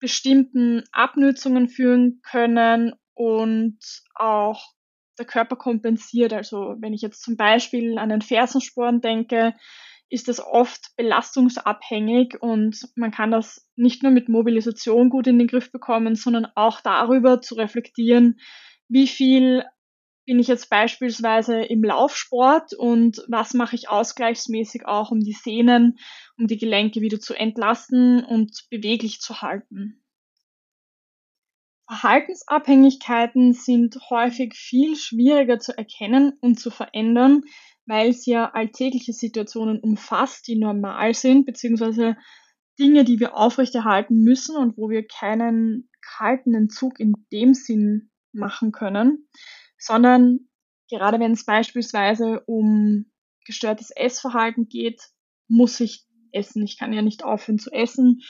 bestimmten 0.00 0.82
Abnützungen 0.92 1.68
führen 1.68 2.20
können 2.22 2.92
und 3.14 3.78
auch 4.14 4.72
der 5.18 5.26
Körper 5.26 5.56
kompensiert. 5.56 6.32
Also 6.32 6.76
wenn 6.78 6.92
ich 6.92 7.02
jetzt 7.02 7.22
zum 7.22 7.36
Beispiel 7.36 7.98
an 7.98 8.08
den 8.08 8.22
Fersensporn 8.22 9.00
denke, 9.00 9.54
ist 10.10 10.28
das 10.28 10.40
oft 10.40 10.94
belastungsabhängig 10.96 12.40
und 12.40 12.88
man 12.94 13.10
kann 13.10 13.30
das 13.30 13.68
nicht 13.74 14.02
nur 14.02 14.12
mit 14.12 14.28
Mobilisation 14.28 15.10
gut 15.10 15.26
in 15.26 15.38
den 15.38 15.48
Griff 15.48 15.72
bekommen, 15.72 16.14
sondern 16.14 16.46
auch 16.54 16.80
darüber 16.80 17.40
zu 17.40 17.54
reflektieren, 17.54 18.38
wie 18.88 19.08
viel 19.08 19.64
bin 20.26 20.38
ich 20.38 20.46
jetzt 20.46 20.70
beispielsweise 20.70 21.62
im 21.62 21.82
Laufsport 21.82 22.72
und 22.74 23.22
was 23.28 23.54
mache 23.54 23.76
ich 23.76 23.88
ausgleichsmäßig 23.88 24.86
auch, 24.86 25.10
um 25.10 25.20
die 25.20 25.32
Sehnen, 25.32 25.98
um 26.38 26.46
die 26.46 26.58
Gelenke 26.58 27.00
wieder 27.00 27.20
zu 27.20 27.34
entlasten 27.34 28.24
und 28.24 28.66
beweglich 28.70 29.20
zu 29.20 29.42
halten. 29.42 30.03
Verhaltensabhängigkeiten 31.86 33.52
sind 33.52 33.98
häufig 34.08 34.54
viel 34.54 34.96
schwieriger 34.96 35.58
zu 35.58 35.76
erkennen 35.76 36.32
und 36.40 36.58
zu 36.58 36.70
verändern, 36.70 37.42
weil 37.86 38.08
es 38.08 38.24
ja 38.24 38.50
alltägliche 38.50 39.12
Situationen 39.12 39.80
umfasst, 39.80 40.48
die 40.48 40.56
normal 40.56 41.14
sind, 41.14 41.44
beziehungsweise 41.44 42.16
Dinge, 42.78 43.04
die 43.04 43.20
wir 43.20 43.36
aufrechterhalten 43.36 44.24
müssen 44.24 44.56
und 44.56 44.76
wo 44.78 44.88
wir 44.88 45.06
keinen 45.06 45.90
kalten 46.00 46.54
Entzug 46.54 46.98
in 46.98 47.14
dem 47.32 47.54
Sinn 47.54 48.10
machen 48.32 48.72
können, 48.72 49.28
sondern 49.78 50.48
gerade 50.90 51.20
wenn 51.20 51.32
es 51.32 51.44
beispielsweise 51.44 52.42
um 52.46 53.10
gestörtes 53.46 53.90
Essverhalten 53.90 54.68
geht, 54.68 55.02
muss 55.48 55.78
ich 55.80 56.06
essen. 56.32 56.64
Ich 56.64 56.78
kann 56.78 56.92
ja 56.92 57.02
nicht 57.02 57.24
aufhören 57.24 57.58
zu 57.58 57.70
essen 57.70 58.22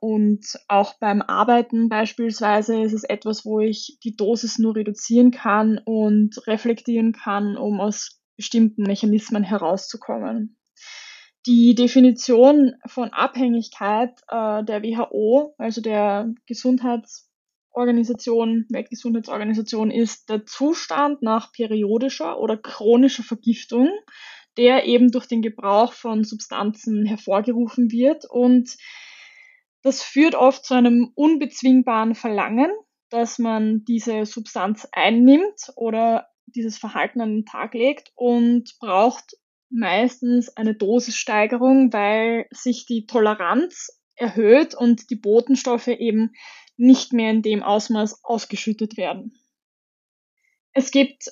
und 0.00 0.44
auch 0.66 0.94
beim 0.98 1.22
Arbeiten 1.22 1.88
beispielsweise 1.88 2.82
ist 2.82 2.92
es 2.92 3.04
etwas, 3.04 3.44
wo 3.44 3.60
ich 3.60 3.98
die 4.02 4.16
Dosis 4.16 4.58
nur 4.58 4.74
reduzieren 4.74 5.30
kann 5.30 5.78
und 5.78 6.44
reflektieren 6.48 7.12
kann, 7.12 7.56
um 7.56 7.80
aus 7.80 8.20
bestimmten 8.36 8.82
Mechanismen 8.82 9.44
herauszukommen. 9.44 10.56
Die 11.46 11.76
Definition 11.76 12.74
von 12.86 13.12
Abhängigkeit 13.12 14.18
äh, 14.28 14.64
der 14.64 14.82
WHO, 14.82 15.54
also 15.58 15.80
der 15.80 16.34
Gesundheitsorganisation, 16.46 18.66
Weltgesundheitsorganisation, 18.70 19.92
ist 19.92 20.28
der 20.30 20.46
Zustand 20.46 21.22
nach 21.22 21.52
periodischer 21.52 22.40
oder 22.40 22.56
chronischer 22.56 23.22
Vergiftung, 23.22 23.88
der 24.56 24.86
eben 24.86 25.12
durch 25.12 25.26
den 25.26 25.42
Gebrauch 25.42 25.92
von 25.92 26.24
Substanzen 26.24 27.04
hervorgerufen 27.04 27.92
wird 27.92 28.24
und 28.28 28.76
das 29.84 30.02
führt 30.02 30.34
oft 30.34 30.64
zu 30.64 30.74
einem 30.74 31.12
unbezwingbaren 31.14 32.14
Verlangen, 32.14 32.72
dass 33.10 33.38
man 33.38 33.84
diese 33.84 34.24
Substanz 34.24 34.88
einnimmt 34.92 35.72
oder 35.76 36.26
dieses 36.46 36.78
Verhalten 36.78 37.20
an 37.20 37.30
den 37.30 37.44
Tag 37.44 37.74
legt 37.74 38.10
und 38.14 38.76
braucht 38.80 39.36
meistens 39.68 40.56
eine 40.56 40.74
Dosissteigerung, 40.74 41.92
weil 41.92 42.46
sich 42.50 42.86
die 42.86 43.06
Toleranz 43.06 44.00
erhöht 44.16 44.74
und 44.74 45.10
die 45.10 45.16
Botenstoffe 45.16 45.88
eben 45.88 46.32
nicht 46.76 47.12
mehr 47.12 47.30
in 47.30 47.42
dem 47.42 47.62
Ausmaß 47.62 48.24
ausgeschüttet 48.24 48.96
werden. 48.96 49.38
Es 50.72 50.90
gibt 50.90 51.28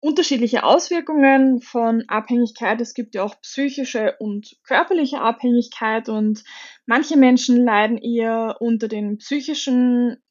unterschiedliche 0.00 0.62
Auswirkungen 0.62 1.60
von 1.60 2.04
Abhängigkeit. 2.08 2.80
Es 2.80 2.94
gibt 2.94 3.14
ja 3.14 3.24
auch 3.24 3.40
psychische 3.40 4.14
und 4.18 4.56
körperliche 4.62 5.20
Abhängigkeit 5.20 6.08
und 6.08 6.44
manche 6.86 7.16
Menschen 7.16 7.64
leiden 7.64 7.98
eher 7.98 8.56
unter 8.60 8.88
den 8.88 9.18
psychischen 9.18 10.22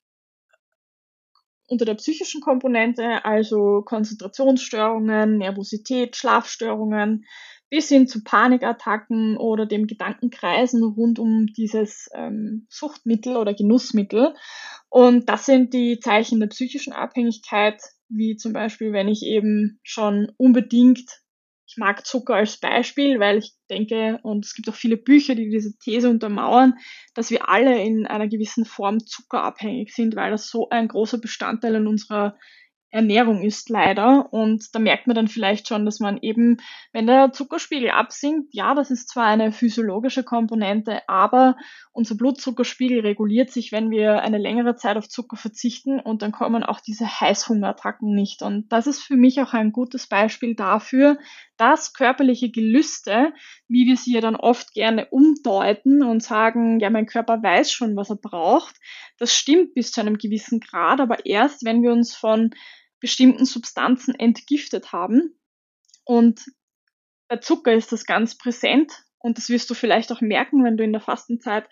unter 1.69 1.83
der 1.83 1.95
psychischen 1.95 2.39
Komponente, 2.39 3.25
also 3.25 3.81
Konzentrationsstörungen, 3.81 5.37
Nervosität, 5.37 6.15
Schlafstörungen, 6.15 7.25
bis 7.69 7.89
hin 7.89 8.07
zu 8.07 8.23
Panikattacken 8.23 9.35
oder 9.35 9.65
dem 9.65 9.87
Gedankenkreisen 9.87 10.81
rund 10.83 11.19
um 11.19 11.47
dieses 11.47 12.09
ähm, 12.13 12.67
Suchtmittel 12.69 13.35
oder 13.35 13.53
Genussmittel. 13.53 14.33
Und 14.89 15.27
das 15.27 15.45
sind 15.45 15.73
die 15.73 15.99
Zeichen 15.99 16.39
der 16.39 16.47
psychischen 16.47 16.93
Abhängigkeit, 16.93 17.81
wie 18.09 18.35
zum 18.35 18.53
Beispiel, 18.53 18.93
wenn 18.93 19.07
ich 19.07 19.23
eben 19.23 19.79
schon 19.83 20.31
unbedingt, 20.37 21.09
ich 21.67 21.75
mag 21.77 22.05
Zucker 22.05 22.35
als 22.35 22.59
Beispiel, 22.59 23.19
weil 23.19 23.39
ich 23.39 23.53
denke, 23.69 24.19
und 24.23 24.45
es 24.45 24.53
gibt 24.53 24.69
auch 24.69 24.75
viele 24.75 24.97
Bücher, 24.97 25.35
die 25.35 25.49
diese 25.49 25.77
These 25.77 26.09
untermauern, 26.09 26.75
dass 27.13 27.29
wir 27.29 27.49
alle 27.49 27.83
in 27.83 28.07
einer 28.07 28.27
gewissen 28.27 28.65
Form 28.65 28.99
zuckerabhängig 29.05 29.93
sind, 29.93 30.15
weil 30.15 30.31
das 30.31 30.49
so 30.49 30.69
ein 30.69 30.87
großer 30.87 31.17
Bestandteil 31.17 31.75
in 31.75 31.87
unserer 31.87 32.37
Ernährung 32.89 33.41
ist 33.41 33.69
leider. 33.69 34.31
Und 34.31 34.73
da 34.73 34.79
merkt 34.79 35.07
man 35.07 35.15
dann 35.15 35.27
vielleicht 35.27 35.67
schon, 35.67 35.85
dass 35.85 35.99
man 35.99 36.17
eben, 36.21 36.57
wenn 36.93 37.07
der 37.07 37.31
Zuckerspiegel 37.31 37.89
absinkt, 37.89 38.53
ja, 38.53 38.73
das 38.75 38.91
ist 38.91 39.09
zwar 39.09 39.25
eine 39.25 39.51
physiologische 39.51 40.23
Komponente, 40.23 41.07
aber 41.07 41.55
unser 41.91 42.15
Blutzuckerspiegel 42.15 43.01
reguliert 43.01 43.51
sich, 43.51 43.71
wenn 43.71 43.89
wir 43.89 44.21
eine 44.21 44.37
längere 44.37 44.75
Zeit 44.75 44.97
auf 44.97 45.09
Zucker 45.09 45.35
verzichten 45.35 45.99
und 45.99 46.21
dann 46.21 46.31
kommen 46.31 46.63
auch 46.63 46.79
diese 46.79 47.05
Heißhungerattacken 47.05 48.13
nicht. 48.13 48.41
Und 48.41 48.71
das 48.71 48.87
ist 48.87 49.01
für 49.01 49.17
mich 49.17 49.41
auch 49.41 49.53
ein 49.53 49.71
gutes 49.71 50.07
Beispiel 50.07 50.55
dafür, 50.55 51.17
dass 51.57 51.93
körperliche 51.93 52.49
Gelüste, 52.49 53.33
wie 53.67 53.85
wir 53.87 53.97
sie 53.97 54.13
ja 54.13 54.21
dann 54.21 54.35
oft 54.35 54.73
gerne 54.73 55.07
umdeuten 55.09 56.03
und 56.03 56.23
sagen, 56.23 56.79
ja, 56.79 56.89
mein 56.89 57.05
Körper 57.05 57.41
weiß 57.41 57.71
schon, 57.71 57.95
was 57.95 58.09
er 58.09 58.15
braucht, 58.15 58.75
das 59.17 59.33
stimmt 59.33 59.73
bis 59.73 59.91
zu 59.91 60.01
einem 60.01 60.17
gewissen 60.17 60.59
Grad, 60.59 61.01
aber 61.01 61.25
erst, 61.25 61.65
wenn 61.65 61.81
wir 61.81 61.91
uns 61.91 62.15
von 62.15 62.51
bestimmten 62.99 63.45
Substanzen 63.45 64.15
entgiftet 64.15 64.91
haben. 64.91 65.37
Und 66.03 66.45
bei 67.27 67.37
Zucker 67.37 67.73
ist 67.73 67.91
das 67.91 68.05
ganz 68.05 68.37
präsent 68.37 69.03
und 69.19 69.37
das 69.37 69.49
wirst 69.49 69.69
du 69.69 69.73
vielleicht 69.73 70.11
auch 70.11 70.21
merken, 70.21 70.63
wenn 70.63 70.77
du 70.77 70.83
in 70.83 70.93
der 70.93 71.01
Fastenzeit 71.01 71.67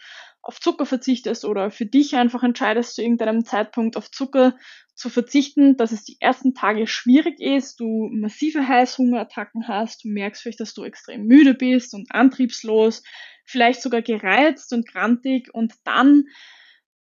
auf 0.46 0.60
Zucker 0.60 0.86
verzichtest 0.86 1.44
oder 1.44 1.72
für 1.72 1.88
dich 1.88 2.16
einfach 2.16 2.44
entscheidest, 2.44 2.96
zu 2.96 3.02
irgendeinem 3.02 3.46
Zeitpunkt 3.46 3.98
auf 3.98 4.12
Zucker 4.12 4.56
zu 4.94 5.10
verzichten, 5.10 5.76
dass 5.76 5.92
es 5.92 6.04
die 6.04 6.18
ersten 6.20 6.54
Tage 6.54 6.86
schwierig 6.86 7.40
ist, 7.40 7.80
du 7.80 8.10
massive 8.14 8.68
Heißhungerattacken 8.68 9.68
hast, 9.68 10.04
du 10.04 10.10
merkst 10.10 10.44
vielleicht, 10.44 10.60
dass 10.60 10.76
du 10.76 10.84
extrem 10.84 11.26
müde 11.26 11.56
bist 11.56 11.96
und 11.96 12.12
antriebslos, 12.12 13.02
vielleicht 13.44 13.82
sogar 13.82 14.04
gereizt 14.04 14.72
und 14.72 14.88
grantig 14.88 15.52
und 15.52 15.74
dann 15.84 16.26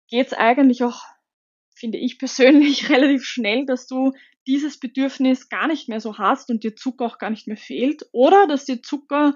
geht's 0.10 0.34
eigentlich 0.34 0.84
auch 0.84 1.02
finde 1.74 1.98
ich 1.98 2.20
persönlich 2.20 2.90
relativ 2.90 3.24
schnell, 3.24 3.66
dass 3.66 3.88
du 3.88 4.12
dieses 4.46 4.78
Bedürfnis 4.78 5.48
gar 5.48 5.68
nicht 5.68 5.88
mehr 5.88 6.02
so 6.02 6.18
hast 6.18 6.50
und 6.50 6.64
dir 6.64 6.76
Zucker 6.76 7.06
auch 7.06 7.18
gar 7.18 7.30
nicht 7.30 7.48
mehr 7.48 7.58
fehlt 7.58 8.06
oder 8.12 8.46
dass 8.46 8.66
dir 8.66 8.84
Zucker 8.84 9.36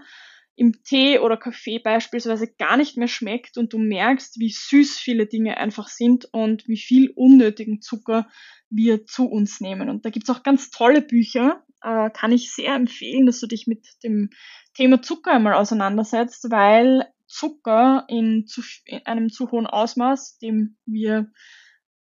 im 0.56 0.84
Tee 0.84 1.20
oder 1.20 1.38
Kaffee 1.38 1.80
beispielsweise 1.80 2.48
gar 2.48 2.78
nicht 2.78 2.98
mehr 2.98 3.08
schmeckt 3.08 3.58
und 3.58 3.74
du 3.74 3.78
merkst, 3.78 4.39
wie 4.39 4.50
süß 4.50 4.98
viele 4.98 5.26
Dinge 5.26 5.58
einfach 5.58 5.89
sind 5.89 6.26
und 6.32 6.68
wie 6.68 6.78
viel 6.78 7.12
unnötigen 7.12 7.82
Zucker 7.82 8.28
wir 8.70 9.06
zu 9.06 9.28
uns 9.28 9.60
nehmen. 9.60 9.89
Und 9.89 10.06
da 10.06 10.10
gibt's 10.10 10.30
auch 10.30 10.44
ganz 10.44 10.70
tolle 10.70 11.02
Bücher, 11.02 11.63
äh, 11.82 12.10
kann 12.10 12.32
ich 12.32 12.54
sehr 12.54 12.74
empfehlen, 12.74 13.26
dass 13.26 13.39
du 13.39 13.48
dich 13.48 13.68
mit 13.68 13.86
dem 14.04 14.30
Thema 14.74 15.02
Zucker 15.02 15.34
einmal 15.34 15.54
auseinandersetzt, 15.54 16.50
weil 16.50 17.06
Zucker 17.28 18.06
in, 18.08 18.48
zu, 18.48 18.62
in 18.86 19.06
einem 19.06 19.30
zu 19.30 19.52
hohen 19.52 19.68
Ausmaß, 19.68 20.38
dem 20.39 20.78
wir 20.86 21.32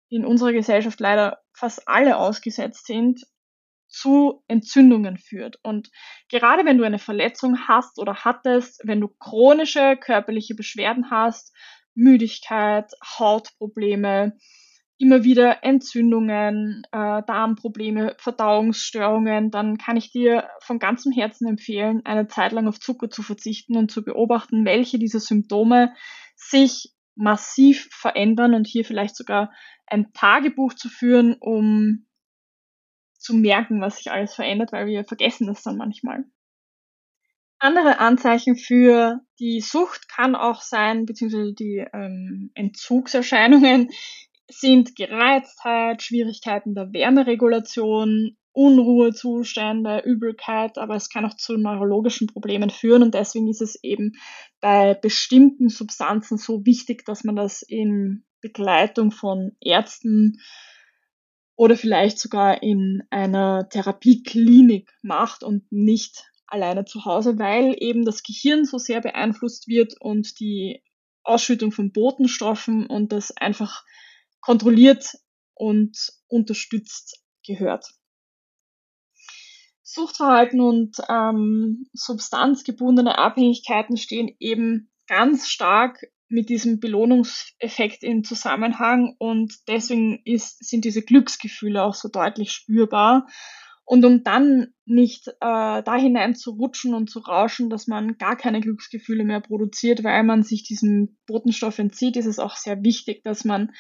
in 0.10 0.26
unserer 0.26 0.52
Gesellschaft 0.52 1.00
leider 1.00 1.42
fast 1.54 1.88
alle 1.88 2.18
ausgesetzt 2.18 2.88
sind, 2.88 3.26
zu 3.92 4.44
Entzündungen 4.48 5.18
führt. 5.18 5.60
Und 5.64 5.90
gerade 6.30 6.66
wenn 6.66 6.78
du 6.78 6.84
eine 6.84 7.00
Verletzung 7.00 7.68
hast 7.68 8.00
oder 8.00 8.24
hattest, 8.24 8.82
wenn 8.84 9.02
du 9.02 9.10
chronische 9.20 9.98
körperliche 9.98 10.56
Beschwerden 10.56 11.12
hast, 11.12 11.54
Müdigkeit, 11.94 12.92
Hautprobleme, 13.20 14.38
immer 14.98 15.24
wieder 15.24 15.64
Entzündungen, 15.64 16.84
äh, 16.92 17.24
Darmprobleme, 17.26 18.16
Verdauungsstörungen, 18.20 19.50
dann 19.50 19.78
kann 19.78 19.98
ich 19.98 20.12
dir 20.12 20.48
von 20.62 20.78
ganzem 20.78 21.12
Herzen 21.12 21.48
empfehlen, 21.48 22.02
eine 22.06 22.28
Zeit 22.28 22.52
lang 22.52 22.68
auf 22.68 22.80
Zucker 22.80 23.10
zu 23.10 23.24
verzichten 23.24 23.78
und 23.78 23.92
zu 23.92 24.04
beobachten, 24.04 24.64
welche 24.64 25.00
dieser 25.00 25.20
Symptome 25.20 25.94
sich 26.36 26.94
massiv 27.16 27.90
verändern 27.92 28.54
und 28.54 28.68
hier 28.68 28.86
vielleicht 28.86 29.16
sogar 29.16 29.52
ein 29.88 30.14
Tagebuch 30.14 30.76
zu 30.76 30.88
führen, 30.88 31.36
um 31.40 32.06
zu 33.22 33.36
merken, 33.36 33.82
was 33.82 33.98
sich 33.98 34.12
alles 34.12 34.34
verändert, 34.34 34.72
weil 34.72 34.88
wir 34.88 35.06
vergessen 35.06 35.48
das 35.48 35.64
dann 35.64 35.78
manchmal. 35.78 36.26
Andere 37.60 38.00
Anzeichen 38.00 38.56
für 38.56 39.20
die 39.40 39.62
Sucht 39.62 40.10
kann 40.10 40.36
auch 40.36 40.62
sein, 40.62 41.06
beziehungsweise 41.06 41.54
die 41.54 41.86
ähm, 41.94 42.50
Entzugserscheinungen 42.56 43.92
sind 44.50 44.96
Gereiztheit, 44.96 46.02
Schwierigkeiten 46.02 46.74
der 46.74 46.92
Wärmeregulation, 46.92 48.36
Unruhezustände, 48.54 50.02
Übelkeit, 50.04 50.78
aber 50.78 50.96
es 50.96 51.10
kann 51.10 51.24
auch 51.24 51.36
zu 51.36 51.56
neurologischen 51.56 52.28
Problemen 52.28 52.70
führen 52.70 53.04
und 53.04 53.14
deswegen 53.14 53.48
ist 53.48 53.62
es 53.62 53.82
eben 53.82 54.14
bei 54.60 54.94
bestimmten 54.94 55.70
Substanzen 55.70 56.38
so 56.38 56.66
wichtig, 56.66 57.06
dass 57.06 57.24
man 57.24 57.36
das 57.36 57.62
in 57.62 58.26
Begleitung 58.42 59.12
von 59.12 59.56
Ärzten 59.62 60.42
oder 61.62 61.78
vielleicht 61.78 62.18
sogar 62.18 62.64
in 62.64 63.04
einer 63.12 63.70
Therapieklinik 63.70 64.92
macht 65.04 65.44
und 65.44 65.72
nicht 65.72 66.26
alleine 66.48 66.86
zu 66.86 67.06
Hause, 67.06 67.38
weil 67.38 67.76
eben 67.78 68.04
das 68.04 68.24
Gehirn 68.24 68.66
so 68.66 68.80
sehr 68.80 69.00
beeinflusst 69.00 69.68
wird 69.68 69.94
und 70.02 70.40
die 70.40 70.82
Ausschüttung 71.22 71.72
von 71.72 71.92
Botenstoffen 71.92 72.88
und 72.88 73.12
das 73.12 73.38
einfach 73.38 73.84
kontrolliert 74.40 75.20
und 75.54 75.96
unterstützt 76.28 77.24
gehört. 77.46 77.86
Suchtverhalten 79.84 80.62
und 80.62 80.98
ähm, 81.10 81.86
substanzgebundene 81.94 83.20
Abhängigkeiten 83.20 83.98
stehen 83.98 84.36
eben 84.40 84.92
ganz 85.06 85.48
stark 85.48 86.02
mit 86.32 86.50
diesem 86.50 86.80
Belohnungseffekt 86.80 88.04
in 88.04 88.24
Zusammenhang 88.24 89.16
und 89.20 89.54
deswegen 89.68 90.22
ist, 90.26 90.64
sind 90.68 90.86
diese 90.86 91.02
Glücksgefühle 91.02 91.84
auch 91.84 91.94
so 91.94 92.10
deutlich 92.10 92.52
spürbar. 92.52 93.28
Und 93.84 94.06
um 94.06 94.24
dann 94.24 94.68
nicht 94.86 95.28
äh, 95.28 95.34
da 95.42 95.96
hinein 95.98 96.34
zu 96.34 96.52
rutschen 96.52 96.94
und 96.94 97.10
zu 97.10 97.20
rauschen, 97.20 97.70
dass 97.70 97.88
man 97.88 98.18
gar 98.18 98.38
keine 98.38 98.62
Glücksgefühle 98.62 99.26
mehr 99.26 99.42
produziert, 99.42 100.04
weil 100.04 100.24
man 100.24 100.44
sich 100.44 100.64
diesem 100.64 101.18
Botenstoff 101.28 101.78
entzieht, 101.78 102.16
ist 102.16 102.28
es 102.28 102.40
auch 102.40 102.56
sehr 102.56 102.84
wichtig, 102.84 103.24
dass 103.24 103.44
man 103.44 103.72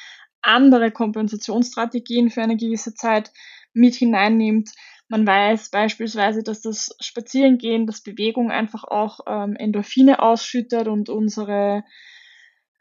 andere 0.41 0.91
Kompensationsstrategien 0.91 2.29
für 2.29 2.41
eine 2.41 2.57
gewisse 2.57 2.93
Zeit 2.93 3.31
mit 3.73 3.95
hineinnimmt. 3.95 4.71
Man 5.07 5.25
weiß 5.25 5.69
beispielsweise, 5.69 6.43
dass 6.43 6.61
das 6.61 6.95
Spazierengehen, 6.99 7.85
das 7.85 8.01
Bewegung 8.01 8.51
einfach 8.51 8.83
auch 8.83 9.19
ähm, 9.27 9.55
Endorphine 9.55 10.21
ausschüttet 10.21 10.87
und 10.87 11.09
unsere 11.09 11.83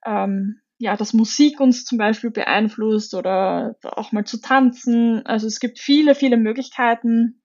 ähm, 0.05 0.61
ja, 0.79 0.97
dass 0.97 1.13
Musik 1.13 1.61
uns 1.61 1.85
zum 1.85 1.99
Beispiel 1.99 2.31
beeinflusst 2.31 3.15
oder 3.15 3.77
auch 3.83 4.13
mal 4.13 4.25
zu 4.25 4.41
tanzen. 4.41 5.25
Also 5.27 5.47
es 5.47 5.61
gibt 5.61 5.79
viele, 5.79 6.15
viele 6.15 6.39
Möglichkeiten, 6.39 7.43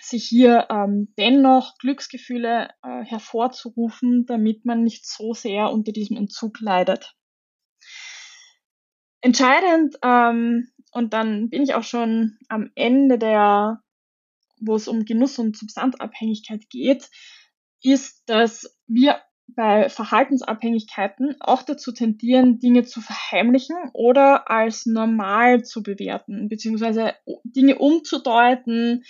sich 0.00 0.24
hier 0.24 0.68
ähm, 0.70 1.12
dennoch 1.18 1.76
Glücksgefühle 1.78 2.70
äh, 2.84 3.04
hervorzurufen, 3.04 4.26
damit 4.26 4.64
man 4.64 4.84
nicht 4.84 5.06
so 5.06 5.32
sehr 5.32 5.70
unter 5.70 5.90
diesem 5.90 6.16
Entzug 6.16 6.60
leidet. 6.60 7.16
Entscheidend, 9.20 9.96
ähm, 10.02 10.70
und 10.92 11.12
dann 11.12 11.50
bin 11.50 11.62
ich 11.62 11.74
auch 11.74 11.82
schon 11.82 12.38
am 12.48 12.70
Ende 12.74 13.18
der, 13.18 13.82
wo 14.60 14.76
es 14.76 14.88
um 14.88 15.04
Genuss 15.04 15.38
und 15.38 15.56
Substanzabhängigkeit 15.56 16.70
geht, 16.70 17.10
ist, 17.82 18.22
dass 18.26 18.78
wir 18.86 19.20
bei 19.48 19.88
Verhaltensabhängigkeiten 19.88 21.36
auch 21.40 21.62
dazu 21.62 21.92
tendieren, 21.92 22.58
Dinge 22.58 22.84
zu 22.84 23.00
verheimlichen 23.00 23.76
oder 23.94 24.50
als 24.50 24.86
normal 24.86 25.64
zu 25.64 25.82
bewerten, 25.82 26.48
beziehungsweise 26.48 27.14
Dinge 27.44 27.78
umzudeuten, 27.78 29.04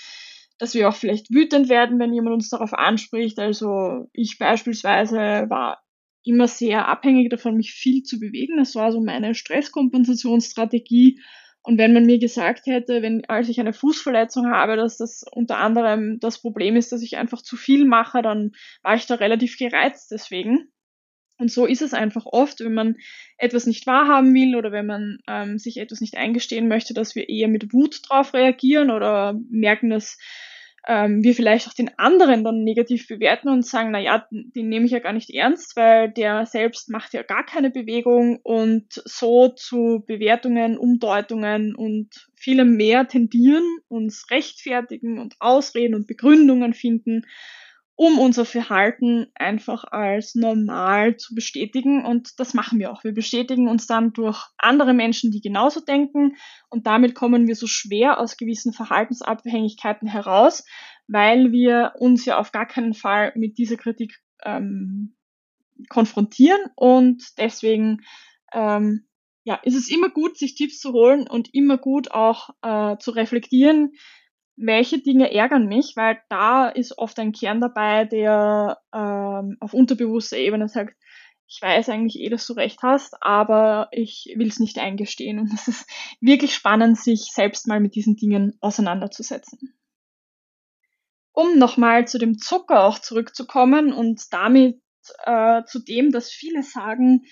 dass 0.58 0.74
wir 0.74 0.88
auch 0.88 0.94
vielleicht 0.94 1.30
wütend 1.30 1.68
werden, 1.68 1.98
wenn 1.98 2.12
jemand 2.12 2.34
uns 2.34 2.50
darauf 2.50 2.72
anspricht. 2.72 3.38
Also 3.38 4.08
ich 4.12 4.38
beispielsweise 4.38 5.46
war 5.48 5.82
immer 6.24 6.48
sehr 6.48 6.88
abhängig 6.88 7.30
davon, 7.30 7.56
mich 7.56 7.72
viel 7.72 8.02
zu 8.02 8.18
bewegen. 8.18 8.58
Das 8.58 8.74
war 8.74 8.92
so 8.92 9.00
meine 9.00 9.34
Stresskompensationsstrategie 9.34 11.20
und 11.62 11.78
wenn 11.78 11.92
man 11.92 12.06
mir 12.06 12.18
gesagt 12.18 12.66
hätte, 12.66 13.02
wenn, 13.02 13.24
als 13.26 13.48
ich 13.48 13.60
eine 13.60 13.72
Fußverletzung 13.72 14.50
habe, 14.50 14.76
dass 14.76 14.96
das 14.96 15.24
unter 15.30 15.58
anderem 15.58 16.18
das 16.20 16.40
Problem 16.40 16.76
ist, 16.76 16.92
dass 16.92 17.02
ich 17.02 17.16
einfach 17.16 17.42
zu 17.42 17.56
viel 17.56 17.84
mache, 17.84 18.22
dann 18.22 18.52
war 18.82 18.94
ich 18.94 19.06
da 19.06 19.16
relativ 19.16 19.58
gereizt 19.58 20.10
deswegen. 20.10 20.70
Und 21.38 21.52
so 21.52 21.66
ist 21.66 21.82
es 21.82 21.94
einfach 21.94 22.26
oft, 22.26 22.60
wenn 22.60 22.74
man 22.74 22.96
etwas 23.36 23.66
nicht 23.66 23.86
wahrhaben 23.86 24.34
will 24.34 24.56
oder 24.56 24.72
wenn 24.72 24.86
man 24.86 25.18
ähm, 25.28 25.58
sich 25.58 25.76
etwas 25.76 26.00
nicht 26.00 26.16
eingestehen 26.16 26.66
möchte, 26.68 26.94
dass 26.94 27.14
wir 27.14 27.28
eher 27.28 27.48
mit 27.48 27.72
Wut 27.72 28.00
drauf 28.08 28.34
reagieren 28.34 28.90
oder 28.90 29.38
merken, 29.48 29.90
dass 29.90 30.18
ähm, 30.86 31.22
wir 31.22 31.34
vielleicht 31.34 31.68
auch 31.68 31.74
den 31.74 31.90
anderen 31.98 32.44
dann 32.44 32.64
negativ 32.64 33.08
bewerten 33.08 33.48
und 33.48 33.66
sagen, 33.66 33.90
na 33.90 33.98
ja, 33.98 34.26
den 34.30 34.68
nehme 34.68 34.86
ich 34.86 34.92
ja 34.92 35.00
gar 35.00 35.12
nicht 35.12 35.30
ernst, 35.30 35.76
weil 35.76 36.10
der 36.10 36.46
selbst 36.46 36.90
macht 36.90 37.14
ja 37.14 37.22
gar 37.22 37.44
keine 37.44 37.70
Bewegung 37.70 38.38
und 38.42 38.86
so 39.04 39.48
zu 39.48 40.04
Bewertungen, 40.06 40.78
Umdeutungen 40.78 41.74
und 41.74 42.28
vielem 42.34 42.76
mehr 42.76 43.08
tendieren, 43.08 43.64
uns 43.88 44.30
rechtfertigen 44.30 45.18
und 45.18 45.36
Ausreden 45.40 45.94
und 45.94 46.06
Begründungen 46.06 46.74
finden 46.74 47.24
um 47.98 48.20
unser 48.20 48.44
Verhalten 48.44 49.26
einfach 49.34 49.82
als 49.82 50.36
normal 50.36 51.16
zu 51.16 51.34
bestätigen. 51.34 52.04
Und 52.04 52.38
das 52.38 52.54
machen 52.54 52.78
wir 52.78 52.92
auch. 52.92 53.02
Wir 53.02 53.12
bestätigen 53.12 53.66
uns 53.66 53.88
dann 53.88 54.12
durch 54.12 54.40
andere 54.56 54.94
Menschen, 54.94 55.32
die 55.32 55.40
genauso 55.40 55.80
denken. 55.80 56.36
Und 56.70 56.86
damit 56.86 57.16
kommen 57.16 57.48
wir 57.48 57.56
so 57.56 57.66
schwer 57.66 58.20
aus 58.20 58.36
gewissen 58.36 58.72
Verhaltensabhängigkeiten 58.72 60.06
heraus, 60.06 60.64
weil 61.08 61.50
wir 61.50 61.94
uns 61.98 62.24
ja 62.24 62.38
auf 62.38 62.52
gar 62.52 62.66
keinen 62.66 62.94
Fall 62.94 63.32
mit 63.34 63.58
dieser 63.58 63.76
Kritik 63.76 64.14
ähm, 64.44 65.16
konfrontieren. 65.88 66.60
Und 66.76 67.24
deswegen 67.36 68.02
ähm, 68.52 69.08
ja, 69.42 69.56
ist 69.64 69.74
es 69.74 69.90
immer 69.90 70.08
gut, 70.08 70.38
sich 70.38 70.54
Tipps 70.54 70.78
zu 70.78 70.92
holen 70.92 71.26
und 71.28 71.52
immer 71.52 71.78
gut 71.78 72.12
auch 72.12 72.50
äh, 72.62 72.96
zu 72.98 73.10
reflektieren, 73.10 73.94
welche 74.58 74.98
Dinge 74.98 75.32
ärgern 75.32 75.66
mich, 75.66 75.94
weil 75.96 76.20
da 76.28 76.68
ist 76.68 76.98
oft 76.98 77.18
ein 77.18 77.32
Kern 77.32 77.60
dabei, 77.60 78.04
der 78.04 78.78
ähm, 78.92 79.56
auf 79.60 79.72
unterbewusster 79.72 80.36
Ebene 80.36 80.68
sagt, 80.68 80.94
ich 81.46 81.62
weiß 81.62 81.88
eigentlich 81.88 82.20
eh, 82.20 82.28
dass 82.28 82.46
du 82.46 82.52
recht 82.52 82.82
hast, 82.82 83.22
aber 83.22 83.88
ich 83.92 84.34
will 84.36 84.48
es 84.48 84.60
nicht 84.60 84.78
eingestehen. 84.78 85.38
Und 85.38 85.52
es 85.54 85.68
ist 85.68 85.88
wirklich 86.20 86.54
spannend, 86.54 86.98
sich 86.98 87.30
selbst 87.32 87.66
mal 87.66 87.80
mit 87.80 87.94
diesen 87.94 88.16
Dingen 88.16 88.58
auseinanderzusetzen. 88.60 89.74
Um 91.32 91.58
nochmal 91.58 92.06
zu 92.06 92.18
dem 92.18 92.38
Zucker 92.38 92.84
auch 92.84 92.98
zurückzukommen 92.98 93.92
und 93.92 94.32
damit 94.32 94.82
äh, 95.24 95.62
zu 95.64 95.78
dem, 95.78 96.10
dass 96.10 96.30
viele 96.30 96.62
sagen, 96.62 97.24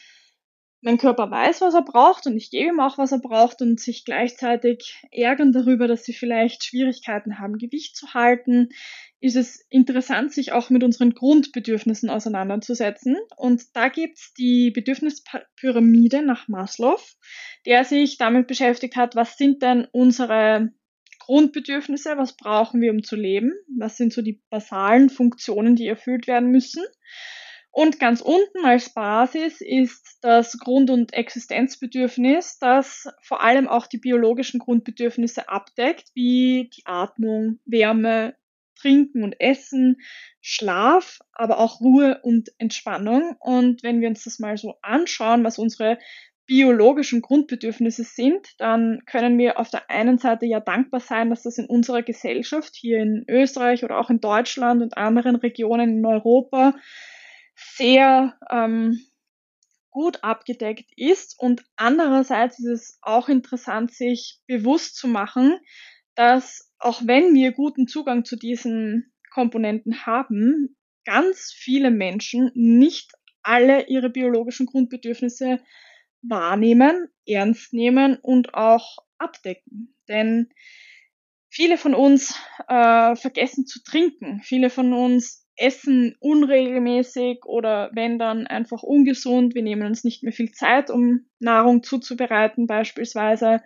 mein 0.83 0.99
Körper 0.99 1.31
weiß, 1.31 1.63
was 1.63 1.75
er 1.75 1.83
braucht 1.83 2.27
und 2.27 2.37
ich 2.37 2.51
gebe 2.51 2.69
ihm 2.69 2.81
auch, 2.81 2.99
was 2.99 3.13
er 3.13 3.19
braucht 3.19 3.63
und 3.63 3.81
sich 3.81 4.05
gleichzeitig 4.05 5.03
ärgern 5.11 5.53
darüber, 5.53 5.89
dass 5.89 6.05
sie 6.05 6.13
vielleicht 6.13 6.65
Schwierigkeiten 6.65 7.39
haben, 7.39 7.59
Gewicht 7.59 7.97
zu 7.97 8.15
halten, 8.15 8.69
ist 9.21 9.37
es 9.37 9.65
interessant, 9.71 10.33
sich 10.33 10.53
auch 10.53 10.71
mit 10.71 10.85
unseren 10.85 11.13
Grundbedürfnissen 11.13 12.11
auseinanderzusetzen. 12.11 13.17
Und 13.37 13.63
da 13.75 13.89
gibt's 13.89 14.35
die 14.35 14.71
Bedürfnispyramide 14.71 16.23
nach 16.23 16.49
Maslow, 16.49 17.01
der 17.65 17.85
sich 17.85 18.19
damit 18.19 18.47
beschäftigt 18.47 18.97
hat, 18.97 19.17
was 19.17 19.37
sind 19.37 19.63
denn 19.63 19.87
unsere 19.91 20.71
Grundbedürfnisse, 21.21 22.17
was 22.17 22.37
brauchen 22.37 22.81
wir, 22.81 22.93
um 22.93 23.03
zu 23.03 23.17
leben, 23.17 23.53
was 23.77 23.97
sind 23.97 24.13
so 24.13 24.23
die 24.23 24.41
basalen 24.51 25.11
Funktionen, 25.11 25.75
die 25.75 25.89
erfüllt 25.89 26.29
werden 26.29 26.51
müssen. 26.51 26.85
Und 27.79 28.01
ganz 28.01 28.23
unten 28.23 28.65
als 28.65 28.89
Basis 28.89 29.61
ist 29.61 30.17
das 30.23 30.57
Grund- 30.59 30.89
und 30.89 31.13
Existenzbedürfnis, 31.13 32.59
das 32.59 33.07
vor 33.21 33.43
allem 33.43 33.69
auch 33.69 33.87
die 33.87 33.99
biologischen 33.99 34.61
Grundbedürfnisse 34.61 35.51
abdeckt, 35.51 36.09
wie 36.15 36.71
die 36.75 36.87
Atmung, 36.87 37.61
Wärme, 37.67 38.35
Trinken 38.81 39.23
und 39.23 39.39
Essen, 39.41 40.01
Schlaf, 40.41 41.19
aber 41.33 41.59
auch 41.59 41.83
Ruhe 41.83 42.19
und 42.23 42.49
Entspannung. 42.57 43.37
Und 43.41 43.83
wenn 43.83 44.01
wir 44.01 44.09
uns 44.09 44.25
das 44.25 44.39
mal 44.39 44.57
so 44.57 44.77
anschauen, 44.81 45.45
was 45.45 45.59
unsere 45.59 45.99
biologischen 46.47 47.21
Grundbedürfnisse 47.21 48.05
sind, 48.05 48.55
dann 48.57 49.03
können 49.05 49.37
wir 49.37 49.59
auf 49.59 49.69
der 49.69 49.91
einen 49.91 50.17
Seite 50.17 50.47
ja 50.47 50.61
dankbar 50.61 51.01
sein, 51.01 51.29
dass 51.29 51.43
das 51.43 51.59
in 51.59 51.67
unserer 51.67 52.01
Gesellschaft 52.01 52.75
hier 52.75 53.01
in 53.01 53.27
Österreich 53.29 53.85
oder 53.85 53.99
auch 53.99 54.09
in 54.09 54.23
Deutschland 54.23 54.81
und 54.81 54.97
anderen 54.97 55.37
Regionen 55.37 55.99
in 55.99 56.07
Europa 56.07 56.75
sehr 57.57 58.39
ähm, 58.51 59.01
gut 59.91 60.23
abgedeckt 60.23 60.91
ist. 60.97 61.39
Und 61.39 61.65
andererseits 61.77 62.59
ist 62.59 62.67
es 62.67 62.99
auch 63.03 63.29
interessant, 63.29 63.93
sich 63.93 64.41
bewusst 64.47 64.97
zu 64.97 65.09
machen, 65.09 65.59
dass 66.15 66.73
auch 66.79 67.03
wenn 67.05 67.35
wir 67.35 67.53
guten 67.53 67.89
Zugang 67.89 68.25
zu 68.25 68.37
diesen 68.37 69.13
Komponenten 69.33 70.07
haben, 70.07 70.77
ganz 71.05 71.53
viele 71.55 71.91
Menschen 71.91 72.51
nicht 72.55 73.13
alle 73.43 73.87
ihre 73.87 74.11
biologischen 74.11 74.67
Grundbedürfnisse 74.67 75.61
wahrnehmen, 76.23 77.09
ernst 77.27 77.73
nehmen 77.73 78.19
und 78.21 78.55
auch 78.55 78.99
abdecken. 79.19 79.97
Denn 80.09 80.51
viele 81.49 81.79
von 81.79 81.95
uns 81.95 82.39
äh, 82.69 83.15
vergessen 83.17 83.67
zu 83.67 83.83
trinken. 83.83 84.41
Viele 84.43 84.69
von 84.69 84.93
uns 84.93 85.46
essen 85.57 86.17
unregelmäßig 86.21 87.45
oder 87.45 87.91
wenn 87.95 88.19
dann 88.19 88.47
einfach 88.47 88.83
ungesund. 88.83 89.55
Wir 89.55 89.63
nehmen 89.63 89.87
uns 89.87 90.05
nicht 90.05 90.23
mehr 90.23 90.33
viel 90.33 90.53
Zeit, 90.53 90.91
um 90.91 91.27
Nahrung 91.39 91.83
zuzubereiten 91.83 92.67
beispielsweise. 92.67 93.63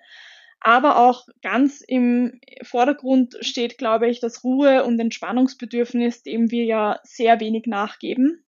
Aber 0.60 0.98
auch 0.98 1.26
ganz 1.42 1.80
im 1.80 2.38
Vordergrund 2.62 3.36
steht, 3.40 3.78
glaube 3.78 4.08
ich, 4.08 4.20
das 4.20 4.44
Ruhe- 4.44 4.84
und 4.84 5.00
Entspannungsbedürfnis, 5.00 6.22
dem 6.22 6.50
wir 6.50 6.64
ja 6.64 7.00
sehr 7.02 7.40
wenig 7.40 7.64
nachgeben, 7.66 8.44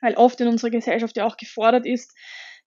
weil 0.00 0.14
oft 0.14 0.40
in 0.40 0.48
unserer 0.48 0.70
Gesellschaft 0.70 1.16
ja 1.16 1.26
auch 1.26 1.36
gefordert 1.36 1.86
ist, 1.86 2.16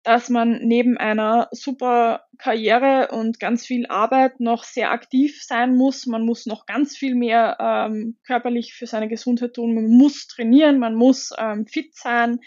dass 0.03 0.29
man 0.29 0.59
neben 0.63 0.97
einer 0.97 1.47
super 1.51 2.25
Karriere 2.37 3.09
und 3.11 3.39
ganz 3.39 3.65
viel 3.65 3.85
Arbeit 3.87 4.39
noch 4.39 4.63
sehr 4.63 4.91
aktiv 4.91 5.43
sein 5.43 5.75
muss. 5.75 6.07
Man 6.07 6.25
muss 6.25 6.45
noch 6.47 6.65
ganz 6.65 6.97
viel 6.97 7.13
mehr 7.13 7.57
ähm, 7.59 8.17
körperlich 8.25 8.73
für 8.73 8.87
seine 8.87 9.07
Gesundheit 9.07 9.53
tun. 9.53 9.75
Man 9.75 9.87
muss 9.87 10.27
trainieren, 10.27 10.79
man 10.79 10.95
muss 10.95 11.31
ähm, 11.37 11.67
fit 11.67 11.95
sein 11.95 12.39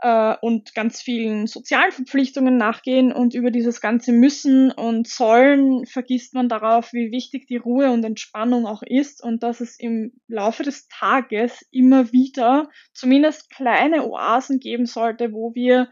äh, 0.00 0.34
und 0.40 0.74
ganz 0.74 1.00
vielen 1.00 1.46
sozialen 1.46 1.92
Verpflichtungen 1.92 2.56
nachgehen. 2.56 3.12
Und 3.12 3.34
über 3.34 3.52
dieses 3.52 3.80
ganze 3.80 4.10
Müssen 4.10 4.72
und 4.72 5.06
Sollen 5.06 5.86
vergisst 5.86 6.34
man 6.34 6.48
darauf, 6.48 6.92
wie 6.92 7.12
wichtig 7.12 7.46
die 7.46 7.56
Ruhe 7.56 7.92
und 7.92 8.04
Entspannung 8.04 8.66
auch 8.66 8.82
ist 8.82 9.22
und 9.22 9.44
dass 9.44 9.60
es 9.60 9.78
im 9.78 10.12
Laufe 10.26 10.64
des 10.64 10.88
Tages 10.88 11.64
immer 11.70 12.10
wieder 12.10 12.68
zumindest 12.92 13.48
kleine 13.50 14.08
Oasen 14.08 14.58
geben 14.58 14.86
sollte, 14.86 15.32
wo 15.32 15.54
wir 15.54 15.88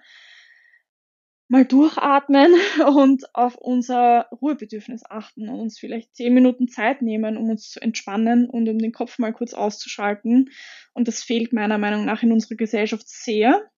mal 1.53 1.67
durchatmen 1.67 2.55
und 2.97 3.25
auf 3.35 3.57
unser 3.57 4.27
Ruhebedürfnis 4.41 5.03
achten 5.09 5.51
und 5.51 5.61
uns 5.61 5.79
vielleicht 5.79 6.17
zehn 6.17 6.33
Minuten 6.33 6.67
Zeit 6.67 7.03
nehmen, 7.03 7.37
um 7.37 7.51
uns 7.51 7.69
zu 7.69 7.81
entspannen 7.81 8.49
und 8.49 8.71
um 8.71 8.79
den 8.79 8.91
Kopf 8.91 9.19
mal 9.19 9.35
kurz 9.35 9.53
auszuschalten. 9.53 10.49
Und 10.95 11.09
das 11.09 11.23
fehlt 11.23 11.53
meiner 11.53 11.77
Meinung 11.77 12.07
nach 12.07 12.23
in 12.23 12.33
unserer 12.33 12.57
Gesellschaft 12.57 13.07
sehr. 13.07 13.69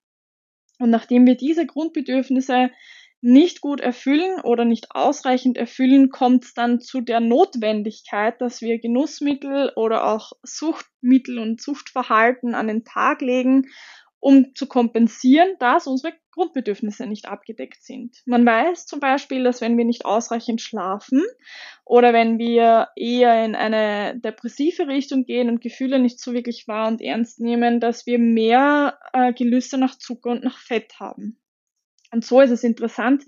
Und 0.79 0.89
nachdem 0.89 1.25
wir 1.25 1.35
diese 1.35 1.65
Grundbedürfnisse 1.65 2.71
nicht 3.19 3.59
gut 3.59 3.81
erfüllen 3.81 4.39
oder 4.41 4.63
nicht 4.63 4.91
ausreichend 4.91 5.57
erfüllen, 5.57 6.09
kommt 6.09 6.45
es 6.45 6.53
dann 6.53 6.79
zu 6.79 7.01
der 7.01 7.19
Notwendigkeit, 7.19 8.39
dass 8.39 8.61
wir 8.61 8.79
Genussmittel 8.79 9.73
oder 9.75 10.05
auch 10.05 10.31
Suchtmittel 10.43 11.39
und 11.39 11.61
Suchtverhalten 11.61 12.55
an 12.55 12.67
den 12.67 12.85
Tag 12.85 13.21
legen, 13.21 13.67
um 14.25 14.55
zu 14.55 14.65
kompensieren, 14.65 15.49
dass 15.59 15.85
unsere 15.85 16.15
Grundbedürfnisse 16.31 17.05
nicht 17.05 17.27
abgedeckt 17.27 17.83
sind. 17.83 18.23
Man 18.25 18.43
weiß 18.43 18.87
zum 18.87 18.99
Beispiel, 18.99 19.43
dass 19.43 19.61
wenn 19.61 19.77
wir 19.77 19.85
nicht 19.85 20.03
ausreichend 20.03 20.61
schlafen 20.61 21.21
oder 21.85 22.11
wenn 22.11 22.39
wir 22.39 22.87
eher 22.95 23.45
in 23.45 23.53
eine 23.53 24.19
depressive 24.19 24.87
Richtung 24.87 25.25
gehen 25.25 25.47
und 25.47 25.61
Gefühle 25.61 25.99
nicht 25.99 26.19
so 26.19 26.33
wirklich 26.33 26.67
wahr 26.67 26.87
und 26.87 27.03
ernst 27.03 27.39
nehmen, 27.39 27.79
dass 27.79 28.07
wir 28.07 28.17
mehr 28.17 28.97
äh, 29.13 29.31
Gelüste 29.31 29.77
nach 29.77 29.95
Zucker 29.95 30.31
und 30.31 30.43
nach 30.43 30.57
Fett 30.57 30.99
haben. 30.99 31.39
Und 32.11 32.25
so 32.25 32.41
ist 32.41 32.49
es 32.49 32.63
interessant, 32.63 33.23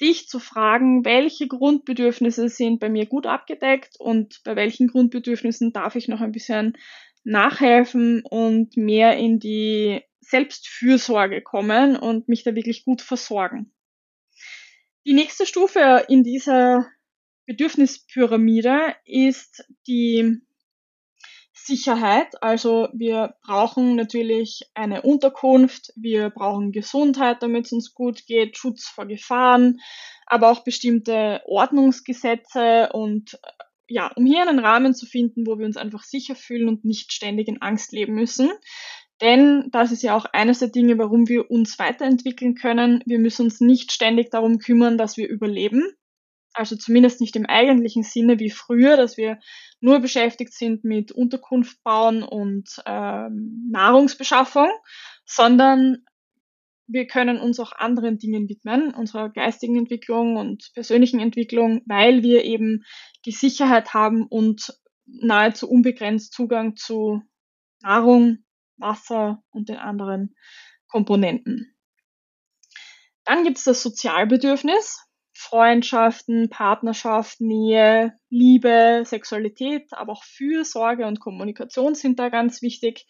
dich 0.00 0.26
zu 0.26 0.40
fragen, 0.40 1.04
welche 1.04 1.46
Grundbedürfnisse 1.46 2.48
sind 2.48 2.80
bei 2.80 2.88
mir 2.88 3.06
gut 3.06 3.28
abgedeckt 3.28 4.00
und 4.00 4.40
bei 4.42 4.56
welchen 4.56 4.88
Grundbedürfnissen 4.88 5.72
darf 5.72 5.94
ich 5.94 6.08
noch 6.08 6.22
ein 6.22 6.32
bisschen 6.32 6.76
nachhelfen 7.22 8.22
und 8.28 8.76
mehr 8.76 9.16
in 9.16 9.38
die 9.38 10.02
Selbstfürsorge 10.28 11.42
kommen 11.42 11.96
und 11.96 12.28
mich 12.28 12.42
da 12.42 12.54
wirklich 12.54 12.84
gut 12.84 13.02
versorgen. 13.02 13.72
Die 15.06 15.12
nächste 15.12 15.46
Stufe 15.46 16.06
in 16.08 16.24
dieser 16.24 16.86
Bedürfnispyramide 17.46 18.94
ist 19.04 19.64
die 19.86 20.40
Sicherheit. 21.52 22.42
Also 22.42 22.88
wir 22.92 23.36
brauchen 23.42 23.96
natürlich 23.96 24.62
eine 24.74 25.02
Unterkunft, 25.02 25.92
wir 25.96 26.30
brauchen 26.30 26.72
Gesundheit, 26.72 27.42
damit 27.42 27.66
es 27.66 27.72
uns 27.72 27.94
gut 27.94 28.26
geht, 28.26 28.56
Schutz 28.56 28.86
vor 28.86 29.06
Gefahren, 29.06 29.80
aber 30.26 30.50
auch 30.50 30.64
bestimmte 30.64 31.42
Ordnungsgesetze 31.46 32.90
und 32.92 33.38
ja, 33.86 34.10
um 34.16 34.24
hier 34.24 34.42
einen 34.42 34.58
Rahmen 34.58 34.94
zu 34.94 35.06
finden, 35.06 35.46
wo 35.46 35.58
wir 35.58 35.66
uns 35.66 35.76
einfach 35.76 36.02
sicher 36.02 36.34
fühlen 36.34 36.68
und 36.68 36.84
nicht 36.84 37.12
ständig 37.12 37.48
in 37.48 37.60
Angst 37.60 37.92
leben 37.92 38.14
müssen. 38.14 38.50
Denn 39.20 39.68
das 39.70 39.92
ist 39.92 40.02
ja 40.02 40.16
auch 40.16 40.26
eines 40.26 40.58
der 40.58 40.68
Dinge, 40.68 40.98
warum 40.98 41.28
wir 41.28 41.50
uns 41.50 41.78
weiterentwickeln 41.78 42.54
können. 42.54 43.02
Wir 43.06 43.18
müssen 43.18 43.46
uns 43.46 43.60
nicht 43.60 43.92
ständig 43.92 44.30
darum 44.30 44.58
kümmern, 44.58 44.98
dass 44.98 45.16
wir 45.16 45.28
überleben. 45.28 45.84
Also 46.52 46.76
zumindest 46.76 47.20
nicht 47.20 47.34
im 47.36 47.46
eigentlichen 47.46 48.04
Sinne 48.04 48.38
wie 48.38 48.50
früher, 48.50 48.96
dass 48.96 49.16
wir 49.16 49.38
nur 49.80 49.98
beschäftigt 49.98 50.52
sind 50.52 50.84
mit 50.84 51.10
Unterkunft 51.10 51.82
bauen 51.82 52.22
und 52.22 52.80
ähm, 52.86 53.68
Nahrungsbeschaffung, 53.70 54.68
sondern 55.24 56.04
wir 56.86 57.06
können 57.06 57.38
uns 57.38 57.58
auch 57.58 57.72
anderen 57.72 58.18
Dingen 58.18 58.48
widmen, 58.48 58.94
unserer 58.94 59.30
geistigen 59.30 59.76
Entwicklung 59.76 60.36
und 60.36 60.70
persönlichen 60.74 61.18
Entwicklung, 61.18 61.82
weil 61.86 62.22
wir 62.22 62.44
eben 62.44 62.84
die 63.24 63.32
Sicherheit 63.32 63.94
haben 63.94 64.26
und 64.26 64.78
nahezu 65.06 65.68
unbegrenzt 65.68 66.32
Zugang 66.32 66.76
zu 66.76 67.22
Nahrung, 67.82 68.43
Wasser 68.76 69.42
und 69.50 69.68
den 69.68 69.76
anderen 69.76 70.34
Komponenten. 70.88 71.74
Dann 73.24 73.44
gibt 73.44 73.58
es 73.58 73.64
das 73.64 73.82
Sozialbedürfnis. 73.82 75.00
Freundschaften, 75.36 76.48
Partnerschaft, 76.48 77.40
Nähe, 77.40 78.12
Liebe, 78.30 79.02
Sexualität, 79.04 79.92
aber 79.92 80.12
auch 80.12 80.22
Fürsorge 80.22 81.06
und 81.06 81.18
Kommunikation 81.18 81.96
sind 81.96 82.20
da 82.20 82.28
ganz 82.28 82.62
wichtig. 82.62 83.06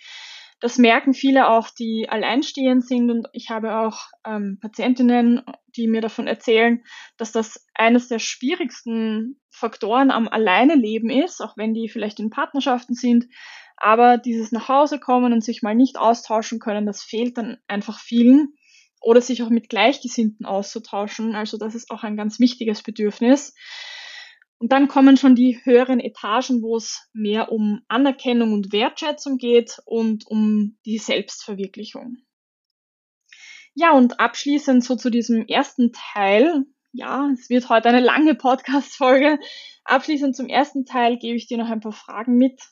Das 0.61 0.79
merken 0.79 1.13
viele 1.13 1.49
auch, 1.49 1.69
die 1.69 2.07
alleinstehend 2.09 2.87
sind 2.87 3.11
und 3.11 3.29
ich 3.35 3.51
habe 3.51 3.77
auch 3.77 3.99
ähm, 4.27 4.59
Patientinnen, 4.63 5.43
die 5.77 5.87
mir 5.87 6.01
davon 6.01 6.27
erzählen, 6.27 6.83
dass 7.19 7.33
das 7.33 7.67
eines 7.75 8.09
der 8.09 8.19
schwierigsten 8.19 9.39
Faktoren 9.51 10.11
am 10.11 10.27
Alleineleben 10.27 11.11
ist, 11.11 11.43
auch 11.43 11.59
wenn 11.59 11.75
die 11.75 11.91
vielleicht 11.91 12.19
in 12.19 12.31
Partnerschaften 12.31 12.95
sind. 12.95 13.27
Aber 13.77 14.19
dieses 14.19 14.53
nach 14.53 14.69
Hause 14.69 14.99
kommen 14.99 15.33
und 15.33 15.45
sich 15.45 15.63
mal 15.63 15.75
nicht 15.75 15.99
austauschen 15.99 16.59
können, 16.59 16.87
das 16.87 17.03
fehlt 17.03 17.37
dann 17.37 17.59
einfach 17.67 17.99
vielen 17.99 18.55
oder 19.01 19.21
sich 19.21 19.43
auch 19.43 19.51
mit 19.51 19.69
Gleichgesinnten 19.69 20.47
auszutauschen. 20.47 21.35
Also 21.35 21.59
das 21.59 21.75
ist 21.75 21.91
auch 21.91 22.03
ein 22.03 22.17
ganz 22.17 22.41
wichtiges 22.41 22.83
Bedürfnis. 22.83 23.55
Und 24.59 24.73
dann 24.73 24.89
kommen 24.89 25.17
schon 25.17 25.35
die 25.35 25.61
höheren 25.65 26.01
Etagen, 26.01 26.63
wo 26.63 26.77
es 26.77 27.11
mehr 27.13 27.53
um 27.53 27.83
Anerkennung 27.89 28.53
und 28.53 28.73
Wertschätzung 28.73 29.37
geht 29.37 29.79
und 29.85 30.27
um 30.27 30.79
die 30.87 30.99
Selbstverwirklichung. 30.99 32.17
Ja, 33.75 33.93
und 33.93 34.21
abschließend 34.21 34.85
so 34.85 34.97
zu 34.97 35.11
diesem 35.11 35.47
ersten 35.47 35.93
Teil. 35.93 36.65
Ja, 36.93 37.29
es 37.33 37.51
wird 37.51 37.69
heute 37.69 37.89
eine 37.89 38.01
lange 38.01 38.37
Podcast-Folge. 38.37 39.41
Abschließend 39.85 40.37
zum 40.37 40.47
ersten 40.47 40.87
Teil 40.87 41.19
gebe 41.19 41.37
ich 41.37 41.49
dir 41.49 41.59
noch 41.59 41.69
ein 41.69 41.81
paar 41.81 41.93
Fragen 41.93 42.39
mit. 42.39 42.63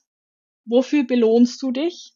Wofür 0.65 1.05
belohnst 1.05 1.61
du 1.63 1.71
dich? 1.73 2.15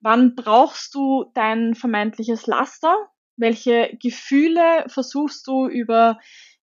Wann 0.00 0.34
brauchst 0.34 0.94
du 0.94 1.30
dein 1.34 1.74
vermeintliches 1.74 2.46
Laster? 2.46 2.94
Welche 3.36 3.96
Gefühle 4.00 4.84
versuchst 4.88 5.46
du 5.46 5.68
über 5.68 6.18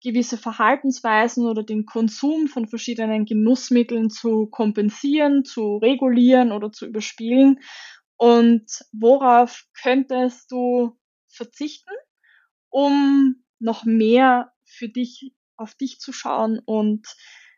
gewisse 0.03 0.37
Verhaltensweisen 0.37 1.47
oder 1.47 1.63
den 1.63 1.85
Konsum 1.85 2.47
von 2.47 2.67
verschiedenen 2.67 3.25
Genussmitteln 3.25 4.09
zu 4.09 4.47
kompensieren, 4.47 5.43
zu 5.45 5.77
regulieren 5.77 6.51
oder 6.51 6.71
zu 6.71 6.85
überspielen? 6.85 7.59
Und 8.17 8.65
worauf 8.91 9.65
könntest 9.81 10.51
du 10.51 10.97
verzichten, 11.27 11.93
um 12.69 13.43
noch 13.59 13.83
mehr 13.83 14.51
für 14.63 14.89
dich, 14.89 15.33
auf 15.57 15.75
dich 15.75 15.99
zu 15.99 16.13
schauen 16.13 16.59
und 16.65 17.07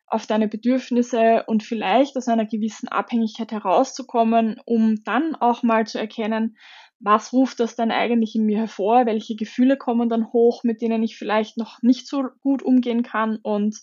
auf 0.08 0.26
deine 0.26 0.48
Bedürfnisse 0.48 1.44
und 1.48 1.64
vielleicht 1.64 2.16
aus 2.16 2.28
einer 2.28 2.46
gewissen 2.46 2.88
Abhängigkeit 2.88 3.52
herauszukommen, 3.52 4.60
um 4.66 5.04
dann 5.04 5.36
auch 5.36 5.64
mal 5.64 5.86
zu 5.86 6.00
erkennen, 6.00 6.58
was 7.00 7.34
ruft 7.34 7.60
das 7.60 7.76
denn 7.76 7.92
eigentlich 7.92 8.36
in 8.36 8.46
mir 8.46 8.58
hervor, 8.58 9.06
welche 9.06 9.36
Gefühle 9.36 9.78
kommen 9.78 10.10
dann 10.10 10.32
hoch, 10.32 10.64
mit 10.64 10.82
denen 10.82 11.04
ich 11.04 11.18
vielleicht 11.18 11.58
noch 11.58 11.82
nicht 11.82 12.08
so 12.08 12.24
gut 12.42 12.64
umgehen 12.64 13.04
kann. 13.04 13.38
Und 13.44 13.80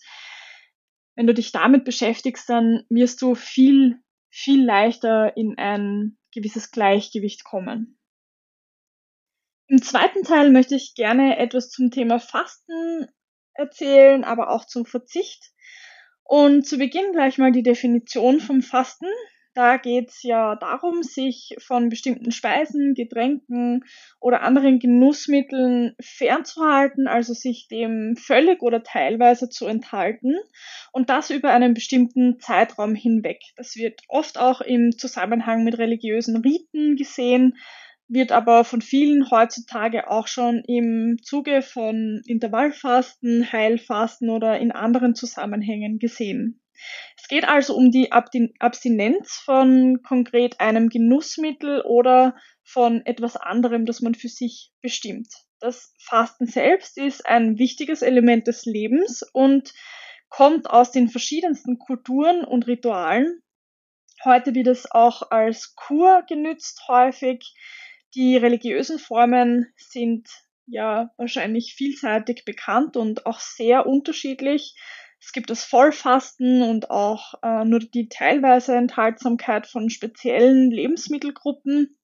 wenn 1.15 1.27
du 1.27 1.33
dich 1.33 1.51
damit 1.51 1.85
beschäftigst, 1.85 2.49
dann 2.49 2.83
wirst 2.89 3.21
du 3.21 3.35
viel, 3.35 4.01
viel 4.29 4.65
leichter 4.65 5.37
in 5.37 5.57
ein 5.57 6.17
gewisses 6.33 6.71
Gleichgewicht 6.71 7.45
kommen. 7.45 7.97
Im 9.67 9.81
zweiten 9.81 10.23
Teil 10.23 10.51
möchte 10.51 10.75
ich 10.75 10.93
gerne 10.93 11.37
etwas 11.37 11.69
zum 11.69 11.89
Thema 11.89 12.19
Fasten 12.19 13.07
erzählen, 13.53 14.23
aber 14.23 14.51
auch 14.51 14.65
zum 14.65 14.85
Verzicht. 14.85 15.54
Und 16.27 16.65
zu 16.65 16.77
Beginn 16.79 17.11
gleich 17.13 17.37
mal 17.37 17.51
die 17.51 17.63
Definition 17.63 18.39
vom 18.39 18.61
Fasten. 18.61 19.07
Da 19.53 19.77
geht 19.77 20.09
es 20.09 20.21
ja 20.21 20.57
darum, 20.57 21.01
sich 21.01 21.55
von 21.59 21.87
bestimmten 21.87 22.31
Speisen, 22.31 22.93
Getränken 22.93 23.85
oder 24.19 24.41
anderen 24.41 24.79
Genussmitteln 24.79 25.95
fernzuhalten, 26.01 27.07
also 27.07 27.33
sich 27.33 27.69
dem 27.69 28.17
völlig 28.17 28.61
oder 28.61 28.83
teilweise 28.83 29.47
zu 29.47 29.65
enthalten 29.65 30.35
und 30.91 31.09
das 31.09 31.29
über 31.29 31.51
einen 31.51 31.73
bestimmten 31.73 32.37
Zeitraum 32.41 32.95
hinweg. 32.95 33.39
Das 33.55 33.77
wird 33.77 34.01
oft 34.09 34.37
auch 34.37 34.59
im 34.59 34.97
Zusammenhang 34.97 35.63
mit 35.63 35.77
religiösen 35.77 36.35
Riten 36.35 36.97
gesehen, 36.97 37.55
wird 38.07 38.31
aber 38.31 38.63
von 38.63 38.81
vielen 38.81 39.29
heutzutage 39.31 40.09
auch 40.09 40.27
schon 40.27 40.63
im 40.67 41.17
Zuge 41.23 41.61
von 41.61 42.21
Intervallfasten, 42.25 43.51
Heilfasten 43.51 44.29
oder 44.29 44.59
in 44.59 44.71
anderen 44.71 45.15
Zusammenhängen 45.15 45.99
gesehen. 45.99 46.61
Es 47.17 47.27
geht 47.27 47.47
also 47.47 47.75
um 47.75 47.89
die 47.89 48.11
Abstinenz 48.11 49.41
von 49.43 50.01
konkret 50.03 50.59
einem 50.59 50.89
Genussmittel 50.89 51.81
oder 51.81 52.35
von 52.63 53.05
etwas 53.05 53.37
anderem, 53.37 53.85
das 53.85 54.01
man 54.01 54.13
für 54.13 54.27
sich 54.27 54.71
bestimmt. 54.81 55.29
Das 55.59 55.93
Fasten 55.99 56.47
selbst 56.47 56.97
ist 56.97 57.25
ein 57.25 57.57
wichtiges 57.57 58.01
Element 58.01 58.47
des 58.47 58.65
Lebens 58.65 59.23
und 59.33 59.73
kommt 60.29 60.69
aus 60.69 60.91
den 60.91 61.07
verschiedensten 61.07 61.79
Kulturen 61.79 62.43
und 62.43 62.67
Ritualen. 62.67 63.41
Heute 64.23 64.53
wird 64.53 64.67
es 64.67 64.91
auch 64.91 65.31
als 65.31 65.75
Kur 65.75 66.23
genützt 66.27 66.87
häufig. 66.87 67.55
Die 68.15 68.37
religiösen 68.37 68.97
Formen 68.97 69.67
sind 69.75 70.29
ja 70.67 71.11
wahrscheinlich 71.17 71.75
vielseitig 71.75 72.45
bekannt 72.45 72.95
und 72.95 73.25
auch 73.25 73.39
sehr 73.39 73.85
unterschiedlich. 73.85 74.75
Es 75.19 75.33
gibt 75.33 75.49
das 75.49 75.63
Vollfasten 75.63 76.61
und 76.61 76.91
auch 76.91 77.33
äh, 77.43 77.65
nur 77.65 77.79
die 77.79 78.07
teilweise 78.07 78.75
Enthaltsamkeit 78.75 79.67
von 79.67 79.89
speziellen 79.89 80.71
Lebensmittelgruppen. 80.71 81.97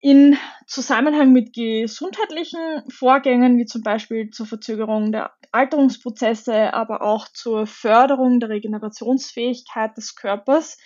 In 0.00 0.36
Zusammenhang 0.66 1.32
mit 1.32 1.54
gesundheitlichen 1.54 2.84
Vorgängen, 2.90 3.56
wie 3.56 3.64
zum 3.64 3.82
Beispiel 3.82 4.30
zur 4.30 4.46
Verzögerung 4.46 5.12
der 5.12 5.32
Alterungsprozesse, 5.50 6.74
aber 6.74 7.00
auch 7.00 7.26
zur 7.28 7.66
Förderung 7.66 8.38
der 8.38 8.50
Regenerationsfähigkeit 8.50 9.96
des 9.96 10.14
Körpers, 10.14 10.76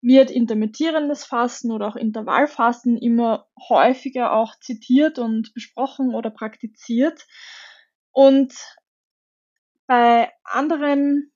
wird 0.00 0.30
intermittierendes 0.30 1.24
Fasten 1.24 1.72
oder 1.72 1.88
auch 1.88 1.96
Intervallfasten 1.96 2.96
immer 2.96 3.48
häufiger 3.68 4.32
auch 4.32 4.58
zitiert 4.60 5.18
und 5.18 5.52
besprochen 5.54 6.14
oder 6.14 6.30
praktiziert. 6.30 7.26
Und 8.12 8.54
bei 9.86 10.30
anderen 10.44 11.32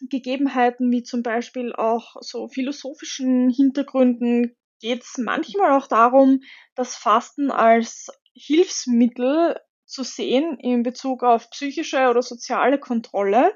Gegebenheiten, 0.00 0.90
wie 0.90 1.02
zum 1.02 1.22
Beispiel 1.22 1.72
auch 1.72 2.16
so 2.20 2.48
philosophischen 2.48 3.50
Hintergründen, 3.50 4.56
geht 4.80 5.02
es 5.02 5.18
manchmal 5.18 5.72
auch 5.72 5.86
darum, 5.86 6.40
das 6.74 6.96
Fasten 6.96 7.50
als 7.50 8.08
Hilfsmittel 8.34 9.58
zu 9.86 10.02
sehen 10.02 10.58
in 10.58 10.82
Bezug 10.82 11.22
auf 11.22 11.50
psychische 11.50 12.08
oder 12.08 12.22
soziale 12.22 12.78
Kontrolle. 12.78 13.52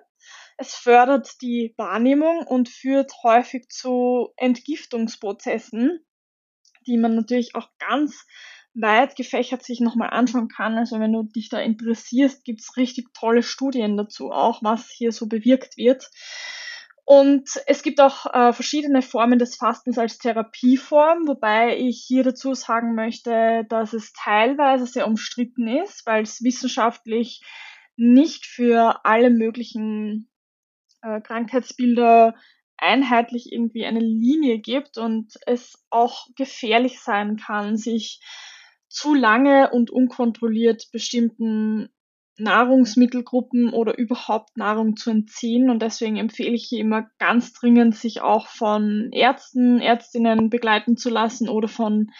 Es 0.60 0.74
fördert 0.74 1.40
die 1.40 1.72
Wahrnehmung 1.76 2.40
und 2.46 2.68
führt 2.68 3.12
häufig 3.22 3.68
zu 3.68 4.30
Entgiftungsprozessen, 4.36 6.04
die 6.84 6.96
man 6.96 7.14
natürlich 7.14 7.54
auch 7.54 7.68
ganz 7.78 8.26
weit 8.74 9.14
gefächert 9.14 9.62
sich 9.62 9.78
nochmal 9.78 10.10
anschauen 10.10 10.48
kann. 10.48 10.76
Also 10.76 10.98
wenn 10.98 11.12
du 11.12 11.22
dich 11.22 11.48
da 11.48 11.60
interessierst, 11.60 12.44
gibt's 12.44 12.76
richtig 12.76 13.14
tolle 13.14 13.44
Studien 13.44 13.96
dazu 13.96 14.32
auch, 14.32 14.60
was 14.64 14.90
hier 14.90 15.12
so 15.12 15.28
bewirkt 15.28 15.76
wird. 15.76 16.10
Und 17.04 17.48
es 17.66 17.82
gibt 17.82 18.00
auch 18.00 18.26
äh, 18.34 18.52
verschiedene 18.52 19.00
Formen 19.00 19.38
des 19.38 19.54
Fastens 19.54 19.96
als 19.96 20.18
Therapieform, 20.18 21.28
wobei 21.28 21.78
ich 21.78 22.04
hier 22.06 22.24
dazu 22.24 22.52
sagen 22.54 22.96
möchte, 22.96 23.64
dass 23.68 23.92
es 23.92 24.12
teilweise 24.12 24.86
sehr 24.86 25.06
umstritten 25.06 25.68
ist, 25.68 26.04
weil 26.04 26.24
es 26.24 26.42
wissenschaftlich 26.42 27.42
nicht 27.96 28.44
für 28.44 29.04
alle 29.04 29.30
möglichen 29.30 30.28
äh, 31.02 31.20
Krankheitsbilder 31.20 32.34
einheitlich 32.76 33.52
irgendwie 33.52 33.84
eine 33.84 34.00
Linie 34.00 34.58
gibt 34.58 34.98
und 34.98 35.34
es 35.46 35.74
auch 35.90 36.26
gefährlich 36.36 37.00
sein 37.00 37.36
kann, 37.36 37.76
sich 37.76 38.20
zu 38.88 39.14
lange 39.14 39.70
und 39.70 39.90
unkontrolliert 39.90 40.88
bestimmten 40.92 41.88
Nahrungsmittelgruppen 42.38 43.72
oder 43.72 43.98
überhaupt 43.98 44.56
Nahrung 44.56 44.96
zu 44.96 45.10
entziehen. 45.10 45.70
Und 45.70 45.82
deswegen 45.82 46.16
empfehle 46.16 46.54
ich 46.54 46.66
hier 46.68 46.80
immer 46.80 47.08
ganz 47.18 47.52
dringend, 47.52 47.96
sich 47.96 48.20
auch 48.20 48.46
von 48.46 49.10
Ärzten, 49.12 49.80
Ärztinnen 49.80 50.48
begleiten 50.48 50.96
zu 50.96 51.10
lassen 51.10 51.48
oder 51.48 51.68
von 51.68 52.10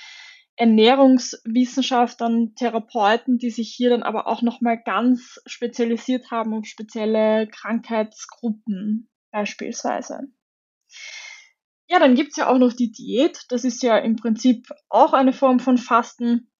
Ernährungswissenschaftlern, 0.58 2.54
Therapeuten, 2.56 3.38
die 3.38 3.50
sich 3.50 3.72
hier 3.74 3.90
dann 3.90 4.02
aber 4.02 4.26
auch 4.26 4.42
nochmal 4.42 4.82
ganz 4.82 5.40
spezialisiert 5.46 6.30
haben 6.32 6.52
auf 6.52 6.66
spezielle 6.66 7.46
Krankheitsgruppen 7.46 9.08
beispielsweise. 9.30 10.32
Ja, 11.88 12.00
dann 12.00 12.16
gibt's 12.16 12.36
ja 12.36 12.48
auch 12.48 12.58
noch 12.58 12.72
die 12.72 12.90
Diät. 12.90 13.44
Das 13.50 13.64
ist 13.64 13.82
ja 13.82 13.96
im 13.98 14.16
Prinzip 14.16 14.68
auch 14.88 15.12
eine 15.12 15.32
Form 15.32 15.60
von 15.60 15.78
Fasten 15.78 16.50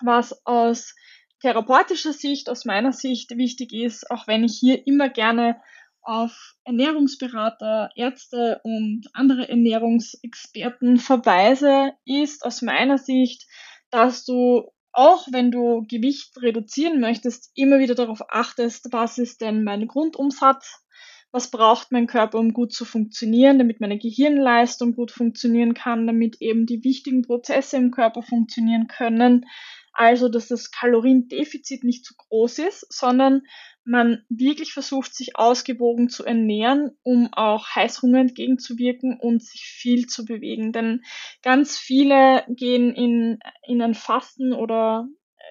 was 0.00 0.44
aus 0.46 0.94
therapeutischer 1.40 2.12
Sicht, 2.12 2.48
aus 2.48 2.64
meiner 2.64 2.92
Sicht 2.92 3.36
wichtig 3.36 3.72
ist, 3.72 4.10
auch 4.10 4.26
wenn 4.26 4.44
ich 4.44 4.56
hier 4.58 4.86
immer 4.86 5.08
gerne 5.08 5.60
auf 6.04 6.54
Ernährungsberater, 6.64 7.90
Ärzte 7.96 8.60
und 8.62 9.08
andere 9.12 9.48
Ernährungsexperten 9.48 10.98
verweise, 10.98 11.92
ist 12.04 12.44
aus 12.44 12.62
meiner 12.62 12.98
Sicht, 12.98 13.46
dass 13.90 14.24
du 14.24 14.70
auch 14.94 15.26
wenn 15.32 15.50
du 15.50 15.84
Gewicht 15.88 16.40
reduzieren 16.40 17.00
möchtest, 17.00 17.50
immer 17.56 17.80
wieder 17.80 17.96
darauf 17.96 18.22
achtest, 18.28 18.92
was 18.92 19.18
ist 19.18 19.40
denn 19.40 19.64
mein 19.64 19.88
Grundumsatz, 19.88 20.84
was 21.32 21.50
braucht 21.50 21.90
mein 21.90 22.06
Körper, 22.06 22.38
um 22.38 22.52
gut 22.52 22.72
zu 22.72 22.84
funktionieren, 22.84 23.58
damit 23.58 23.80
meine 23.80 23.98
Gehirnleistung 23.98 24.94
gut 24.94 25.10
funktionieren 25.10 25.74
kann, 25.74 26.06
damit 26.06 26.40
eben 26.40 26.64
die 26.64 26.84
wichtigen 26.84 27.22
Prozesse 27.22 27.76
im 27.76 27.90
Körper 27.90 28.22
funktionieren 28.22 28.86
können. 28.86 29.46
Also, 29.94 30.28
dass 30.28 30.48
das 30.48 30.72
Kaloriendefizit 30.72 31.84
nicht 31.84 32.04
zu 32.04 32.14
groß 32.16 32.58
ist, 32.58 32.92
sondern 32.92 33.42
man 33.84 34.24
wirklich 34.28 34.72
versucht, 34.72 35.14
sich 35.14 35.36
ausgewogen 35.36 36.08
zu 36.08 36.24
ernähren, 36.24 36.98
um 37.02 37.28
auch 37.32 37.68
Heißhunger 37.74 38.18
entgegenzuwirken 38.18 39.18
und 39.20 39.42
sich 39.42 39.62
viel 39.62 40.06
zu 40.06 40.24
bewegen. 40.24 40.72
Denn 40.72 41.02
ganz 41.42 41.78
viele 41.78 42.44
gehen 42.48 42.92
in, 42.94 43.38
in 43.62 43.82
ein 43.82 43.94
Fasten 43.94 44.52
oder 44.52 45.06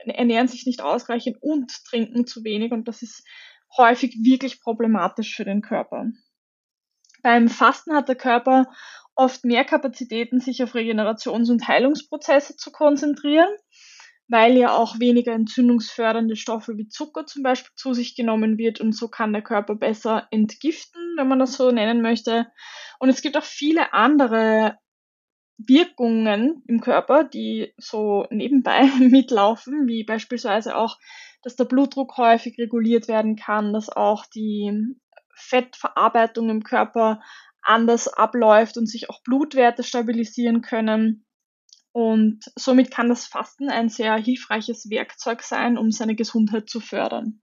ernähren 0.06 0.50
sich 0.50 0.66
nicht 0.66 0.82
ausreichend 0.82 1.38
und 1.42 1.72
trinken 1.86 2.28
zu 2.28 2.44
wenig 2.44 2.74
und 2.74 2.88
das 2.90 3.02
ist 3.02 3.26
häufig 3.78 4.18
wirklich 4.24 4.60
problematisch 4.60 5.36
für 5.36 5.46
den 5.46 5.62
Körper. 5.62 6.08
Beim 7.22 7.48
Fasten 7.48 7.96
hat 7.96 8.10
der 8.10 8.16
Körper 8.16 8.66
oft 9.16 9.46
mehr 9.46 9.64
Kapazitäten, 9.64 10.40
sich 10.40 10.64
auf 10.64 10.76
Regenerations- 10.76 11.50
und 11.50 11.68
Heilungsprozesse 11.68 12.58
zu 12.58 12.72
konzentrieren 12.72 13.50
weil 14.28 14.58
ja 14.58 14.76
auch 14.76 15.00
weniger 15.00 15.34
entzündungsfördernde 15.34 16.36
Stoffe 16.36 16.78
wie 16.78 16.88
Zucker 16.88 17.26
zum 17.26 17.44
Beispiel 17.44 17.72
zu 17.76 17.94
sich 17.94 18.16
genommen 18.16 18.58
wird 18.58 18.80
und 18.80 18.96
so 18.96 19.08
kann 19.08 19.34
der 19.34 19.42
Körper 19.42 19.76
besser 19.76 20.28
entgiften, 20.32 21.02
wenn 21.18 21.28
man 21.28 21.40
das 21.40 21.54
so 21.54 21.72
nennen 21.72 22.02
möchte. 22.02 22.48
Und 23.00 23.10
es 23.10 23.22
gibt 23.22 23.38
auch 23.38 23.44
viele 23.44 23.94
andere 23.94 24.78
Wirkungen 25.58 26.64
im 26.68 26.82
Körper, 26.82 27.24
die 27.24 27.74
so 27.78 28.26
nebenbei 28.30 28.84
mitlaufen, 29.00 29.88
wie 29.88 30.04
beispielsweise 30.04 30.76
auch, 30.76 30.98
dass 31.44 31.56
der 31.56 31.66
Blutdruck 31.66 32.18
häufig 32.18 32.58
reguliert 32.58 33.08
werden 33.08 33.36
kann, 33.36 33.74
dass 33.74 33.90
auch 33.90 34.26
die 34.26 34.96
Fettverarbeitung 35.36 36.50
im 36.50 36.64
Körper 36.64 37.22
anders 37.62 38.08
abläuft 38.08 38.78
und 38.78 38.88
sich 38.88 39.10
auch 39.10 39.22
Blutwerte 39.24 39.84
stabilisieren 39.84 40.62
können. 40.62 41.26
Und 41.94 42.52
somit 42.56 42.92
kann 42.92 43.08
das 43.08 43.28
Fasten 43.28 43.70
ein 43.70 43.88
sehr 43.88 44.16
hilfreiches 44.18 44.90
Werkzeug 44.90 45.44
sein, 45.44 45.78
um 45.78 45.92
seine 45.92 46.16
Gesundheit 46.16 46.68
zu 46.68 46.80
fördern. 46.80 47.42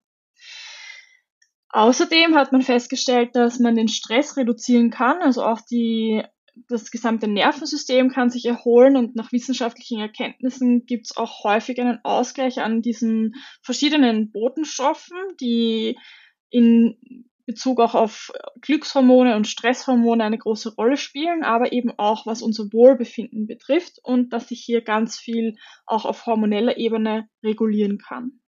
Außerdem 1.69 2.35
hat 2.35 2.51
man 2.51 2.63
festgestellt, 2.63 3.37
dass 3.37 3.61
man 3.61 3.77
den 3.77 3.87
Stress 3.87 4.37
reduzieren 4.37 4.91
kann, 4.91 5.23
also 5.23 5.45
auch 5.45 5.61
die, 5.61 6.23
das 6.69 6.91
gesamte 6.91 7.29
Nervensystem 7.29 8.11
kann 8.11 8.29
sich 8.29 8.45
erholen 8.45 8.97
und 8.97 9.15
nach 9.15 9.31
wissenschaftlichen 9.31 10.01
Erkenntnissen 10.01 10.85
gibt 10.85 11.07
es 11.07 11.17
auch 11.17 11.45
häufig 11.45 11.81
einen 11.81 12.01
Ausgleich 12.03 12.61
an 12.61 12.83
diesen 12.83 13.37
verschiedenen 13.63 14.33
Botenstoffen, 14.33 15.17
die 15.41 15.97
in 16.51 17.30
Bezug 17.51 17.81
auch 17.81 17.97
auf 17.97 18.31
Glückshormone 18.61 19.35
und 19.35 19.49
Stresshormone 19.49 20.23
eine 20.23 20.39
große 20.39 20.77
Rolle 20.77 20.97
spielen, 20.97 21.43
aber 21.43 21.73
eben 21.73 21.91
auch 21.99 22.25
was 22.25 22.43
unser 22.43 22.73
Wohlbefinden 22.73 23.49
betrifft 23.49 23.99
und 24.05 24.33
dass 24.33 24.47
sich 24.47 24.61
hier 24.61 24.83
ganz 24.83 25.19
viel 25.19 25.57
auch 25.85 26.05
auf 26.05 26.27
hormoneller 26.27 26.77
Ebene 26.77 27.29
regulieren 27.43 27.99
kann. 27.99 28.41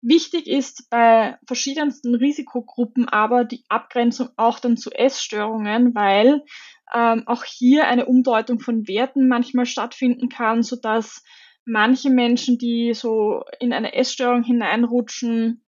Wichtig 0.00 0.46
ist 0.46 0.88
bei 0.90 1.38
verschiedensten 1.44 2.14
Risikogruppen 2.14 3.08
aber 3.08 3.44
die 3.44 3.64
Abgrenzung 3.68 4.28
auch 4.36 4.60
dann 4.60 4.76
zu 4.76 4.92
Essstörungen, 4.92 5.92
weil 5.96 6.44
ähm, 6.94 7.24
auch 7.26 7.42
hier 7.42 7.88
eine 7.88 8.06
Umdeutung 8.06 8.60
von 8.60 8.86
Werten 8.86 9.26
manchmal 9.26 9.66
stattfinden 9.66 10.28
kann, 10.28 10.62
sodass 10.62 11.24
manche 11.64 12.10
Menschen, 12.10 12.58
die 12.58 12.94
so 12.94 13.42
in 13.58 13.72
eine 13.72 13.94
Essstörung 13.94 14.44
hineinrutschen, 14.44 15.63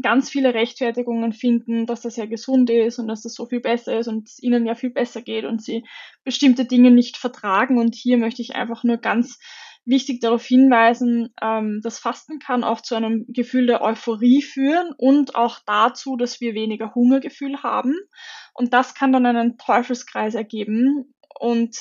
ganz 0.00 0.30
viele 0.30 0.54
Rechtfertigungen 0.54 1.32
finden, 1.32 1.86
dass 1.86 2.00
das 2.00 2.16
ja 2.16 2.24
gesund 2.26 2.70
ist 2.70 2.98
und 2.98 3.08
dass 3.08 3.22
das 3.22 3.34
so 3.34 3.46
viel 3.46 3.60
besser 3.60 3.98
ist 3.98 4.08
und 4.08 4.28
es 4.28 4.42
ihnen 4.42 4.64
ja 4.64 4.74
viel 4.74 4.90
besser 4.90 5.20
geht 5.20 5.44
und 5.44 5.62
sie 5.62 5.84
bestimmte 6.24 6.64
Dinge 6.64 6.90
nicht 6.90 7.18
vertragen. 7.18 7.78
Und 7.78 7.94
hier 7.94 8.16
möchte 8.16 8.40
ich 8.40 8.54
einfach 8.54 8.84
nur 8.84 8.96
ganz 8.96 9.38
wichtig 9.84 10.20
darauf 10.20 10.44
hinweisen, 10.44 11.34
ähm, 11.42 11.80
das 11.82 11.98
Fasten 11.98 12.38
kann 12.38 12.64
auch 12.64 12.80
zu 12.80 12.94
einem 12.94 13.26
Gefühl 13.28 13.66
der 13.66 13.82
Euphorie 13.82 14.40
führen 14.40 14.92
und 14.96 15.34
auch 15.34 15.58
dazu, 15.66 16.16
dass 16.16 16.40
wir 16.40 16.54
weniger 16.54 16.94
Hungergefühl 16.94 17.62
haben. 17.62 17.94
Und 18.54 18.72
das 18.72 18.94
kann 18.94 19.12
dann 19.12 19.26
einen 19.26 19.58
Teufelskreis 19.58 20.34
ergeben. 20.34 21.14
Und 21.38 21.76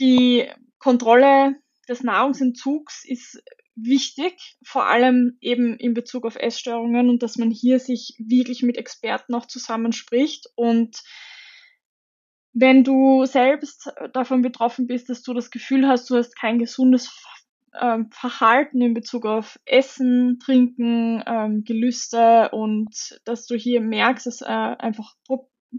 die 0.00 0.50
Kontrolle 0.78 1.56
des 1.88 2.02
Nahrungsentzugs 2.02 3.04
ist 3.04 3.42
wichtig, 3.76 4.56
vor 4.64 4.86
allem 4.86 5.36
eben 5.40 5.76
in 5.76 5.94
Bezug 5.94 6.24
auf 6.24 6.36
Essstörungen 6.36 7.10
und 7.10 7.22
dass 7.22 7.36
man 7.36 7.50
hier 7.50 7.78
sich 7.78 8.14
wirklich 8.18 8.62
mit 8.62 8.76
Experten 8.76 9.34
auch 9.34 9.46
zusammenspricht. 9.46 10.46
Und 10.56 11.02
wenn 12.52 12.84
du 12.84 13.26
selbst 13.26 13.92
davon 14.12 14.42
betroffen 14.42 14.86
bist, 14.86 15.10
dass 15.10 15.22
du 15.22 15.34
das 15.34 15.50
Gefühl 15.50 15.86
hast, 15.86 16.08
du 16.08 16.16
hast 16.16 16.34
kein 16.34 16.58
gesundes 16.58 17.22
ähm, 17.78 18.10
Verhalten 18.10 18.80
in 18.80 18.94
Bezug 18.94 19.26
auf 19.26 19.58
Essen, 19.66 20.38
Trinken, 20.38 21.22
ähm, 21.26 21.64
Gelüste 21.64 22.48
und 22.52 23.20
dass 23.24 23.46
du 23.46 23.56
hier 23.56 23.82
merkst, 23.82 24.26
dass 24.26 24.40
äh, 24.40 24.46
einfach 24.46 25.14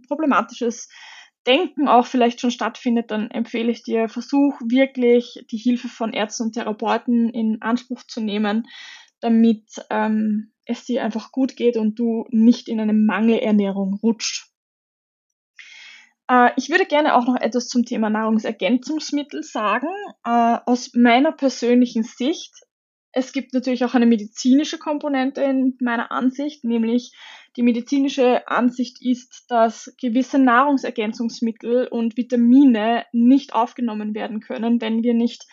problematisches 0.08 0.90
Denken 1.48 1.88
auch 1.88 2.06
vielleicht 2.06 2.42
schon 2.42 2.52
stattfindet, 2.52 3.10
dann 3.10 3.32
empfehle 3.32 3.72
ich 3.72 3.82
dir, 3.82 4.10
versuch 4.10 4.60
wirklich 4.62 5.46
die 5.50 5.58
Hilfe 5.58 5.88
von 5.88 6.14
Ärzten 6.14 6.44
und 6.44 6.54
Therapeuten 6.54 7.30
in 7.30 7.62
Anspruch 7.62 8.04
zu 8.04 8.22
nehmen, 8.22 8.68
damit 9.22 9.64
ähm, 9.90 10.52
es 10.66 10.84
dir 10.84 11.04
einfach 11.04 11.32
gut 11.32 11.56
geht 11.56 11.78
und 11.78 11.98
du 11.98 12.26
nicht 12.30 12.68
in 12.68 12.80
eine 12.80 12.94
Mangelernährung 12.94 13.98
rutscht. 14.04 14.52
Äh, 16.30 16.52
ich 16.58 16.70
würde 16.70 16.86
gerne 16.86 17.16
auch 17.16 17.26
noch 17.26 17.40
etwas 17.40 17.68
zum 17.70 17.86
Thema 17.86 18.10
Nahrungsergänzungsmittel 18.10 19.44
sagen. 19.44 19.88
Äh, 20.26 20.58
aus 20.66 20.94
meiner 20.94 21.32
persönlichen 21.32 22.04
Sicht 22.04 22.54
es 23.12 23.32
gibt 23.32 23.54
natürlich 23.54 23.84
auch 23.84 23.96
eine 23.96 24.06
medizinische 24.06 24.78
Komponente 24.78 25.42
in 25.42 25.76
meiner 25.80 26.12
Ansicht, 26.12 26.64
nämlich 26.64 27.14
die 27.56 27.64
medizinische 27.64 28.48
Ansicht 28.48 29.02
ist, 29.02 29.46
dass 29.50 29.96
gewisse 30.00 30.40
Nahrungsergänzungsmittel 30.40 31.88
und 31.88 32.18
Vitamine 32.18 33.06
nicht 33.14 33.54
aufgenommen 33.54 34.14
werden 34.14 34.40
können, 34.40 34.82
wenn 34.82 35.04
wir 35.04 35.14
nicht 35.14 35.46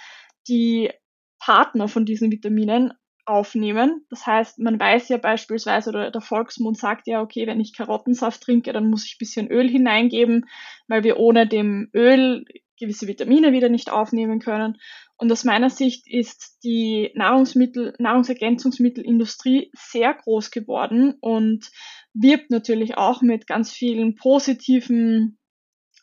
die 0.46 0.90
Partner 1.38 1.88
von 1.88 2.04
diesen 2.04 2.30
Vitaminen 2.30 2.92
aufnehmen. 3.26 4.04
Das 4.10 4.26
heißt, 4.26 4.58
man 4.58 4.78
weiß 4.78 5.08
ja 5.08 5.16
beispielsweise, 5.16 5.90
oder 5.90 6.10
der 6.10 6.20
Volksmund 6.20 6.76
sagt 6.76 7.06
ja, 7.06 7.22
okay, 7.22 7.46
wenn 7.46 7.60
ich 7.60 7.74
Karottensaft 7.74 8.42
trinke, 8.42 8.72
dann 8.72 8.90
muss 8.90 9.06
ich 9.06 9.14
ein 9.14 9.20
bisschen 9.20 9.50
Öl 9.50 9.68
hineingeben, 9.68 10.46
weil 10.88 11.04
wir 11.04 11.18
ohne 11.18 11.46
dem 11.46 11.88
Öl 11.94 12.44
gewisse 12.78 13.06
Vitamine 13.06 13.52
wieder 13.52 13.68
nicht 13.68 13.90
aufnehmen 13.90 14.40
können. 14.40 14.78
Und 15.16 15.30
aus 15.30 15.44
meiner 15.44 15.70
Sicht 15.70 16.06
ist 16.06 16.58
die 16.64 17.10
Nahrungsmittel, 17.14 17.94
Nahrungsergänzungsmittelindustrie 17.98 19.70
sehr 19.74 20.14
groß 20.14 20.50
geworden 20.50 21.14
und 21.20 21.70
wirbt 22.12 22.50
natürlich 22.50 22.96
auch 22.96 23.22
mit 23.22 23.46
ganz 23.46 23.72
vielen 23.72 24.16
positiven 24.16 25.38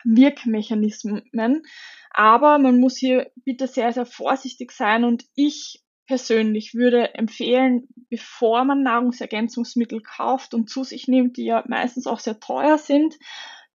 Wirkmechanismen. 0.04 1.64
Aber 2.10 2.60
man 2.60 2.80
muss 2.80 2.98
hier 2.98 3.32
bitte 3.36 3.68
sehr, 3.68 3.94
sehr 3.94 4.06
vorsichtig 4.06 4.72
sein 4.72 5.04
und 5.04 5.26
ich 5.36 5.84
persönlich 6.08 6.74
würde 6.74 7.14
empfehlen, 7.16 7.88
bevor 8.10 8.66
man 8.66 8.84
Nahrungsergänzungsmittel 8.84 10.02
kauft 10.02 10.54
und 10.54 10.70
zu 10.70 10.84
sich 10.84 11.08
nimmt, 11.08 11.38
die 11.38 11.46
ja 11.46 11.64
meistens 11.68 12.06
auch 12.06 12.20
sehr 12.20 12.40
teuer 12.40 12.78
sind, 12.78 13.16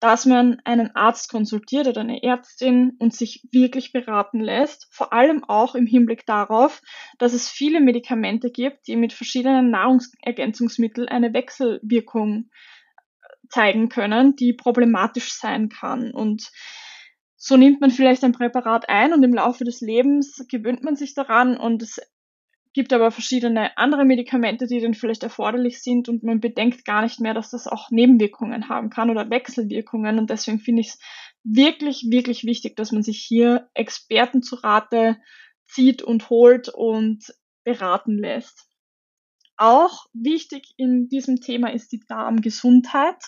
dass 0.05 0.27
man 0.27 0.61
einen 0.65 0.95
Arzt 0.95 1.31
konsultiert 1.31 1.87
oder 1.87 2.03
eine 2.03 2.23
Ärztin 2.23 2.93
und 2.99 3.15
sich 3.15 3.49
wirklich 3.53 3.91
beraten 3.91 4.39
lässt, 4.39 4.87
vor 4.91 5.15
allem 5.15 5.45
auch 5.45 5.75
im 5.75 5.87
Hinblick 5.87 6.27
darauf, 6.27 6.83
dass 7.17 7.33
es 7.33 7.49
viele 7.49 7.81
Medikamente 7.81 8.51
gibt, 8.51 8.87
die 8.87 8.97
mit 8.97 9.15
verschiedenen 9.15 9.71
Nahrungsergänzungsmitteln 9.71 11.09
eine 11.09 11.33
Wechselwirkung 11.33 12.51
äh, 12.51 13.49
zeigen 13.49 13.89
können, 13.89 14.37
die 14.37 14.53
problematisch 14.53 15.33
sein 15.33 15.71
kann. 15.71 16.13
Und 16.13 16.51
so 17.35 17.57
nimmt 17.57 17.81
man 17.81 17.91
vielleicht 17.91 18.25
ein 18.25 18.33
Präparat 18.33 18.91
ein 18.91 19.15
und 19.15 19.23
im 19.23 19.33
Laufe 19.33 19.65
des 19.65 19.81
Lebens 19.81 20.45
gewöhnt 20.51 20.83
man 20.83 20.97
sich 20.97 21.15
daran 21.15 21.57
und 21.57 21.81
es 21.81 21.99
gibt 22.75 22.93
aber 22.93 23.13
verschiedene 23.13 23.79
andere 23.79 24.05
Medikamente, 24.05 24.67
die 24.67 24.81
dann 24.81 24.95
vielleicht 24.95 25.23
erforderlich 25.23 25.81
sind 25.81 26.09
und 26.09 26.25
man 26.25 26.41
bedenkt 26.41 26.85
gar 26.85 27.03
nicht 27.03 27.21
mehr, 27.21 27.33
dass 27.33 27.51
das 27.51 27.69
auch 27.69 27.91
Nebenwirkungen 27.91 28.69
haben 28.69 28.91
kann 28.91 29.11
oder 29.11 29.31
Wechselwirkungen. 29.31 30.19
Und 30.19 30.29
deswegen 30.29 30.59
finde 30.59 30.83
ich 30.83 30.89
es 30.89 30.99
wirklich, 31.45 32.07
wirklich 32.11 32.45
wichtig, 32.45 32.77
dass 32.77 32.91
man 32.91 33.05
sich 33.05 33.19
hier 33.19 33.71
Experten 33.75 34.43
zu 34.43 34.57
Rate 34.57 35.19
zieht 35.69 36.03
und 36.03 36.29
holt 36.31 36.69
und 36.69 37.33
beraten 37.63 38.19
lässt. 38.19 38.69
Auch 39.57 40.07
wichtig 40.13 40.75
in 40.77 41.09
diesem 41.09 41.41
Thema 41.41 41.73
ist 41.73 41.93
die 41.93 42.03
Darmgesundheit. 42.09 43.23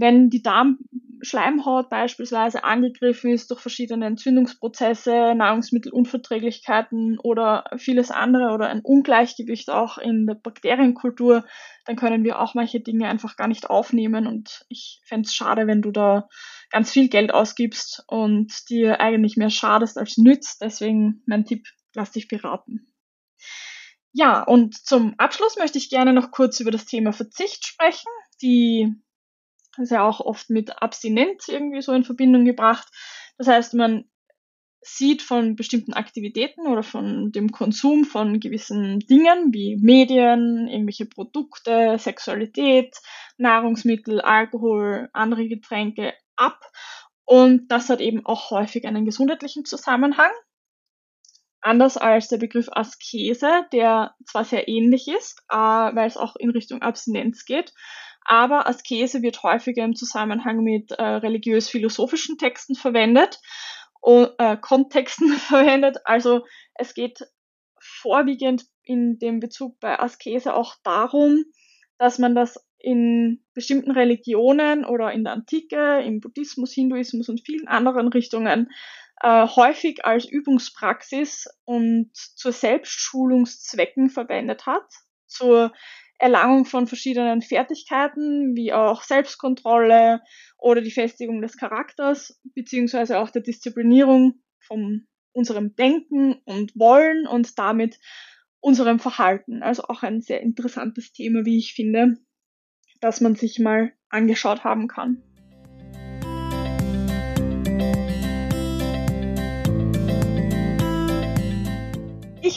Wenn 0.00 0.30
die 0.30 0.42
Darmschleimhaut 0.42 1.90
beispielsweise 1.90 2.62
angegriffen 2.62 3.32
ist 3.32 3.50
durch 3.50 3.58
verschiedene 3.58 4.06
Entzündungsprozesse, 4.06 5.34
Nahrungsmittelunverträglichkeiten 5.34 7.18
oder 7.18 7.64
vieles 7.78 8.12
andere 8.12 8.54
oder 8.54 8.68
ein 8.68 8.80
Ungleichgewicht 8.80 9.70
auch 9.70 9.98
in 9.98 10.28
der 10.28 10.36
Bakterienkultur, 10.36 11.44
dann 11.84 11.96
können 11.96 12.22
wir 12.22 12.38
auch 12.38 12.54
manche 12.54 12.78
Dinge 12.78 13.08
einfach 13.08 13.34
gar 13.34 13.48
nicht 13.48 13.70
aufnehmen. 13.70 14.28
Und 14.28 14.64
ich 14.68 15.00
fände 15.04 15.26
es 15.26 15.34
schade, 15.34 15.66
wenn 15.66 15.82
du 15.82 15.90
da 15.90 16.28
ganz 16.70 16.92
viel 16.92 17.08
Geld 17.08 17.34
ausgibst 17.34 18.04
und 18.06 18.52
dir 18.70 19.00
eigentlich 19.00 19.36
mehr 19.36 19.50
schadest 19.50 19.98
als 19.98 20.16
nützt. 20.16 20.60
Deswegen 20.62 21.24
mein 21.26 21.44
Tipp, 21.44 21.66
lass 21.96 22.12
dich 22.12 22.28
beraten. 22.28 22.92
Ja, 24.12 24.44
und 24.44 24.76
zum 24.76 25.14
Abschluss 25.18 25.56
möchte 25.58 25.78
ich 25.78 25.90
gerne 25.90 26.12
noch 26.12 26.30
kurz 26.30 26.60
über 26.60 26.70
das 26.70 26.86
Thema 26.86 27.12
Verzicht 27.12 27.66
sprechen. 27.66 28.08
Die 28.40 28.94
ist 29.78 29.90
ja 29.90 30.06
auch 30.06 30.20
oft 30.20 30.50
mit 30.50 30.82
Abstinenz 30.82 31.48
irgendwie 31.48 31.82
so 31.82 31.92
in 31.92 32.04
Verbindung 32.04 32.44
gebracht. 32.44 32.88
Das 33.36 33.46
heißt, 33.46 33.74
man 33.74 34.04
sieht 34.80 35.22
von 35.22 35.56
bestimmten 35.56 35.92
Aktivitäten 35.92 36.66
oder 36.66 36.82
von 36.82 37.32
dem 37.32 37.50
Konsum 37.50 38.04
von 38.04 38.40
gewissen 38.40 39.00
Dingen 39.00 39.52
wie 39.52 39.76
Medien, 39.76 40.68
irgendwelche 40.68 41.06
Produkte, 41.06 41.98
Sexualität, 41.98 42.96
Nahrungsmittel, 43.36 44.20
Alkohol, 44.20 45.08
andere 45.12 45.48
Getränke 45.48 46.14
ab. 46.36 46.60
Und 47.24 47.68
das 47.68 47.90
hat 47.90 48.00
eben 48.00 48.24
auch 48.24 48.50
häufig 48.50 48.86
einen 48.86 49.04
gesundheitlichen 49.04 49.64
Zusammenhang. 49.64 50.30
Anders 51.60 51.96
als 51.96 52.28
der 52.28 52.38
Begriff 52.38 52.68
Askese, 52.70 53.66
der 53.72 54.14
zwar 54.24 54.44
sehr 54.44 54.68
ähnlich 54.68 55.08
ist, 55.08 55.42
äh, 55.50 55.56
weil 55.56 56.06
es 56.06 56.16
auch 56.16 56.36
in 56.36 56.50
Richtung 56.50 56.82
Abstinenz 56.82 57.44
geht, 57.44 57.72
aber 58.28 58.68
Askese 58.68 59.22
wird 59.22 59.42
häufiger 59.42 59.84
im 59.84 59.96
Zusammenhang 59.96 60.62
mit 60.62 60.92
äh, 60.92 61.02
religiös-philosophischen 61.02 62.36
Texten 62.36 62.74
verwendet, 62.74 63.40
und, 64.00 64.30
äh, 64.38 64.56
Kontexten 64.56 65.32
verwendet. 65.38 65.98
Also 66.04 66.44
es 66.74 66.94
geht 66.94 67.20
vorwiegend 67.80 68.66
in 68.82 69.18
dem 69.18 69.40
Bezug 69.40 69.80
bei 69.80 69.98
Askese 69.98 70.54
auch 70.54 70.76
darum, 70.82 71.44
dass 71.98 72.18
man 72.18 72.34
das 72.34 72.64
in 72.78 73.44
bestimmten 73.54 73.90
Religionen 73.90 74.84
oder 74.84 75.12
in 75.12 75.24
der 75.24 75.32
Antike, 75.32 76.00
im 76.00 76.20
Buddhismus, 76.20 76.72
Hinduismus 76.72 77.28
und 77.28 77.44
vielen 77.44 77.66
anderen 77.66 78.08
Richtungen 78.08 78.70
äh, 79.20 79.46
häufig 79.46 80.04
als 80.04 80.26
Übungspraxis 80.26 81.48
und 81.64 82.10
zur 82.14 82.52
Selbstschulungszwecken 82.52 84.10
verwendet 84.10 84.66
hat, 84.66 84.86
zur 85.26 85.72
Erlangung 86.18 86.64
von 86.64 86.86
verschiedenen 86.86 87.42
Fertigkeiten, 87.42 88.56
wie 88.56 88.72
auch 88.72 89.02
Selbstkontrolle 89.02 90.20
oder 90.58 90.80
die 90.80 90.90
Festigung 90.90 91.40
des 91.40 91.56
Charakters, 91.56 92.40
beziehungsweise 92.54 93.18
auch 93.18 93.30
der 93.30 93.42
Disziplinierung 93.42 94.42
von 94.58 95.06
unserem 95.32 95.76
Denken 95.76 96.34
und 96.44 96.72
Wollen 96.74 97.26
und 97.26 97.58
damit 97.58 97.98
unserem 98.60 98.98
Verhalten. 98.98 99.62
Also 99.62 99.84
auch 99.84 100.02
ein 100.02 100.20
sehr 100.20 100.40
interessantes 100.40 101.12
Thema, 101.12 101.44
wie 101.44 101.58
ich 101.58 101.74
finde, 101.74 102.16
das 103.00 103.20
man 103.20 103.36
sich 103.36 103.60
mal 103.60 103.92
angeschaut 104.08 104.64
haben 104.64 104.88
kann. 104.88 105.22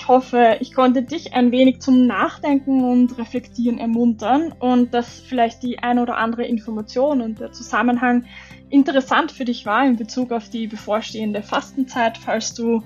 Ich 0.01 0.07
hoffe, 0.07 0.57
ich 0.61 0.73
konnte 0.73 1.03
dich 1.03 1.35
ein 1.35 1.51
wenig 1.51 1.79
zum 1.79 2.07
Nachdenken 2.07 2.83
und 2.83 3.19
Reflektieren 3.19 3.77
ermuntern 3.77 4.51
und 4.51 4.95
dass 4.95 5.19
vielleicht 5.19 5.61
die 5.61 5.77
ein 5.77 5.99
oder 5.99 6.17
andere 6.17 6.43
Information 6.43 7.21
und 7.21 7.39
der 7.39 7.51
Zusammenhang 7.51 8.25
interessant 8.71 9.31
für 9.31 9.45
dich 9.45 9.67
war 9.67 9.85
in 9.85 9.97
Bezug 9.97 10.31
auf 10.31 10.49
die 10.49 10.65
bevorstehende 10.65 11.43
Fastenzeit, 11.43 12.17
falls 12.17 12.55
du 12.55 12.81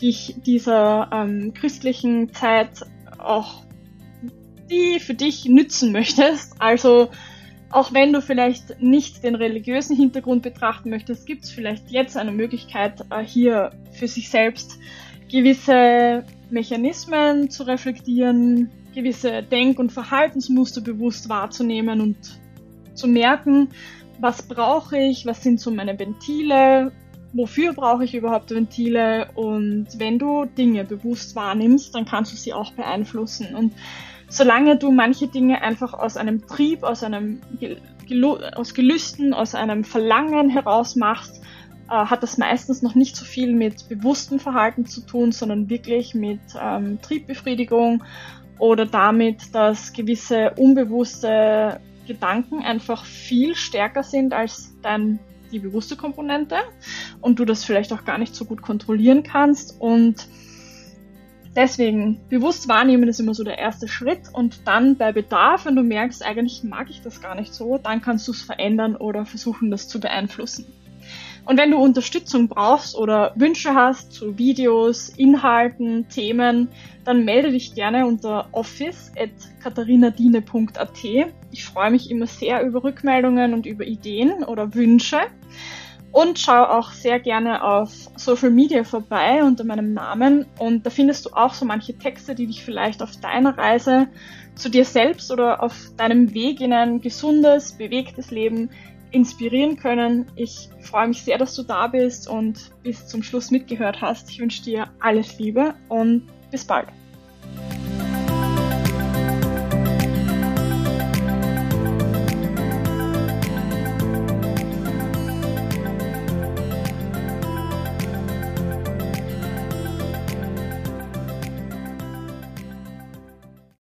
dich 0.00 0.36
dieser 0.46 1.10
ähm, 1.12 1.52
christlichen 1.52 2.32
Zeit 2.32 2.80
auch 3.18 3.62
die 4.70 5.00
für 5.00 5.14
dich 5.14 5.44
nützen 5.44 5.92
möchtest. 5.92 6.54
Also 6.60 7.10
auch 7.68 7.92
wenn 7.92 8.10
du 8.14 8.22
vielleicht 8.22 8.80
nicht 8.80 9.22
den 9.22 9.34
religiösen 9.34 9.96
Hintergrund 9.96 10.42
betrachten 10.42 10.88
möchtest, 10.88 11.26
gibt 11.26 11.44
es 11.44 11.50
vielleicht 11.50 11.90
jetzt 11.90 12.16
eine 12.16 12.32
Möglichkeit, 12.32 13.04
äh, 13.10 13.22
hier 13.22 13.72
für 13.92 14.08
sich 14.08 14.30
selbst 14.30 14.78
gewisse 15.30 16.24
Mechanismen 16.54 17.50
zu 17.50 17.64
reflektieren, 17.64 18.70
gewisse 18.94 19.42
Denk- 19.42 19.78
und 19.78 19.92
Verhaltensmuster 19.92 20.80
bewusst 20.80 21.28
wahrzunehmen 21.28 22.00
und 22.00 22.16
zu 22.94 23.08
merken, 23.08 23.68
was 24.20 24.42
brauche 24.42 24.96
ich, 24.96 25.26
was 25.26 25.42
sind 25.42 25.60
so 25.60 25.70
meine 25.70 25.98
Ventile, 25.98 26.92
wofür 27.32 27.72
brauche 27.72 28.04
ich 28.04 28.14
überhaupt 28.14 28.50
Ventile? 28.50 29.28
Und 29.34 29.88
wenn 29.98 30.18
du 30.18 30.44
Dinge 30.44 30.84
bewusst 30.84 31.34
wahrnimmst, 31.34 31.94
dann 31.94 32.04
kannst 32.04 32.32
du 32.32 32.36
sie 32.36 32.52
auch 32.52 32.72
beeinflussen. 32.72 33.54
Und 33.56 33.74
solange 34.28 34.78
du 34.78 34.92
manche 34.92 35.26
Dinge 35.26 35.60
einfach 35.60 35.92
aus 35.92 36.16
einem 36.16 36.46
Trieb, 36.46 36.84
aus 36.84 37.02
einem 37.02 37.40
Gelüsten, 38.06 39.34
aus 39.34 39.54
einem 39.54 39.82
Verlangen 39.82 40.48
heraus 40.48 40.94
machst, 40.94 41.42
hat 41.88 42.22
das 42.22 42.38
meistens 42.38 42.82
noch 42.82 42.94
nicht 42.94 43.16
so 43.16 43.24
viel 43.24 43.52
mit 43.52 43.88
bewusstem 43.88 44.38
Verhalten 44.38 44.86
zu 44.86 45.02
tun, 45.02 45.32
sondern 45.32 45.68
wirklich 45.68 46.14
mit 46.14 46.40
ähm, 46.60 47.00
Triebbefriedigung 47.02 48.02
oder 48.58 48.86
damit, 48.86 49.54
dass 49.54 49.92
gewisse 49.92 50.52
unbewusste 50.56 51.80
Gedanken 52.06 52.62
einfach 52.62 53.04
viel 53.04 53.54
stärker 53.54 54.02
sind 54.02 54.32
als 54.32 54.74
dein, 54.82 55.18
die 55.52 55.58
bewusste 55.58 55.96
Komponente 55.96 56.56
und 57.20 57.38
du 57.38 57.44
das 57.44 57.64
vielleicht 57.64 57.92
auch 57.92 58.04
gar 58.04 58.18
nicht 58.18 58.34
so 58.34 58.44
gut 58.44 58.62
kontrollieren 58.62 59.22
kannst 59.22 59.80
und 59.80 60.28
Deswegen, 61.56 62.20
bewusst 62.28 62.66
wahrnehmen 62.66 63.08
ist 63.08 63.20
immer 63.20 63.32
so 63.32 63.44
der 63.44 63.58
erste 63.58 63.86
Schritt 63.86 64.22
und 64.32 64.66
dann 64.66 64.96
bei 64.96 65.12
Bedarf, 65.12 65.66
wenn 65.66 65.76
du 65.76 65.84
merkst, 65.84 66.24
eigentlich 66.24 66.64
mag 66.64 66.90
ich 66.90 67.00
das 67.00 67.20
gar 67.20 67.36
nicht 67.36 67.54
so, 67.54 67.78
dann 67.78 68.02
kannst 68.02 68.26
du 68.26 68.32
es 68.32 68.42
verändern 68.42 68.96
oder 68.96 69.24
versuchen, 69.24 69.70
das 69.70 69.86
zu 69.86 70.00
beeinflussen. 70.00 70.66
Und 71.44 71.58
wenn 71.58 71.70
du 71.70 71.76
Unterstützung 71.76 72.48
brauchst 72.48 72.96
oder 72.96 73.34
Wünsche 73.36 73.74
hast 73.74 74.12
zu 74.12 74.38
Videos, 74.38 75.10
Inhalten, 75.10 76.08
Themen, 76.08 76.68
dann 77.04 77.26
melde 77.26 77.50
dich 77.50 77.74
gerne 77.74 78.06
unter 78.06 78.48
office.katharinadine.at. 78.52 81.04
Ich 81.50 81.64
freue 81.64 81.90
mich 81.90 82.10
immer 82.10 82.26
sehr 82.26 82.62
über 82.62 82.82
Rückmeldungen 82.82 83.52
und 83.52 83.66
über 83.66 83.84
Ideen 83.84 84.42
oder 84.44 84.74
Wünsche. 84.74 85.18
Und 86.12 86.38
schau 86.38 86.62
auch 86.62 86.92
sehr 86.92 87.18
gerne 87.18 87.64
auf 87.64 87.90
Social 88.16 88.50
Media 88.50 88.84
vorbei 88.84 89.42
unter 89.42 89.64
meinem 89.64 89.94
Namen. 89.94 90.46
Und 90.58 90.86
da 90.86 90.90
findest 90.90 91.26
du 91.26 91.30
auch 91.30 91.52
so 91.52 91.64
manche 91.66 91.98
Texte, 91.98 92.36
die 92.36 92.46
dich 92.46 92.62
vielleicht 92.62 93.02
auf 93.02 93.16
deiner 93.16 93.58
Reise 93.58 94.06
zu 94.54 94.68
dir 94.68 94.84
selbst 94.84 95.32
oder 95.32 95.60
auf 95.60 95.90
deinem 95.96 96.32
Weg 96.32 96.60
in 96.60 96.72
ein 96.72 97.00
gesundes, 97.00 97.72
bewegtes 97.72 98.30
Leben 98.30 98.70
inspirieren 99.14 99.76
können. 99.76 100.26
Ich 100.34 100.68
freue 100.80 101.08
mich 101.08 101.22
sehr, 101.22 101.38
dass 101.38 101.54
du 101.54 101.62
da 101.62 101.86
bist 101.86 102.28
und 102.28 102.72
bis 102.82 103.06
zum 103.06 103.22
Schluss 103.22 103.50
mitgehört 103.50 104.00
hast. 104.02 104.30
Ich 104.30 104.40
wünsche 104.40 104.62
dir 104.62 104.88
alles 105.00 105.38
Liebe 105.38 105.74
und 105.88 106.28
bis 106.50 106.64
bald. 106.64 106.88